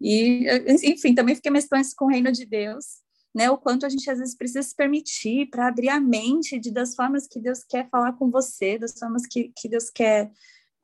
e 0.00 0.44
enfim 0.82 1.14
também 1.14 1.36
fiquei 1.36 1.52
mesclando 1.52 1.84
isso 1.84 1.94
com 1.96 2.06
o 2.06 2.08
reino 2.08 2.32
de 2.32 2.44
Deus 2.44 3.00
né 3.38 3.50
o 3.50 3.56
quanto 3.56 3.86
a 3.86 3.88
gente 3.88 4.10
às 4.10 4.18
vezes 4.18 4.36
precisa 4.36 4.62
se 4.62 4.74
permitir 4.74 5.48
para 5.50 5.68
abrir 5.68 5.88
a 5.88 6.00
mente 6.00 6.58
de 6.58 6.70
das 6.70 6.94
formas 6.94 7.26
que 7.26 7.40
Deus 7.40 7.64
quer 7.64 7.88
falar 7.88 8.12
com 8.14 8.30
você 8.30 8.78
das 8.78 8.98
formas 8.98 9.26
que, 9.26 9.52
que 9.56 9.68
Deus 9.68 9.88
quer 9.88 10.30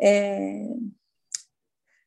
é... 0.01 0.67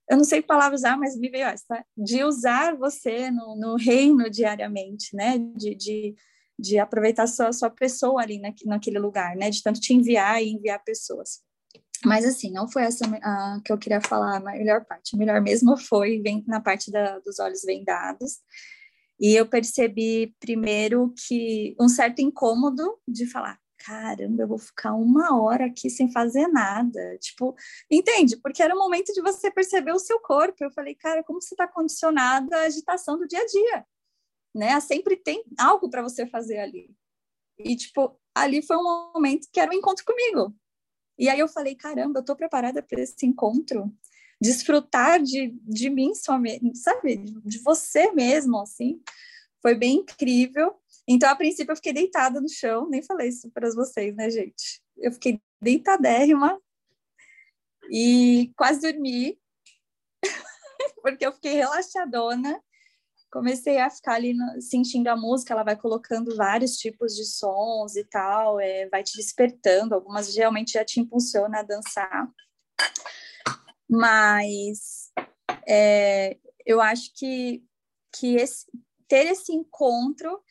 eu 0.09 0.17
não 0.17 0.23
sei 0.23 0.41
que 0.41 0.47
palavra 0.47 0.75
usar 0.75 0.97
mas 0.97 1.17
me 1.17 1.29
veio 1.29 1.45
essa 1.45 1.85
de 1.97 2.23
usar 2.23 2.75
você 2.77 3.29
no, 3.29 3.55
no 3.55 3.75
reino 3.75 4.29
diariamente 4.29 5.15
né 5.15 5.37
de, 5.37 5.75
de 5.75 6.15
de 6.59 6.79
aproveitar 6.79 7.23
a 7.23 7.27
sua, 7.27 7.53
sua 7.53 7.69
pessoa 7.69 8.21
ali 8.21 8.39
na, 8.39 8.51
naquele 8.65 8.97
lugar, 8.97 9.35
né? 9.35 9.49
De 9.49 9.61
tanto 9.61 9.79
te 9.79 9.93
enviar 9.93 10.41
e 10.41 10.49
enviar 10.49 10.83
pessoas. 10.83 11.41
Mas 12.05 12.25
assim, 12.25 12.51
não 12.51 12.67
foi 12.67 12.83
essa 12.83 13.05
que 13.63 13.71
eu 13.71 13.77
queria 13.77 14.01
falar 14.01 14.37
a 14.37 14.39
melhor 14.39 14.85
parte. 14.85 15.15
A 15.15 15.17
melhor 15.17 15.41
mesmo 15.41 15.77
foi 15.77 16.19
vem, 16.21 16.43
na 16.47 16.59
parte 16.59 16.91
da, 16.91 17.19
dos 17.19 17.39
olhos 17.39 17.61
vendados. 17.63 18.39
E 19.19 19.33
eu 19.35 19.47
percebi 19.47 20.35
primeiro 20.39 21.13
que 21.27 21.75
um 21.79 21.89
certo 21.89 22.19
incômodo 22.19 22.99
de 23.07 23.25
falar, 23.25 23.59
caramba, 23.77 24.43
eu 24.43 24.47
vou 24.47 24.59
ficar 24.59 24.93
uma 24.93 25.41
hora 25.41 25.65
aqui 25.65 25.89
sem 25.89 26.11
fazer 26.11 26.47
nada. 26.47 27.17
Tipo, 27.19 27.55
entende? 27.89 28.37
Porque 28.37 28.61
era 28.61 28.75
o 28.75 28.77
momento 28.77 29.13
de 29.13 29.21
você 29.21 29.49
perceber 29.51 29.91
o 29.91 29.99
seu 29.99 30.19
corpo. 30.19 30.63
Eu 30.63 30.71
falei, 30.71 30.95
cara, 30.95 31.23
como 31.23 31.41
você 31.41 31.55
está 31.55 31.67
condicionado 31.67 32.53
à 32.53 32.61
agitação 32.61 33.17
do 33.17 33.27
dia 33.27 33.41
a 33.41 33.45
dia? 33.45 33.85
né? 34.57 34.79
Sempre 34.79 35.15
tem 35.15 35.43
algo 35.57 35.89
para 35.89 36.01
você 36.01 36.25
fazer 36.25 36.57
ali. 36.57 36.89
E, 37.59 37.75
tipo, 37.75 38.19
ali 38.35 38.61
foi 38.61 38.75
um 38.77 39.11
momento 39.13 39.47
que 39.51 39.59
era 39.59 39.71
um 39.71 39.75
encontro 39.75 40.03
comigo. 40.03 40.55
E 41.17 41.29
aí 41.29 41.39
eu 41.39 41.47
falei, 41.47 41.75
caramba, 41.75 42.19
eu 42.19 42.25
tô 42.25 42.35
preparada 42.35 42.81
para 42.81 43.01
esse 43.01 43.25
encontro. 43.25 43.91
Desfrutar 44.39 45.21
de, 45.21 45.49
de 45.63 45.89
mim 45.89 46.13
somente, 46.13 46.77
sabe? 46.77 47.17
De 47.17 47.59
você 47.59 48.11
mesmo, 48.11 48.59
assim. 48.59 49.01
Foi 49.61 49.75
bem 49.75 49.97
incrível. 49.97 50.75
Então, 51.07 51.29
a 51.29 51.35
princípio, 51.35 51.71
eu 51.71 51.75
fiquei 51.75 51.93
deitada 51.93 52.39
no 52.39 52.49
chão. 52.49 52.87
Nem 52.89 53.01
falei 53.01 53.29
isso 53.29 53.49
para 53.51 53.69
vocês, 53.71 54.15
né, 54.15 54.29
gente? 54.29 54.81
Eu 54.97 55.11
fiquei 55.11 55.41
deitadérrima 55.61 56.59
e 57.91 58.51
quase 58.55 58.81
dormi. 58.81 59.39
porque 61.01 61.25
eu 61.25 61.33
fiquei 61.33 61.53
relaxadona 61.53 62.61
comecei 63.31 63.77
a 63.79 63.89
ficar 63.89 64.15
ali 64.15 64.33
no, 64.33 64.61
sentindo 64.61 65.07
a 65.07 65.15
música, 65.15 65.53
ela 65.53 65.63
vai 65.63 65.75
colocando 65.75 66.35
vários 66.35 66.77
tipos 66.77 67.15
de 67.15 67.25
sons 67.25 67.95
e 67.95 68.03
tal, 68.03 68.59
é, 68.59 68.87
vai 68.89 69.03
te 69.03 69.15
despertando, 69.17 69.93
algumas 69.93 70.35
realmente 70.35 70.73
já 70.73 70.85
te 70.85 70.99
impulsiona 70.99 71.59
a 71.59 71.63
dançar. 71.63 72.29
Mas 73.89 75.11
é, 75.67 76.37
eu 76.65 76.81
acho 76.81 77.11
que, 77.13 77.63
que 78.13 78.35
esse, 78.35 78.65
ter 79.07 79.27
esse 79.27 79.53
encontro, 79.53 80.41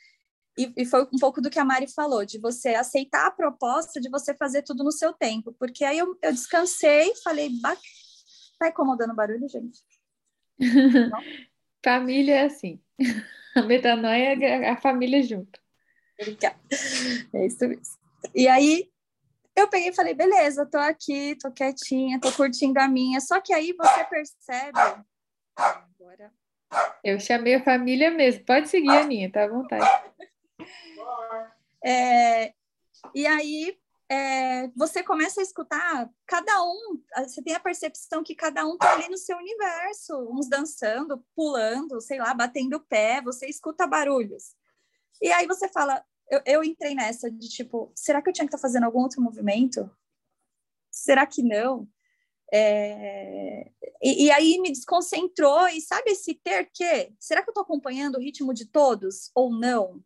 e, 0.59 0.73
e, 0.77 0.85
foi 0.87 1.03
um 1.13 1.19
pouco 1.19 1.41
do 1.41 1.51
que 1.51 1.59
a 1.59 1.65
Mari 1.65 1.87
falou, 1.93 2.25
de 2.25 2.39
você 2.39 2.71
aceitar 2.71 3.27
a 3.27 3.31
proposta 3.31 4.01
de 4.01 4.09
você 4.09 4.35
fazer 4.35 4.63
tudo 4.63 4.83
no 4.83 4.93
seu 4.93 5.13
tempo, 5.13 5.55
porque 5.59 5.85
aí 5.85 5.99
eu, 5.99 6.17
eu 6.23 6.33
descansei, 6.33 7.15
falei, 7.23 7.51
tá 8.59 8.69
incomodando 8.69 9.13
o 9.13 9.17
barulho, 9.17 9.49
gente? 9.49 9.81
Família 11.85 12.37
é 12.37 12.45
assim. 12.45 12.81
A 13.55 13.63
metanoia 13.63 14.37
é 14.45 14.69
a 14.69 14.77
família 14.77 15.23
junto. 15.23 15.59
Obrigada. 16.21 16.59
É 17.33 17.47
isso 17.47 17.67
mesmo. 17.67 17.97
E 18.35 18.47
aí 18.47 18.91
eu 19.57 19.69
peguei 19.69 19.89
e 19.89 19.95
falei, 19.95 20.15
beleza, 20.15 20.67
tô 20.67 20.77
aqui, 20.77 21.35
tô 21.41 21.51
quietinha, 21.51 22.21
tô 22.21 22.31
curtindo 22.31 22.79
a 22.79 22.87
minha. 22.87 23.21
Só 23.21 23.41
que 23.41 23.55
aí 23.55 23.73
você 23.73 24.05
percebe. 24.05 24.79
Agora. 25.57 26.33
Eu 27.03 27.19
chamei 27.19 27.55
a 27.55 27.65
família 27.65 28.11
mesmo. 28.11 28.45
Pode 28.45 28.69
seguir, 28.69 28.91
Aninha, 28.91 29.33
tá 29.33 29.45
à 29.45 29.49
vontade. 29.49 29.87
É, 31.83 32.53
e 33.15 33.27
aí 33.27 33.79
é, 34.11 34.69
você 34.77 35.03
começa 35.03 35.41
a 35.41 35.43
escutar 35.43 36.11
cada 36.27 36.63
um, 36.63 37.03
você 37.19 37.43
tem 37.43 37.55
a 37.55 37.61
percepção 37.61 38.23
que 38.23 38.35
cada 38.35 38.67
um 38.67 38.75
está 38.75 38.93
ali 38.93 39.09
no 39.09 39.17
seu 39.17 39.37
universo, 39.37 40.15
uns 40.31 40.49
dançando, 40.49 41.25
pulando, 41.35 42.01
sei 42.01 42.19
lá, 42.19 42.35
batendo 42.35 42.81
pé, 42.81 43.23
você 43.23 43.47
escuta 43.47 43.87
barulhos. 43.87 44.55
E 45.23 45.33
aí 45.33 45.47
você 45.47 45.69
fala, 45.69 46.05
eu, 46.31 46.43
eu 46.45 46.65
entrei 46.65 46.95
nessa 46.95 47.31
de 47.31 47.49
tipo, 47.49 47.93
será 47.95 48.21
que 48.23 48.29
eu 48.29 48.33
tinha 48.33 48.47
que 48.47 48.55
estar 48.55 48.59
tá 48.59 48.63
fazendo 48.63 48.85
algum 48.85 49.01
outro 49.01 49.23
movimento? 49.23 49.91
Será 50.91 51.27
que 51.27 51.43
não? 51.43 51.89
É... 52.53 53.71
E, 54.03 54.27
e, 54.27 54.31
aí 54.31 54.59
me 54.61 54.71
desconcentrou, 54.71 55.69
e 55.69 55.81
sabe 55.81 56.13
esse 56.13 56.35
ter 56.35 56.71
que? 56.73 57.13
Será 57.19 57.43
que 57.43 57.49
eu 57.49 57.53
estou 57.53 57.63
acompanhando 57.63 58.17
o 58.17 58.21
ritmo 58.21 58.55
de 58.55 58.67
todos 58.67 59.31
ou 59.35 59.51
não? 59.51 60.03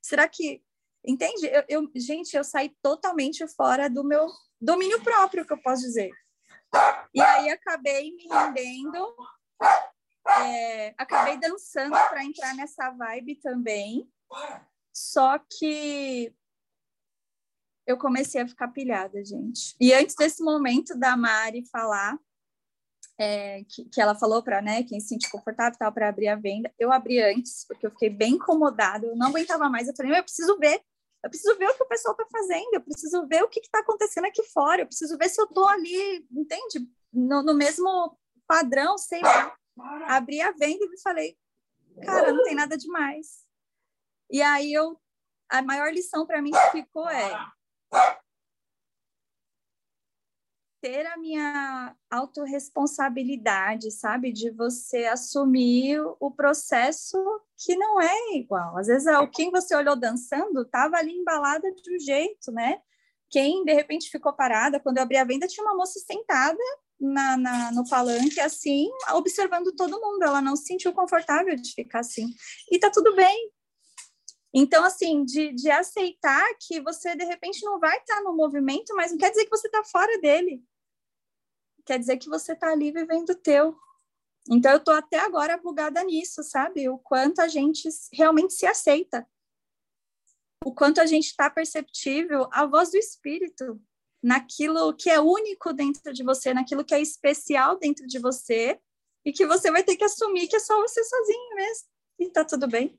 Será 0.00 0.28
que 0.28 0.62
Entende? 1.04 1.46
Eu, 1.46 1.64
eu, 1.68 1.90
gente, 1.96 2.36
eu 2.36 2.44
saí 2.44 2.68
totalmente 2.80 3.46
fora 3.48 3.90
do 3.90 4.04
meu 4.04 4.28
domínio 4.60 5.02
próprio, 5.02 5.44
que 5.44 5.52
eu 5.52 5.60
posso 5.60 5.82
dizer. 5.82 6.10
E 7.12 7.20
aí 7.20 7.50
acabei 7.50 8.12
me 8.14 8.26
rendendo, 8.28 9.14
é, 10.40 10.94
acabei 10.96 11.36
dançando 11.38 11.90
para 11.90 12.24
entrar 12.24 12.54
nessa 12.54 12.90
vibe 12.90 13.34
também. 13.36 14.08
Só 14.92 15.38
que 15.38 16.34
eu 17.86 17.96
comecei 17.96 18.40
a 18.40 18.48
ficar 18.48 18.68
pilhada, 18.68 19.24
gente. 19.24 19.74
E 19.80 19.92
antes 19.92 20.14
desse 20.14 20.42
momento 20.42 20.96
da 20.96 21.16
Mari 21.16 21.64
falar, 21.70 22.18
é, 23.18 23.64
que, 23.64 23.84
que, 23.86 24.00
ela 24.00 24.14
falou 24.14 24.42
para 24.42 24.62
né, 24.62 24.82
quem 24.82 25.00
se 25.00 25.08
sente 25.08 25.30
confortável 25.30 25.78
tal 25.78 25.92
para 25.92 26.08
abrir 26.08 26.28
a 26.28 26.36
venda, 26.36 26.72
eu 26.78 26.92
abri 26.92 27.20
antes, 27.20 27.64
porque 27.66 27.86
eu 27.86 27.90
fiquei 27.90 28.10
bem 28.10 28.34
incomodada, 28.34 29.06
eu 29.06 29.16
não 29.16 29.28
aguentava 29.28 29.68
mais. 29.68 29.88
Eu 29.88 29.96
falei, 29.96 30.18
eu 30.18 30.22
preciso 30.22 30.58
ver 30.58 30.82
eu 31.22 31.30
preciso 31.30 31.56
ver 31.56 31.68
o 31.68 31.74
que 31.74 31.84
o 31.84 31.88
pessoal 31.88 32.16
está 32.18 32.26
fazendo, 32.26 32.74
eu 32.74 32.80
preciso 32.80 33.26
ver 33.28 33.44
o 33.44 33.48
que 33.48 33.60
está 33.60 33.78
acontecendo 33.78 34.24
aqui 34.24 34.42
fora, 34.42 34.82
eu 34.82 34.86
preciso 34.86 35.16
ver 35.16 35.28
se 35.28 35.40
eu 35.40 35.44
estou 35.44 35.68
ali, 35.68 36.26
entende? 36.32 36.84
No, 37.12 37.42
no, 37.42 37.54
mesmo 37.54 38.18
padrão, 38.46 38.98
sei 38.98 39.22
lá. 39.22 39.56
Abri 40.08 40.40
a 40.40 40.50
venda 40.50 40.84
e 40.84 41.00
falei, 41.00 41.38
cara, 42.04 42.32
não 42.32 42.42
tem 42.42 42.56
nada 42.56 42.76
demais. 42.76 43.41
E 44.32 44.40
aí 44.40 44.72
eu, 44.72 44.98
a 45.50 45.60
maior 45.60 45.92
lição 45.92 46.26
para 46.26 46.40
mim 46.40 46.50
que 46.50 46.70
ficou 46.70 47.06
é 47.08 47.30
ter 50.80 51.06
a 51.06 51.16
minha 51.18 51.94
autorresponsabilidade, 52.10 53.92
sabe? 53.92 54.32
De 54.32 54.50
você 54.50 55.04
assumir 55.04 56.00
o 56.18 56.30
processo 56.30 57.16
que 57.56 57.76
não 57.76 58.00
é 58.00 58.34
igual. 58.34 58.76
Às 58.78 58.88
vezes, 58.88 59.06
o 59.06 59.28
quem 59.28 59.50
você 59.50 59.76
olhou 59.76 59.94
dançando 59.94 60.62
estava 60.62 60.96
ali 60.96 61.12
embalada 61.12 61.70
de 61.70 61.94
um 61.94 61.98
jeito, 62.00 62.50
né? 62.50 62.80
Quem, 63.30 63.64
de 63.64 63.72
repente, 63.72 64.10
ficou 64.10 64.32
parada, 64.32 64.80
quando 64.80 64.96
eu 64.96 65.04
abri 65.04 65.18
a 65.18 65.24
venda, 65.24 65.46
tinha 65.46 65.64
uma 65.64 65.76
moça 65.76 66.00
sentada 66.00 66.58
na, 66.98 67.36
na, 67.36 67.72
no 67.72 67.88
palanque, 67.88 68.40
assim, 68.40 68.90
observando 69.12 69.72
todo 69.76 70.00
mundo. 70.00 70.22
Ela 70.24 70.40
não 70.40 70.56
se 70.56 70.64
sentiu 70.64 70.92
confortável 70.92 71.54
de 71.54 71.72
ficar 71.74 72.00
assim. 72.00 72.26
E 72.70 72.78
tá 72.78 72.90
tudo 72.90 73.14
bem. 73.14 73.51
Então, 74.54 74.84
assim, 74.84 75.24
de, 75.24 75.52
de 75.52 75.70
aceitar 75.70 76.46
que 76.60 76.80
você, 76.80 77.16
de 77.16 77.24
repente, 77.24 77.64
não 77.64 77.80
vai 77.80 77.96
estar 77.98 78.20
no 78.20 78.36
movimento, 78.36 78.94
mas 78.94 79.10
não 79.10 79.18
quer 79.18 79.30
dizer 79.30 79.44
que 79.44 79.50
você 79.50 79.66
está 79.66 79.82
fora 79.84 80.18
dele 80.20 80.62
quer 81.84 81.98
dizer 81.98 82.16
que 82.18 82.28
você 82.28 82.52
está 82.52 82.70
ali 82.70 82.90
vivendo 82.90 83.30
o 83.30 83.34
teu. 83.34 83.76
Então, 84.50 84.72
eu 84.72 84.78
estou 84.78 84.94
até 84.94 85.18
agora 85.20 85.56
bugada 85.56 86.02
nisso, 86.02 86.42
sabe? 86.42 86.88
O 86.88 86.98
quanto 86.98 87.40
a 87.40 87.48
gente 87.48 87.88
realmente 88.12 88.54
se 88.54 88.66
aceita. 88.66 89.26
O 90.64 90.74
quanto 90.74 91.00
a 91.00 91.06
gente 91.06 91.26
está 91.26 91.50
perceptível 91.50 92.48
a 92.52 92.66
voz 92.66 92.90
do 92.90 92.96
Espírito, 92.96 93.80
naquilo 94.22 94.94
que 94.94 95.10
é 95.10 95.20
único 95.20 95.72
dentro 95.72 96.12
de 96.12 96.22
você, 96.22 96.54
naquilo 96.54 96.84
que 96.84 96.94
é 96.94 97.00
especial 97.00 97.78
dentro 97.78 98.06
de 98.06 98.18
você, 98.18 98.80
e 99.24 99.32
que 99.32 99.46
você 99.46 99.70
vai 99.70 99.84
ter 99.84 99.96
que 99.96 100.04
assumir 100.04 100.48
que 100.48 100.56
é 100.56 100.60
só 100.60 100.76
você 100.80 101.02
sozinho 101.04 101.54
mesmo. 101.54 101.88
E 102.18 102.30
tá 102.30 102.44
tudo 102.44 102.66
bem. 102.66 102.98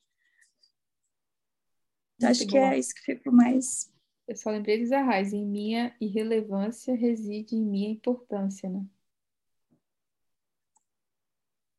Muito 2.23 2.31
Acho 2.31 2.45
bom. 2.45 2.51
que 2.51 2.57
é 2.57 2.79
isso 2.79 2.95
que 2.95 3.01
fico 3.01 3.31
mais 3.31 3.93
eu 4.27 4.35
só 4.35 4.49
lembrei 4.49 4.83
de 4.83 4.93
Arraes. 4.93 5.33
Em 5.33 5.45
minha 5.45 5.95
irrelevância 5.99 6.95
reside 6.95 7.55
em 7.55 7.61
minha 7.61 7.89
importância, 7.89 8.69
né? 8.69 8.85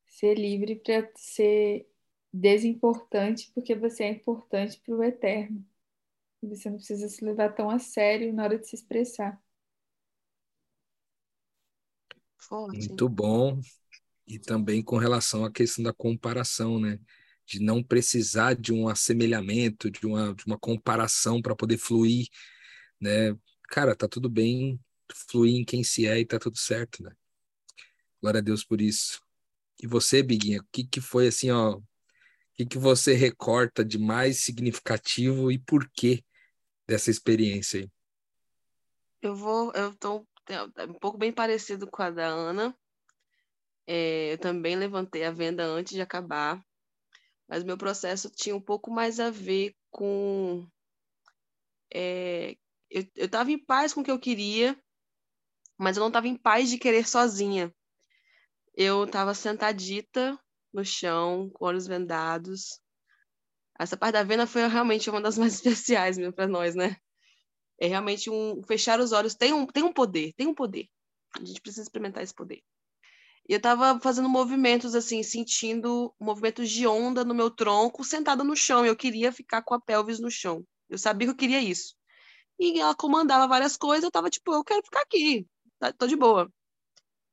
Ser 0.06 0.34
livre 0.34 0.76
para 0.76 1.10
ser 1.16 1.88
desimportante 2.32 3.50
porque 3.54 3.74
você 3.74 4.04
é 4.04 4.10
importante 4.10 4.80
para 4.80 4.94
o 4.94 5.02
eterno. 5.02 5.64
E 6.42 6.46
você 6.46 6.68
não 6.68 6.76
precisa 6.76 7.08
se 7.08 7.24
levar 7.24 7.54
tão 7.54 7.70
a 7.70 7.78
sério 7.78 8.32
na 8.32 8.44
hora 8.44 8.58
de 8.58 8.68
se 8.68 8.76
expressar. 8.76 9.42
Forte. 12.36 12.76
Muito 12.76 13.08
bom. 13.08 13.58
E 14.26 14.38
também 14.38 14.82
com 14.82 14.96
relação 14.96 15.44
à 15.44 15.50
questão 15.50 15.82
da 15.82 15.92
comparação, 15.92 16.78
né? 16.78 16.98
De 17.46 17.60
não 17.60 17.82
precisar 17.82 18.54
de 18.54 18.72
um 18.72 18.88
assemelhamento, 18.88 19.90
de 19.90 20.06
uma, 20.06 20.34
de 20.34 20.46
uma 20.46 20.58
comparação 20.58 21.42
para 21.42 21.54
poder 21.54 21.78
fluir, 21.78 22.28
né? 23.00 23.36
Cara, 23.68 23.94
tá 23.94 24.08
tudo 24.08 24.28
bem 24.28 24.80
fluir 25.30 25.54
em 25.56 25.64
quem 25.64 25.84
se 25.84 26.06
é 26.06 26.18
e 26.18 26.24
tá 26.26 26.38
tudo 26.38 26.58
certo, 26.58 27.02
né? 27.02 27.12
Glória 28.20 28.38
a 28.38 28.42
Deus 28.42 28.64
por 28.64 28.80
isso. 28.80 29.20
E 29.82 29.86
você, 29.86 30.22
Biguinha, 30.22 30.60
o 30.60 30.66
que, 30.72 30.84
que 30.84 31.00
foi 31.00 31.28
assim, 31.28 31.50
ó? 31.50 31.76
O 31.76 31.82
que, 32.54 32.64
que 32.64 32.78
você 32.78 33.14
recorta 33.14 33.84
de 33.84 33.98
mais 33.98 34.44
significativo 34.44 35.50
e 35.50 35.58
por 35.58 35.90
que 35.90 36.24
dessa 36.86 37.10
experiência 37.10 37.80
aí? 37.80 37.90
Eu 39.20 39.34
vou, 39.34 39.72
eu 39.72 39.94
tô 39.94 40.26
é 40.48 40.84
um 40.84 40.94
pouco 40.94 41.16
bem 41.16 41.32
parecido 41.32 41.90
com 41.90 42.02
a 42.02 42.10
da 42.10 42.26
Ana. 42.26 42.76
É, 43.86 44.32
eu 44.34 44.38
também 44.38 44.76
levantei 44.76 45.24
a 45.24 45.30
venda 45.30 45.64
antes 45.64 45.94
de 45.94 46.00
acabar, 46.00 46.62
mas 47.48 47.62
meu 47.62 47.76
processo 47.76 48.30
tinha 48.30 48.56
um 48.56 48.60
pouco 48.60 48.90
mais 48.90 49.20
a 49.20 49.30
ver 49.30 49.74
com. 49.90 50.66
É, 51.92 52.56
eu 52.90 53.04
estava 53.16 53.50
em 53.50 53.58
paz 53.58 53.92
com 53.92 54.00
o 54.00 54.04
que 54.04 54.10
eu 54.10 54.18
queria, 54.18 54.78
mas 55.78 55.96
eu 55.96 56.00
não 56.00 56.08
estava 56.08 56.28
em 56.28 56.36
paz 56.36 56.68
de 56.70 56.78
querer 56.78 57.06
sozinha. 57.06 57.74
Eu 58.74 59.04
estava 59.04 59.34
sentadita 59.34 60.38
no 60.72 60.84
chão, 60.84 61.50
com 61.50 61.64
olhos 61.64 61.86
vendados. 61.86 62.80
Essa 63.78 63.96
parte 63.96 64.14
da 64.14 64.22
venda 64.22 64.46
foi 64.46 64.66
realmente 64.66 65.10
uma 65.10 65.20
das 65.20 65.36
mais 65.38 65.54
especiais 65.54 66.16
para 66.34 66.46
nós, 66.46 66.74
né? 66.74 66.96
É 67.80 67.86
realmente 67.86 68.30
um 68.30 68.62
fechar 68.62 69.00
os 69.00 69.12
olhos 69.12 69.34
tem 69.34 69.52
um, 69.52 69.66
tem 69.66 69.82
um 69.82 69.92
poder, 69.92 70.32
tem 70.34 70.46
um 70.46 70.54
poder. 70.54 70.88
A 71.36 71.44
gente 71.44 71.60
precisa 71.60 71.82
experimentar 71.82 72.22
esse 72.22 72.34
poder. 72.34 72.62
Eu 73.48 73.58
estava 73.58 74.00
fazendo 74.00 74.28
movimentos 74.28 74.94
assim, 74.94 75.22
sentindo 75.22 76.14
movimentos 76.18 76.70
de 76.70 76.86
onda 76.86 77.24
no 77.24 77.34
meu 77.34 77.50
tronco, 77.50 78.02
sentada 78.04 78.42
no 78.42 78.56
chão. 78.56 78.86
Eu 78.86 78.96
queria 78.96 79.30
ficar 79.32 79.62
com 79.62 79.74
a 79.74 79.80
pelvis 79.80 80.18
no 80.18 80.30
chão. 80.30 80.64
Eu 80.88 80.98
sabia 80.98 81.26
que 81.28 81.32
eu 81.32 81.36
queria 81.36 81.60
isso. 81.60 81.94
E 82.58 82.80
ela 82.80 82.94
comandava 82.94 83.48
várias 83.48 83.76
coisas, 83.76 84.04
eu 84.04 84.10
tava 84.10 84.30
tipo, 84.30 84.52
eu 84.54 84.64
quero 84.64 84.82
ficar 84.84 85.02
aqui, 85.02 85.46
tá, 85.78 85.92
tô 85.92 86.06
de 86.06 86.16
boa. 86.16 86.50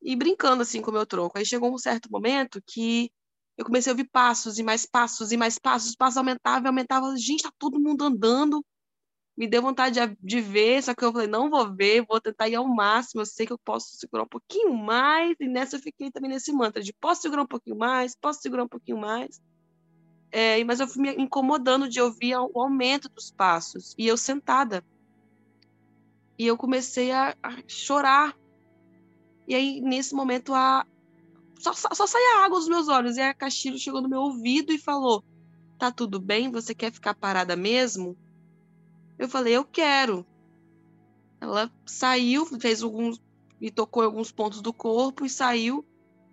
E 0.01 0.16
brincando 0.16 0.64
assim 0.64 0.82
com 0.82 0.91
o 0.91 0.93
meu 0.93 1.05
tronco. 1.05 1.38
Aí 1.38 1.45
chegou 1.45 1.74
um 1.74 1.78
certo 1.78 2.12
momento 2.12 2.62
que 2.66 3.12
eu 3.57 3.66
comecei 3.66 3.91
a 3.91 3.93
ouvir 3.93 4.09
passos 4.09 4.57
e 4.59 4.64
mais 4.64 4.86
passos 4.86 5.32
e 5.32 5.38
mais 5.38 5.59
passos, 5.59 5.89
os 5.91 5.95
passos 5.95 6.18
aumentavam 6.18 6.66
e 6.66 6.68
aumentavam. 6.68 7.18
Gente, 7.18 7.43
tá 7.43 7.51
todo 7.59 7.80
mundo 7.80 8.03
andando. 8.03 8.66
Me 9.38 9.48
deu 9.48 9.62
vontade 9.62 10.00
de, 10.00 10.18
de 10.22 10.42
ver, 10.42 10.84
só 10.84 10.94
que 10.94 11.04
eu 11.04 11.12
falei, 11.12 11.28
não 11.28 11.50
vou 11.50 11.74
ver, 11.74 12.06
vou 12.06 12.20
tentar 12.20 12.50
ir 12.50 12.56
ao 12.56 12.68
máximo. 12.68 13.22
Eu 13.22 13.26
sei 13.26 13.48
que 13.48 13.54
eu 13.54 13.60
posso 13.60 13.96
segurar 13.98 14.24
um 14.24 14.28
pouquinho 14.28 14.74
mais. 14.74 15.36
E 15.40 15.48
nessa 15.48 15.78
eu 15.78 15.82
fiquei 15.82 16.12
também 16.12 16.30
nesse 16.30 16.52
mantra 16.52 16.82
de 16.82 16.94
posso 16.94 17.22
segurar 17.22 17.44
um 17.44 17.48
pouquinho 17.48 17.78
mais, 17.78 18.16
posso 18.16 18.42
segurar 18.42 18.64
um 18.64 18.68
pouquinho 18.68 18.98
mais. 18.98 19.42
É, 20.32 20.64
mas 20.64 20.80
eu 20.80 20.88
fui 20.88 21.02
me 21.02 21.16
incomodando 21.16 21.90
de 21.90 22.02
ouvir 22.02 22.36
o 22.36 22.62
aumento 22.62 23.10
dos 23.10 23.32
passos. 23.32 23.94
E 23.98 24.08
eu 24.08 24.18
sentada. 24.18 24.84
E 26.38 26.48
eu 26.48 26.58
comecei 26.58 27.12
a, 27.12 27.36
a 27.44 27.58
chorar. 27.68 28.36
E 29.48 29.56
aí, 29.56 29.82
nesse 29.82 30.14
momento, 30.14 30.54
a, 30.54 30.86
só, 31.60 31.74
só 31.74 32.08
saía 32.08 32.46
água 32.46 32.60
dos 32.60 32.68
meus 32.68 32.88
olhos. 32.88 33.18
E 33.18 33.22
a 33.22 33.34
Castilho 33.34 33.78
chegou 33.78 34.02
no 34.02 34.10
meu 34.10 34.22
ouvido 34.22 34.72
e 34.72 34.80
falou: 34.80 35.24
Tá 35.78 35.92
tudo 35.92 36.20
bem? 36.20 36.52
Você 36.52 36.74
quer 36.74 36.92
ficar 36.92 37.14
parada 37.14 37.56
mesmo? 37.56 38.18
Eu 39.22 39.30
falei: 39.30 39.55
Eu 39.55 39.63
quero. 39.63 40.26
Ela 41.39 41.72
saiu, 41.86 42.43
fez 42.59 42.82
alguns. 42.82 43.22
me 43.59 43.69
tocou 43.69 44.01
em 44.01 44.07
alguns 44.07 44.32
pontos 44.32 44.61
do 44.61 44.74
corpo 44.74 45.24
e 45.26 45.30
saiu. 45.30 45.86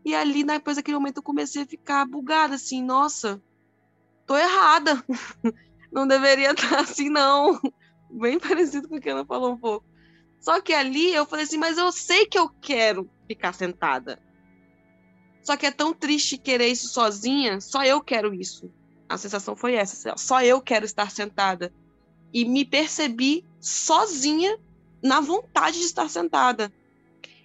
E 0.04 0.14
ali, 0.14 0.42
depois 0.42 0.76
daquele 0.76 0.96
momento, 0.96 1.18
eu 1.18 1.22
comecei 1.22 1.62
a 1.64 1.66
ficar 1.66 2.06
bugada, 2.06 2.54
assim: 2.54 2.82
Nossa, 2.82 3.42
tô 4.26 4.34
errada. 4.34 5.04
não 5.92 6.06
deveria 6.06 6.52
estar 6.52 6.80
assim, 6.80 7.10
não. 7.10 7.60
Bem 8.10 8.38
parecido 8.38 8.88
com 8.88 8.96
o 8.96 9.00
que 9.00 9.10
ela 9.10 9.26
falou 9.26 9.52
um 9.52 9.58
pouco. 9.58 9.84
Só 10.40 10.58
que 10.62 10.72
ali 10.72 11.12
eu 11.12 11.26
falei 11.26 11.44
assim, 11.44 11.58
mas 11.58 11.76
eu 11.76 11.92
sei 11.92 12.24
que 12.24 12.38
eu 12.38 12.48
quero 12.48 13.10
ficar 13.26 13.52
sentada. 13.52 14.18
Só 15.42 15.56
que 15.56 15.66
é 15.66 15.70
tão 15.70 15.92
triste 15.92 16.38
querer 16.38 16.68
isso 16.68 16.88
sozinha, 16.88 17.60
só 17.60 17.84
eu 17.84 18.00
quero 18.00 18.32
isso. 18.32 18.72
A 19.08 19.18
sensação 19.18 19.56
foi 19.56 19.74
essa, 19.74 20.14
só 20.16 20.42
eu 20.42 20.60
quero 20.62 20.86
estar 20.86 21.10
sentada. 21.10 21.70
E 22.32 22.44
me 22.44 22.64
percebi 22.64 23.44
sozinha 23.60 24.58
na 25.02 25.20
vontade 25.20 25.78
de 25.78 25.84
estar 25.84 26.08
sentada. 26.08 26.72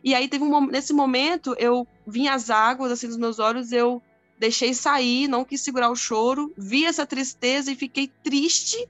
E 0.03 0.13
aí 0.13 0.27
teve 0.27 0.43
um 0.43 0.67
nesse 0.67 0.93
momento 0.93 1.55
eu 1.57 1.87
vi 2.05 2.27
as 2.27 2.49
águas 2.49 2.91
assim 2.91 3.07
nos 3.07 3.17
meus 3.17 3.39
olhos, 3.39 3.71
eu 3.71 4.01
deixei 4.37 4.73
sair, 4.73 5.27
não 5.27 5.45
quis 5.45 5.61
segurar 5.61 5.89
o 5.89 5.95
choro, 5.95 6.53
vi 6.57 6.85
essa 6.85 7.05
tristeza 7.05 7.71
e 7.71 7.75
fiquei 7.75 8.11
triste 8.23 8.89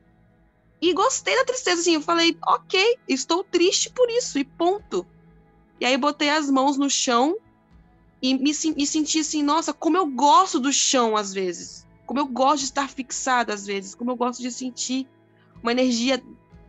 e 0.83 0.91
gostei 0.91 1.33
da 1.37 1.45
tristeza, 1.45 1.79
assim. 1.79 1.93
Eu 1.93 2.01
falei, 2.01 2.37
ok, 2.45 2.97
estou 3.07 3.41
triste 3.41 3.89
por 3.89 4.09
isso, 4.09 4.37
e 4.37 4.43
ponto. 4.43 5.07
E 5.79 5.85
aí 5.85 5.95
botei 5.97 6.29
as 6.29 6.49
mãos 6.49 6.75
no 6.75 6.89
chão 6.89 7.37
e 8.21 8.33
me 8.33 8.51
e 8.51 8.85
senti 8.85 9.19
assim, 9.19 9.41
nossa, 9.41 9.71
como 9.71 9.95
eu 9.95 10.05
gosto 10.05 10.59
do 10.59 10.73
chão 10.73 11.15
às 11.15 11.33
vezes. 11.33 11.87
Como 12.05 12.19
eu 12.19 12.27
gosto 12.27 12.59
de 12.59 12.65
estar 12.65 12.89
fixada 12.89 13.53
às 13.53 13.65
vezes. 13.65 13.95
Como 13.95 14.11
eu 14.11 14.17
gosto 14.17 14.41
de 14.41 14.51
sentir 14.51 15.07
uma 15.64 15.72
energia 15.72 16.22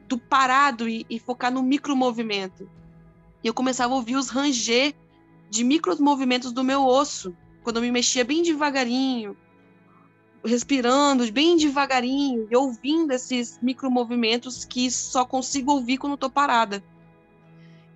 do 0.08 0.16
parado 0.16 0.88
e, 0.88 1.04
e 1.10 1.18
focar 1.18 1.52
no 1.52 1.62
micromovimento. 1.62 2.70
E 3.42 3.46
eu 3.46 3.52
começava 3.52 3.92
a 3.92 3.96
ouvir 3.96 4.16
os 4.16 4.28
ranger 4.28 4.94
de 5.50 5.64
micromovimentos 5.64 6.52
do 6.52 6.64
meu 6.64 6.86
osso. 6.86 7.36
Quando 7.62 7.76
eu 7.76 7.82
me 7.82 7.90
mexia 7.90 8.24
bem 8.24 8.42
devagarinho, 8.42 9.36
respirando 10.44 11.30
bem 11.32 11.56
devagarinho 11.56 12.46
e 12.50 12.56
ouvindo 12.56 13.12
esses 13.12 13.58
micromovimentos 13.60 14.64
que 14.64 14.90
só 14.90 15.24
consigo 15.24 15.72
ouvir 15.72 15.98
quando 15.98 16.14
estou 16.14 16.30
parada. 16.30 16.84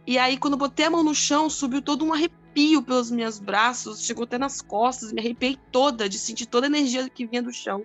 E 0.07 0.17
aí, 0.19 0.39
quando 0.39 0.57
botei 0.57 0.87
a 0.87 0.91
mão 0.91 1.05
no 1.05 1.15
chão, 1.15 1.51
subiu 1.51 1.83
todo 1.83 2.03
um 2.03 2.15
arrepio 2.15 2.83
pelos 2.83 3.11
meus 3.11 3.39
braços, 3.39 4.03
chegou 4.03 4.25
até 4.25 4.39
nas 4.39 4.63
costas, 4.63 5.13
me 5.13 5.21
arrepiei 5.21 5.59
toda, 5.71 6.09
de 6.09 6.19
sentir 6.19 6.47
toda 6.47 6.67
a 6.67 6.71
energia 6.71 7.09
que 7.11 7.27
vinha 7.27 7.43
do 7.43 7.53
chão. 7.53 7.85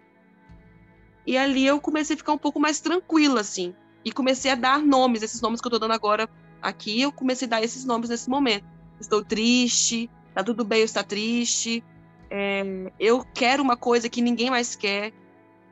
E 1.26 1.38
ali 1.38 1.66
eu 1.66 1.80
comecei 1.80 2.16
a 2.16 2.18
ficar 2.18 2.34
um 2.34 2.38
pouco 2.38 2.60
mais 2.60 2.80
tranquila, 2.80 3.42
assim. 3.42 3.74
E 4.04 4.12
comecei 4.12 4.52
a 4.52 4.56
dar 4.56 4.80
nomes, 4.80 5.24
esses 5.24 5.42
nomes 5.42 5.62
que 5.62 5.68
eu 5.68 5.72
tô 5.72 5.80
dando 5.80 5.94
agora 5.94 6.30
aqui, 6.62 7.02
eu 7.02 7.12
comecei 7.12 7.48
a 7.48 7.52
dar 7.52 7.64
esses 7.64 7.86
nomes 7.86 8.10
nesse 8.10 8.30
momento. 8.30 8.66
Estou 9.00 9.24
triste, 9.24 10.10
tá 10.34 10.44
tudo 10.44 10.64
bem 10.64 10.80
eu 10.80 10.86
estar 10.86 11.04
triste, 11.04 11.84
é, 12.30 12.92
eu 13.00 13.26
quero 13.34 13.62
uma 13.62 13.78
coisa 13.78 14.10
que 14.10 14.22
ninguém 14.22 14.50
mais 14.50 14.76
quer 14.76 15.14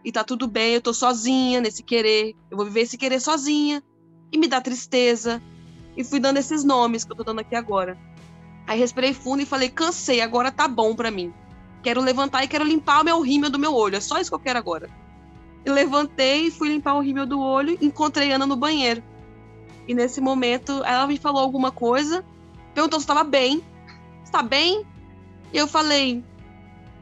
e 0.04 0.12
tá 0.12 0.24
tudo 0.24 0.48
bem, 0.48 0.74
eu 0.74 0.82
tô 0.82 0.94
sozinha 0.94 1.62
nesse 1.62 1.84
querer, 1.84 2.36
eu 2.50 2.58
vou 2.58 2.66
viver 2.66 2.82
esse 2.82 2.98
querer 2.98 3.20
sozinha 3.20 3.84
e 4.32 4.38
me 4.38 4.48
dá 4.48 4.62
tristeza. 4.62 5.42
E 5.96 6.04
fui 6.04 6.20
dando 6.20 6.38
esses 6.38 6.64
nomes 6.64 7.04
que 7.04 7.12
eu 7.12 7.16
tô 7.18 7.24
dando 7.24 7.40
aqui 7.40 7.56
agora. 7.56 7.98
Aí 8.66 8.80
respirei 8.80 9.14
fundo 9.14 9.42
e 9.42 9.46
falei: 9.46 9.70
cansei, 9.70 10.22
agora 10.22 10.52
tá 10.52 10.68
bom 10.68 10.96
para 10.96 11.12
mim. 11.12 11.34
Quero 11.84 12.00
levantar 12.00 12.44
e 12.44 12.48
quero 12.48 12.64
limpar 12.64 13.02
o 13.02 13.04
meu 13.04 13.22
rímel 13.22 13.50
do 13.50 13.60
meu 13.60 13.74
olho, 13.74 13.98
é 13.98 14.00
só 14.00 14.20
isso 14.20 14.30
que 14.30 14.36
eu 14.36 14.40
quero 14.40 14.60
agora. 14.60 14.90
Levantei 15.66 16.50
fui 16.50 16.70
limpar 16.70 16.96
o 16.96 17.02
rímel 17.02 17.26
do 17.26 17.40
olho, 17.40 17.78
encontrei 17.82 18.32
Ana 18.32 18.46
no 18.46 18.56
banheiro. 18.56 19.04
E 19.88 19.94
nesse 19.94 20.20
momento 20.22 20.84
ela 20.84 21.08
me 21.08 21.18
falou 21.18 21.42
alguma 21.42 21.72
coisa, 21.72 22.26
perguntou 22.74 23.00
se 23.00 23.04
estava 23.04 23.24
bem. 23.24 23.64
Está 24.24 24.42
bem? 24.42 24.86
E 25.54 25.58
eu 25.58 25.68
falei: 25.68 26.24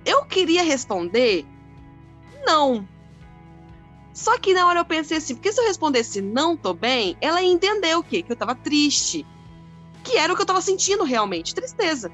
eu 0.06 0.26
queria 0.26 0.64
responder 0.64 1.46
não. 2.46 2.88
Só 4.14 4.38
que 4.38 4.54
na 4.54 4.68
hora 4.68 4.80
eu 4.80 4.86
pensei 4.86 5.18
assim, 5.18 5.36
porque 5.36 5.52
se 5.52 5.62
eu 5.62 5.68
respondesse 5.68 6.22
não 6.22 6.58
tô 6.58 6.74
bem, 6.74 7.16
ela 7.22 7.42
ia 7.42 7.52
entender 7.52 7.96
o 7.96 8.04
quê? 8.04 8.22
Que 8.22 8.32
eu 8.32 8.36
tava 8.36 8.56
triste. 8.56 9.26
Que 10.04 10.18
era 10.18 10.34
o 10.34 10.36
que 10.36 10.42
eu 10.42 10.46
tava 10.46 10.62
sentindo 10.62 11.04
realmente, 11.04 11.54
tristeza. 11.54 12.12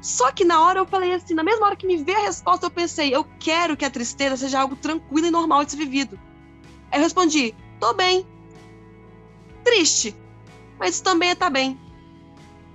Só 0.00 0.30
que 0.30 0.44
na 0.44 0.60
hora 0.60 0.78
eu 0.78 0.86
falei 0.86 1.12
assim, 1.12 1.34
na 1.34 1.42
mesma 1.42 1.66
hora 1.66 1.76
que 1.76 1.86
me 1.86 1.96
veio 1.96 2.18
a 2.18 2.22
resposta, 2.22 2.66
eu 2.66 2.70
pensei, 2.70 3.14
eu 3.14 3.24
quero 3.38 3.76
que 3.76 3.84
a 3.84 3.90
tristeza 3.90 4.36
seja 4.36 4.60
algo 4.60 4.76
tranquilo 4.76 5.26
e 5.26 5.30
normal 5.30 5.64
de 5.64 5.72
ser 5.72 5.76
vivido. 5.76 6.18
Aí 6.90 6.98
eu 6.98 7.02
respondi, 7.02 7.54
tô 7.80 7.92
bem. 7.94 8.26
Triste. 9.64 10.14
Mas 10.78 10.94
isso 10.94 11.02
também 11.02 11.30
é 11.30 11.34
tá 11.34 11.50
bem. 11.50 11.78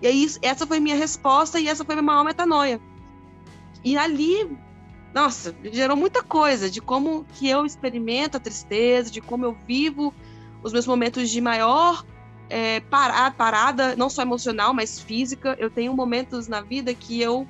E 0.02 0.08
aí, 0.08 0.28
essa 0.42 0.68
foi 0.68 0.82
minha 0.82 0.98
resposta 0.98 1.60
e 1.60 1.70
essa 1.70 1.86
foi 1.86 1.96
minha 1.96 2.04
maior 2.04 2.26
metanoia. 2.26 2.82
E 3.86 3.98
ali, 3.98 4.58
nossa, 5.14 5.56
gerou 5.72 5.96
muita 5.96 6.22
coisa 6.22 6.70
de 6.70 6.82
como 6.82 7.26
que 7.36 7.48
eu 7.48 7.66
experimento 7.66 8.36
a 8.36 8.40
tristeza, 8.40 9.10
de 9.10 9.22
como 9.22 9.46
eu 9.46 9.58
vivo 9.66 10.14
os 10.62 10.74
meus 10.74 10.86
momentos 10.86 11.30
de 11.30 11.40
maior 11.40 12.06
é, 12.50 12.82
parada, 12.82 13.96
não 13.96 14.10
só 14.10 14.22
emocional, 14.22 14.74
mas 14.74 15.00
física. 15.00 15.56
Eu 15.60 15.70
tenho 15.70 15.94
momentos 15.94 16.48
na 16.48 16.62
vida 16.62 16.94
que 16.94 17.22
eu 17.22 17.48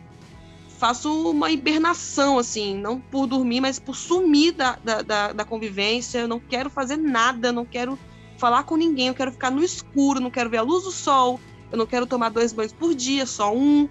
faço 0.78 1.30
uma 1.30 1.50
hibernação, 1.50 2.38
assim, 2.38 2.76
não 2.76 3.00
por 3.00 3.26
dormir, 3.26 3.62
mas 3.62 3.80
por 3.80 3.96
sumir 3.96 4.52
da, 4.52 4.78
da, 4.84 5.02
da, 5.02 5.34
da 5.34 5.46
convivência. 5.46 6.20
Eu 6.20 6.28
não 6.28 6.40
quero 6.40 6.70
fazer 6.70 6.98
nada, 6.98 7.52
não 7.52 7.66
quero 7.66 7.98
falar 8.38 8.64
com 8.64 8.76
ninguém, 8.76 9.08
eu 9.08 9.14
quero 9.14 9.32
ficar 9.32 9.52
no 9.52 9.64
escuro, 9.64 10.20
não 10.20 10.30
quero 10.30 10.50
ver 10.50 10.58
a 10.58 10.62
luz 10.62 10.84
do 10.84 10.92
sol, 10.92 11.40
eu 11.72 11.78
não 11.78 11.86
quero 11.86 12.06
tomar 12.06 12.30
dois 12.30 12.52
banhos 12.52 12.74
por 12.74 12.94
dia, 12.94 13.26
só 13.26 13.56
um. 13.56 13.88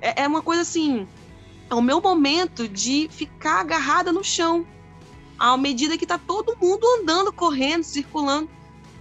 É, 0.00 0.22
é 0.22 0.26
uma 0.26 0.42
coisa 0.42 0.62
assim, 0.62 1.06
é 1.70 1.74
o 1.74 1.80
meu 1.80 2.00
momento 2.00 2.66
de 2.68 3.08
ficar 3.10 3.60
agarrada 3.60 4.12
no 4.12 4.24
chão, 4.24 4.66
à 5.38 5.56
medida 5.56 5.96
que 5.96 6.06
tá 6.06 6.18
todo 6.18 6.56
mundo 6.60 6.84
andando, 7.00 7.32
correndo, 7.32 7.84
circulando. 7.84 8.50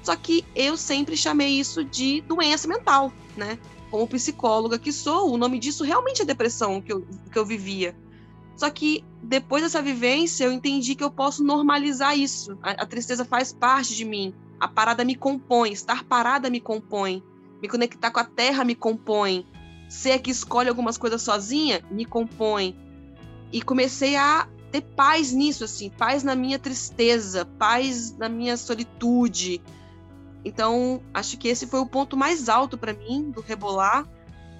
Só 0.03 0.15
que 0.15 0.45
eu 0.55 0.75
sempre 0.75 1.15
chamei 1.15 1.59
isso 1.59 1.83
de 1.83 2.21
doença 2.21 2.67
mental, 2.67 3.11
né? 3.35 3.59
Como 3.89 4.07
psicóloga 4.07 4.79
que 4.79 4.91
sou, 4.91 5.31
o 5.31 5.37
nome 5.37 5.59
disso 5.59 5.83
realmente 5.83 6.21
é 6.21 6.25
depressão 6.25 6.81
que 6.81 6.93
eu, 6.93 7.05
que 7.31 7.37
eu 7.37 7.45
vivia. 7.45 7.95
Só 8.55 8.69
que 8.69 9.03
depois 9.21 9.63
dessa 9.63 9.81
vivência, 9.81 10.45
eu 10.45 10.51
entendi 10.51 10.95
que 10.95 11.03
eu 11.03 11.11
posso 11.11 11.43
normalizar 11.43 12.17
isso. 12.17 12.57
A, 12.61 12.71
a 12.71 12.85
tristeza 12.85 13.25
faz 13.25 13.53
parte 13.53 13.95
de 13.95 14.05
mim. 14.05 14.33
A 14.59 14.67
parada 14.67 15.03
me 15.03 15.15
compõe, 15.15 15.71
estar 15.71 16.03
parada 16.03 16.49
me 16.49 16.59
compõe, 16.59 17.23
me 17.61 17.67
conectar 17.67 18.11
com 18.11 18.19
a 18.19 18.23
terra 18.23 18.63
me 18.63 18.75
compõe, 18.75 19.45
ser 19.89 20.19
que 20.19 20.31
escolhe 20.31 20.69
algumas 20.69 20.97
coisas 20.97 21.21
sozinha 21.21 21.83
me 21.91 22.05
compõe. 22.05 22.77
E 23.51 23.61
comecei 23.61 24.15
a 24.15 24.47
ter 24.71 24.81
paz 24.81 25.31
nisso, 25.33 25.63
assim, 25.63 25.89
paz 25.89 26.23
na 26.23 26.35
minha 26.35 26.57
tristeza, 26.57 27.45
paz 27.45 28.15
na 28.17 28.29
minha 28.29 28.55
solitude. 28.55 29.61
Então, 30.43 31.01
acho 31.13 31.37
que 31.37 31.47
esse 31.47 31.67
foi 31.67 31.79
o 31.79 31.85
ponto 31.85 32.17
mais 32.17 32.49
alto 32.49 32.77
para 32.77 32.93
mim 32.93 33.31
do 33.31 33.41
rebolar. 33.41 34.07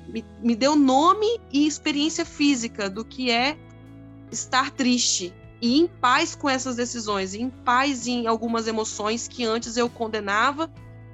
Me, 0.08 0.26
me 0.42 0.56
deu 0.56 0.76
nome 0.76 1.40
e 1.52 1.66
experiência 1.66 2.26
física 2.26 2.90
do 2.90 3.04
que 3.04 3.32
é 3.32 3.58
estar 4.32 4.72
triste 4.72 5.34
e 5.62 5.80
em 5.80 5.88
paz 5.88 6.34
com 6.34 6.50
essas 6.50 6.76
decisões, 6.76 7.36
em 7.36 7.50
paz 7.50 8.08
em 8.08 8.26
algumas 8.26 8.68
emoções 8.68 9.28
que 9.28 9.46
antes 9.46 9.78
eu 9.78 9.88
condenava 9.88 10.72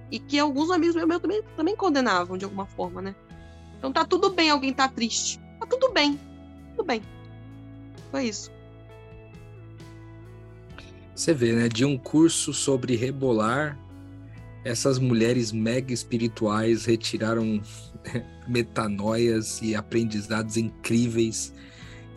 e 0.09 0.20
que 0.20 0.39
alguns 0.39 0.72
amigos 0.72 0.95
meus 0.95 1.22
também, 1.22 1.43
também 1.55 1.76
condenavam 1.76 2.38
de 2.38 2.45
alguma 2.45 2.65
forma, 2.65 3.01
né? 3.01 3.15
Então 3.78 3.91
tá 3.91 4.05
tudo 4.05 4.30
bem 4.30 4.49
alguém 4.49 4.74
tá 4.74 4.88
triste. 4.88 5.39
Tá 5.59 5.65
tudo 5.65 5.91
bem. 5.91 6.18
Tudo 6.76 6.86
bem. 6.86 7.01
Foi 8.09 8.24
isso. 8.24 8.49
Você 11.13 11.34
vê, 11.34 11.53
né? 11.53 11.68
De 11.68 11.84
um 11.84 11.97
curso 11.97 12.53
sobre 12.53 12.95
rebolar, 12.95 13.78
essas 14.64 14.99
mulheres 14.99 15.51
mega 15.51 15.93
espirituais 15.93 16.86
retiraram 16.86 17.62
metanoias 18.47 19.62
e 19.62 19.76
aprendizados 19.76 20.58
incríveis 20.58 21.53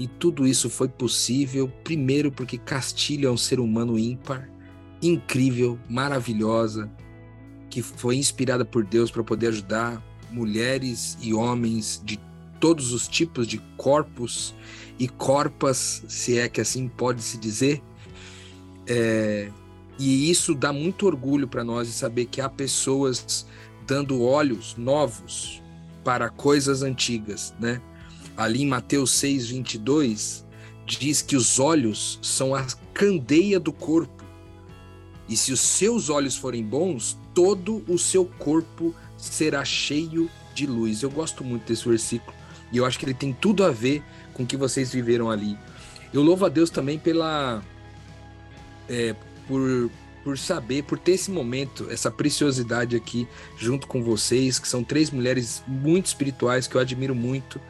e 0.01 0.07
tudo 0.07 0.47
isso 0.47 0.71
foi 0.71 0.89
possível, 0.89 1.71
primeiro, 1.85 2.33
porque 2.33 2.57
Castilho 2.57 3.29
é 3.29 3.31
um 3.31 3.37
ser 3.37 3.61
humano 3.61 3.99
ímpar, 3.99 4.49
incrível, 5.03 5.79
maravilhosa, 5.91 6.91
que 7.69 7.83
foi 7.83 8.17
inspirada 8.17 8.65
por 8.65 8.83
Deus 8.83 9.11
para 9.11 9.23
poder 9.23 9.49
ajudar 9.49 10.03
mulheres 10.31 11.19
e 11.21 11.35
homens 11.35 12.01
de 12.03 12.19
todos 12.59 12.95
os 12.95 13.07
tipos 13.07 13.47
de 13.47 13.59
corpos 13.77 14.55
e 14.99 15.07
corpas, 15.07 16.03
se 16.09 16.39
é 16.39 16.49
que 16.49 16.63
assim 16.63 16.89
pode 16.89 17.23
se 17.23 17.37
dizer. 17.37 17.83
É, 18.87 19.51
e 20.01 20.31
isso 20.31 20.55
dá 20.55 20.73
muito 20.73 21.07
orgulho 21.07 21.47
para 21.47 21.63
nós 21.63 21.87
de 21.87 21.95
saber 21.95 22.27
que 22.27 22.41
há 22.41 22.49
pessoas 22.49 23.47
dando 23.87 24.23
olhos 24.23 24.75
novos 24.77 25.63
para 26.03 26.29
coisas 26.29 26.83
antigas, 26.83 27.55
né? 27.61 27.81
ali 28.41 28.63
em 28.63 28.67
Mateus 28.67 29.11
6, 29.13 29.49
22, 29.51 30.47
diz 30.87 31.21
que 31.21 31.37
os 31.37 31.59
olhos 31.59 32.19
são 32.23 32.55
a 32.55 32.67
candeia 32.95 33.61
do 33.61 33.71
corpo. 33.71 34.25
E 35.29 35.37
se 35.37 35.53
os 35.53 35.61
seus 35.61 36.09
olhos 36.09 36.37
forem 36.37 36.65
bons, 36.65 37.19
todo 37.35 37.85
o 37.87 37.99
seu 37.99 38.25
corpo 38.25 38.95
será 39.19 39.63
cheio 39.63 40.31
de 40.55 40.67
luz. 40.67 41.03
Eu 41.03 41.11
gosto 41.11 41.45
muito 41.45 41.67
desse 41.67 41.87
versículo 41.87 42.35
e 42.73 42.79
eu 42.79 42.87
acho 42.87 42.99
que 42.99 43.05
ele 43.05 43.15
tem 43.15 43.31
tudo 43.31 43.63
a 43.63 43.71
ver 43.71 44.03
com 44.33 44.43
o 44.43 44.47
que 44.47 44.57
vocês 44.57 44.91
viveram 44.91 45.31
ali. 45.31 45.57
Eu 46.11 46.23
louvo 46.23 46.47
a 46.47 46.49
Deus 46.49 46.71
também 46.71 46.99
pela. 46.99 47.63
É, 48.89 49.15
por, 49.51 49.91
por 50.23 50.39
saber, 50.39 50.85
por 50.85 50.97
ter 50.97 51.13
esse 51.13 51.31
momento, 51.33 51.89
essa 51.91 52.09
preciosidade 52.09 52.95
aqui 52.95 53.27
junto 53.59 53.89
com 53.89 54.01
vocês, 54.01 54.61
que 54.61 54.69
são 54.69 54.85
três 54.85 55.11
mulheres 55.11 55.61
muito 55.67 56.07
espirituais 56.07 56.69
que 56.69 56.77
eu 56.77 56.81
admiro 56.81 57.17
muito 57.17 57.61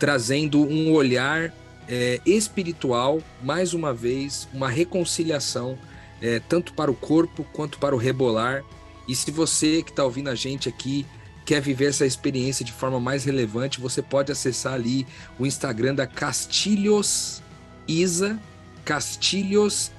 trazendo 0.00 0.62
um 0.62 0.92
olhar 0.92 1.52
é, 1.86 2.20
espiritual, 2.24 3.22
mais 3.42 3.74
uma 3.74 3.92
vez, 3.92 4.48
uma 4.50 4.70
reconciliação, 4.70 5.78
é, 6.22 6.40
tanto 6.40 6.72
para 6.72 6.90
o 6.90 6.94
corpo 6.94 7.44
quanto 7.52 7.78
para 7.78 7.94
o 7.94 7.98
rebolar. 7.98 8.64
E 9.06 9.14
se 9.14 9.30
você 9.30 9.82
que 9.82 9.90
está 9.90 10.02
ouvindo 10.02 10.30
a 10.30 10.34
gente 10.34 10.70
aqui 10.70 11.04
quer 11.44 11.60
viver 11.60 11.86
essa 11.86 12.06
experiência 12.06 12.64
de 12.64 12.72
forma 12.72 12.98
mais 12.98 13.24
relevante, 13.24 13.78
você 13.78 14.00
pode 14.00 14.32
acessar 14.32 14.72
ali 14.72 15.06
o 15.38 15.44
Instagram 15.44 15.94
da 15.94 16.06
Castilhos 16.06 17.42
Isa, 17.86 18.38
Castilhos 18.84 19.92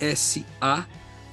ISA. 0.00 0.86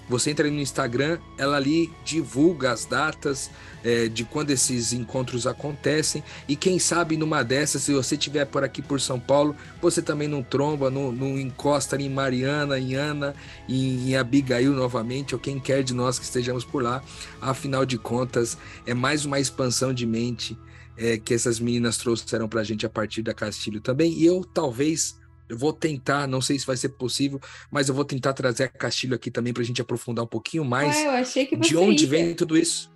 Você 0.09 0.31
entra 0.31 0.47
ali 0.47 0.55
no 0.55 0.61
Instagram, 0.61 1.19
ela 1.37 1.57
ali 1.57 1.91
divulga 2.05 2.71
as 2.71 2.85
datas, 2.85 3.51
é, 3.83 4.07
de 4.07 4.23
quando 4.23 4.51
esses 4.51 4.93
encontros 4.93 5.45
acontecem. 5.45 6.23
E 6.47 6.55
quem 6.55 6.79
sabe 6.79 7.17
numa 7.17 7.43
dessas, 7.43 7.83
se 7.83 7.93
você 7.93 8.15
estiver 8.15 8.45
por 8.45 8.63
aqui 8.63 8.81
por 8.81 9.01
São 9.01 9.19
Paulo, 9.19 9.53
você 9.81 10.01
também 10.01 10.27
não 10.27 10.41
tromba, 10.41 10.89
não, 10.89 11.11
não 11.11 11.37
encosta 11.37 12.01
em 12.01 12.09
Mariana, 12.09 12.79
em 12.79 12.95
Ana, 12.95 13.35
em, 13.67 14.09
em 14.09 14.15
Abigail 14.15 14.71
novamente, 14.71 15.35
ou 15.35 15.41
quem 15.41 15.59
quer 15.59 15.83
de 15.83 15.93
nós 15.93 16.17
que 16.17 16.23
estejamos 16.23 16.63
por 16.63 16.81
lá. 16.81 17.03
Afinal 17.41 17.85
de 17.85 17.97
contas, 17.97 18.57
é 18.85 18.93
mais 18.93 19.25
uma 19.25 19.41
expansão 19.41 19.93
de 19.93 20.05
mente 20.05 20.57
é, 20.97 21.17
que 21.17 21.33
essas 21.33 21.59
meninas 21.59 21.97
trouxeram 21.97 22.47
para 22.47 22.61
a 22.61 22.63
gente 22.63 22.85
a 22.85 22.89
partir 22.89 23.21
da 23.21 23.33
Castilho 23.33 23.81
também. 23.81 24.13
E 24.13 24.25
eu 24.25 24.43
talvez 24.43 25.17
eu 25.49 25.57
vou 25.57 25.73
tentar, 25.73 26.27
não 26.27 26.41
sei 26.41 26.57
se 26.59 26.65
vai 26.65 26.77
ser 26.77 26.89
possível, 26.89 27.39
mas 27.71 27.89
eu 27.89 27.95
vou 27.95 28.05
tentar 28.05 28.33
trazer 28.33 28.65
a 28.65 28.67
Castilho 28.67 29.15
aqui 29.15 29.31
também 29.31 29.53
para 29.53 29.63
a 29.63 29.65
gente 29.65 29.81
aprofundar 29.81 30.25
um 30.25 30.27
pouquinho 30.27 30.65
mais 30.65 30.95
Ué, 30.95 31.23
de 31.59 31.77
onde 31.77 32.03
ia. 32.03 32.09
vem 32.09 32.33
tudo 32.33 32.57
isso. 32.57 32.91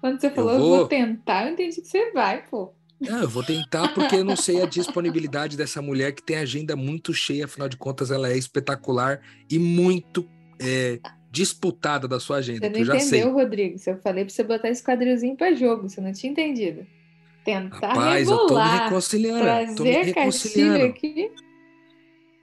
Quando 0.00 0.20
você 0.20 0.30
falou, 0.30 0.52
eu 0.52 0.58
vou... 0.58 0.70
eu 0.70 0.76
vou 0.78 0.88
tentar, 0.88 1.46
eu 1.46 1.52
entendi 1.52 1.80
que 1.80 1.88
você 1.88 2.12
vai, 2.12 2.44
pô. 2.46 2.72
Não, 3.00 3.22
eu 3.22 3.28
vou 3.28 3.44
tentar 3.44 3.94
porque 3.94 4.16
eu 4.16 4.24
não 4.24 4.36
sei 4.36 4.60
a 4.60 4.66
disponibilidade 4.66 5.56
dessa 5.56 5.80
mulher 5.80 6.12
que 6.12 6.22
tem 6.22 6.36
agenda 6.36 6.74
muito 6.74 7.14
cheia, 7.14 7.44
afinal 7.44 7.68
de 7.68 7.76
contas 7.76 8.10
ela 8.10 8.28
é 8.28 8.36
espetacular 8.36 9.20
e 9.48 9.58
muito 9.58 10.28
é, 10.60 10.98
disputada 11.30 12.08
da 12.08 12.18
sua 12.18 12.38
agenda. 12.38 12.66
Você 12.66 12.70
não 12.70 12.80
entendeu, 12.80 13.00
sei. 13.00 13.22
Rodrigo? 13.22 13.78
Se 13.78 13.90
eu 13.90 13.98
falei 13.98 14.24
pra 14.24 14.34
você 14.34 14.42
botar 14.42 14.68
esse 14.68 14.82
quadrilzinho 14.82 15.36
para 15.36 15.54
jogo, 15.54 15.88
você 15.88 16.00
não 16.00 16.12
tinha 16.12 16.32
entendido. 16.32 16.86
Tentar 17.44 17.88
Rapaz, 17.88 18.28
rebolar, 18.28 18.40
eu 18.40 18.46
tô 18.46 18.54
me 18.60 18.84
reconciliando. 18.84 19.74
Tô 19.76 19.84
me 19.84 20.02
reconciliando. 20.02 20.84
Aqui. 20.86 21.30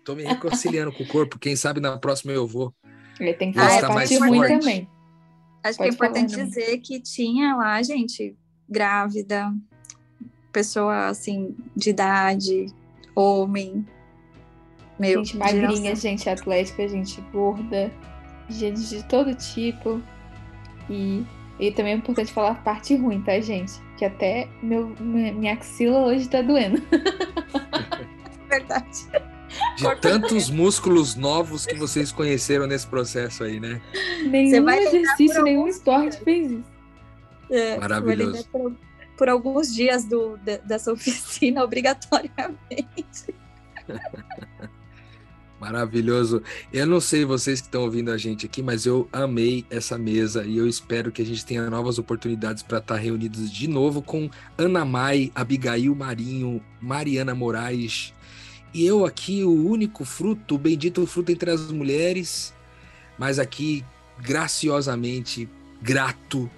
Tô 0.05 0.13
me 0.13 0.23
reconciliando 0.23 0.91
com 0.91 1.03
o 1.03 1.07
corpo. 1.07 1.39
Quem 1.39 1.55
sabe 1.55 1.81
na 1.81 1.97
próxima 1.97 2.31
eu 2.31 2.45
vou. 2.45 2.71
Ele 3.19 3.33
tem 3.33 3.51
que 3.51 3.57
fazer 3.57 3.81
parte 3.81 4.17
ruim 4.17 4.47
também. 4.47 4.87
Acho 5.63 5.77
Pode 5.77 5.77
que 5.77 5.83
é 5.83 5.87
importante 5.87 6.35
falar, 6.35 6.45
dizer 6.45 6.77
que 6.77 7.01
tinha 7.01 7.55
lá, 7.55 7.81
gente, 7.81 8.37
grávida, 8.69 9.51
pessoa 10.51 11.07
assim, 11.07 11.55
de 11.75 11.89
idade, 11.89 12.67
homem. 13.15 13.83
Meu, 14.99 15.25
gente 15.25 15.37
magrinha, 15.37 15.95
gente 15.95 16.29
atlética, 16.29 16.87
gente 16.87 17.19
gorda, 17.31 17.91
gente 18.47 18.87
de 18.87 19.03
todo 19.05 19.33
tipo. 19.33 19.99
E, 20.87 21.25
e 21.59 21.71
também 21.71 21.93
é 21.93 21.95
importante 21.95 22.31
falar 22.31 22.51
a 22.51 22.55
parte 22.55 22.95
ruim, 22.95 23.23
tá, 23.23 23.39
gente? 23.39 23.73
Que 23.97 24.05
até 24.05 24.47
meu, 24.61 24.95
minha 24.99 25.53
axila 25.53 26.05
hoje 26.05 26.29
tá 26.29 26.43
doendo. 26.43 26.79
Verdade. 28.47 29.07
De 29.77 29.95
tantos 29.97 30.49
músculos 30.49 31.15
novos 31.15 31.65
que 31.65 31.75
vocês 31.75 32.11
conheceram 32.11 32.67
nesse 32.67 32.87
processo 32.87 33.43
aí, 33.43 33.59
né? 33.59 33.81
Nenhum 34.25 34.69
exercício, 34.69 35.43
nenhum 35.43 35.67
esporte 35.67 36.17
fez 36.23 36.51
isso. 36.51 36.75
É, 37.49 37.77
Maravilhoso. 37.77 38.47
Por, 38.51 38.75
por, 39.17 39.29
alguns 39.29 39.73
dias 39.73 40.05
do, 40.05 40.37
de, 40.37 40.57
dessa 40.59 40.91
oficina, 40.93 41.63
obrigatoriamente. 41.63 43.35
Maravilhoso. 45.59 46.43
Eu 46.71 46.85
não 46.85 46.99
sei 46.99 47.23
vocês 47.23 47.61
que 47.61 47.67
estão 47.67 47.83
ouvindo 47.83 48.11
a 48.11 48.17
gente 48.17 48.45
aqui, 48.45 48.61
mas 48.61 48.85
eu 48.85 49.07
amei 49.11 49.65
essa 49.69 49.97
mesa 49.97 50.43
e 50.45 50.57
eu 50.57 50.67
espero 50.67 51.11
que 51.11 51.21
a 51.21 51.25
gente 51.25 51.45
tenha 51.45 51.69
novas 51.69 51.97
oportunidades 51.97 52.61
para 52.61 52.79
estar 52.79 52.97
reunidos 52.97 53.51
de 53.51 53.67
novo 53.67 54.01
com 54.01 54.29
Ana 54.57 54.83
Mai, 54.83 55.31
Abigail 55.33 55.95
Marinho, 55.95 56.61
Mariana 56.79 57.33
Moraes, 57.33 58.13
e 58.76 58.86
eu 58.86 59.05
aqui, 59.05 59.41
o 59.45 59.69
único 59.69 60.03
fruto, 60.03 60.55
o 60.55 60.57
bendito 60.57 61.07
fruto 61.07 61.32
entre 61.32 61.49
as 61.49 61.71
mulheres, 61.71 62.53
mas 63.17 63.39
aqui 63.39 63.86
graciosamente 64.19 65.47
grato 65.82 66.51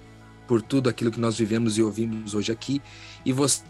por 0.44 0.60
tudo 0.60 0.88
aquilo 0.88 1.12
que 1.12 1.20
nós 1.20 1.38
vivemos 1.38 1.78
e 1.78 1.82
ouvimos 1.82 2.34
hoje 2.34 2.50
aqui. 2.50 2.82
E 3.24 3.32
você, 3.32 3.62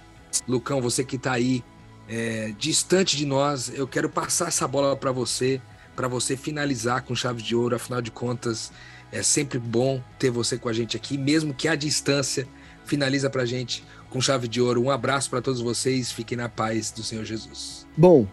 Lucão, 0.46 0.80
você 0.80 1.04
que 1.04 1.16
está 1.16 1.32
aí 1.32 1.62
é, 2.08 2.54
distante 2.58 3.18
de 3.18 3.26
nós. 3.26 3.70
Eu 3.74 3.86
quero 3.86 4.08
passar 4.08 4.48
essa 4.48 4.66
bola 4.66 4.96
para 4.96 5.12
você, 5.12 5.60
para 5.94 6.08
você 6.08 6.34
finalizar 6.34 7.02
com 7.02 7.14
chave 7.14 7.42
de 7.42 7.54
ouro. 7.54 7.76
Afinal 7.76 8.00
de 8.00 8.10
contas, 8.10 8.72
é 9.12 9.22
sempre 9.22 9.58
bom 9.58 10.02
ter 10.18 10.30
você 10.30 10.56
com 10.56 10.70
a 10.70 10.72
gente 10.72 10.96
aqui, 10.96 11.18
mesmo 11.18 11.52
que 11.52 11.68
à 11.68 11.74
distância. 11.74 12.48
Finaliza 12.86 13.28
para 13.28 13.42
a 13.42 13.46
gente 13.46 13.84
com 14.10 14.20
chave 14.20 14.48
de 14.48 14.60
ouro. 14.60 14.82
Um 14.82 14.90
abraço 14.90 15.30
para 15.30 15.40
todos 15.40 15.60
vocês. 15.60 16.10
Fiquem 16.10 16.36
na 16.36 16.48
paz 16.48 16.90
do 16.90 17.02
Senhor 17.02 17.24
Jesus. 17.24 17.86
Bom, 17.96 18.26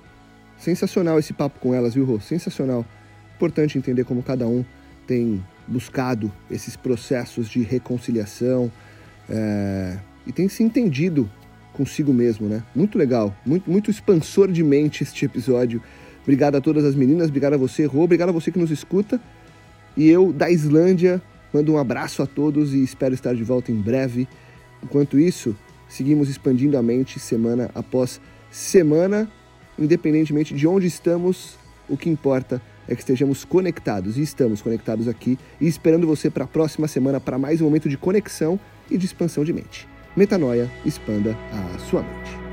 sensacional 0.58 1.20
esse 1.20 1.34
papo 1.34 1.60
com 1.60 1.74
elas, 1.74 1.94
viu, 1.94 2.06
Rô? 2.06 2.20
Sensacional. 2.20 2.86
Importante 3.36 3.78
entender 3.78 4.04
como 4.04 4.24
cada 4.24 4.48
um 4.48 4.64
tem 5.06 5.44
buscado 5.68 6.32
esses 6.50 6.76
processos 6.76 7.50
de 7.50 7.62
reconciliação 7.62 8.72
é, 9.30 9.98
e 10.26 10.32
tem 10.32 10.48
se 10.48 10.64
entendido 10.64 11.30
consigo 11.74 12.14
mesmo, 12.14 12.48
né? 12.48 12.64
Muito 12.74 12.98
legal, 12.98 13.36
muito, 13.46 13.70
muito 13.70 13.92
expansor 13.92 14.52
de 14.52 14.64
mente 14.64 15.04
este 15.04 15.26
episódio. 15.26 15.82
Obrigado 16.24 16.56
a 16.56 16.62
todas 16.62 16.86
as 16.86 16.96
meninas, 16.96 17.28
obrigado 17.28 17.54
a 17.54 17.58
você, 17.58 17.86
Rô, 17.86 18.04
obrigado 18.04 18.30
a 18.30 18.32
você 18.32 18.52
que 18.52 18.60
nos 18.60 18.72
escuta. 18.72 19.20
E 19.98 20.10
eu, 20.10 20.32
da 20.32 20.50
Islândia, 20.50 21.22
mando 21.54 21.74
um 21.74 21.78
abraço 21.78 22.22
a 22.22 22.26
todos 22.26 22.74
e 22.74 22.84
espero 22.84 23.14
estar 23.14 23.34
de 23.36 23.44
volta 23.44 23.72
em 23.72 23.76
breve. 23.76 24.28
Enquanto 24.84 25.20
isso, 25.20 25.56
seguimos 25.96 26.30
expandindo 26.30 26.78
a 26.78 26.82
mente 26.82 27.20
semana 27.20 27.72
após 27.74 28.20
semana, 28.52 29.30
independentemente 29.80 30.54
de 30.54 30.68
onde 30.68 30.88
estamos, 30.88 31.58
o 31.88 31.96
que 31.96 32.10
importa 32.10 32.62
é 32.88 32.94
que 32.94 33.02
estejamos 33.02 33.46
conectados 33.46 34.18
e 34.18 34.22
estamos 34.22 34.62
conectados 34.62 35.08
aqui 35.08 35.40
e 35.60 35.68
esperando 35.68 36.06
você 36.06 36.30
para 36.30 36.44
a 36.44 36.48
próxima 36.48 36.88
semana 36.88 37.20
para 37.20 37.38
mais 37.38 37.62
um 37.62 37.66
momento 37.66 37.90
de 37.90 37.98
conexão 37.98 38.60
e 38.92 38.98
de 38.98 39.06
expansão 39.06 39.44
de 39.44 39.54
mente. 39.54 39.88
Metanoia, 40.16 40.70
expanda 40.86 41.36
a 41.52 41.80
sua 41.80 42.04
mente. 42.04 42.45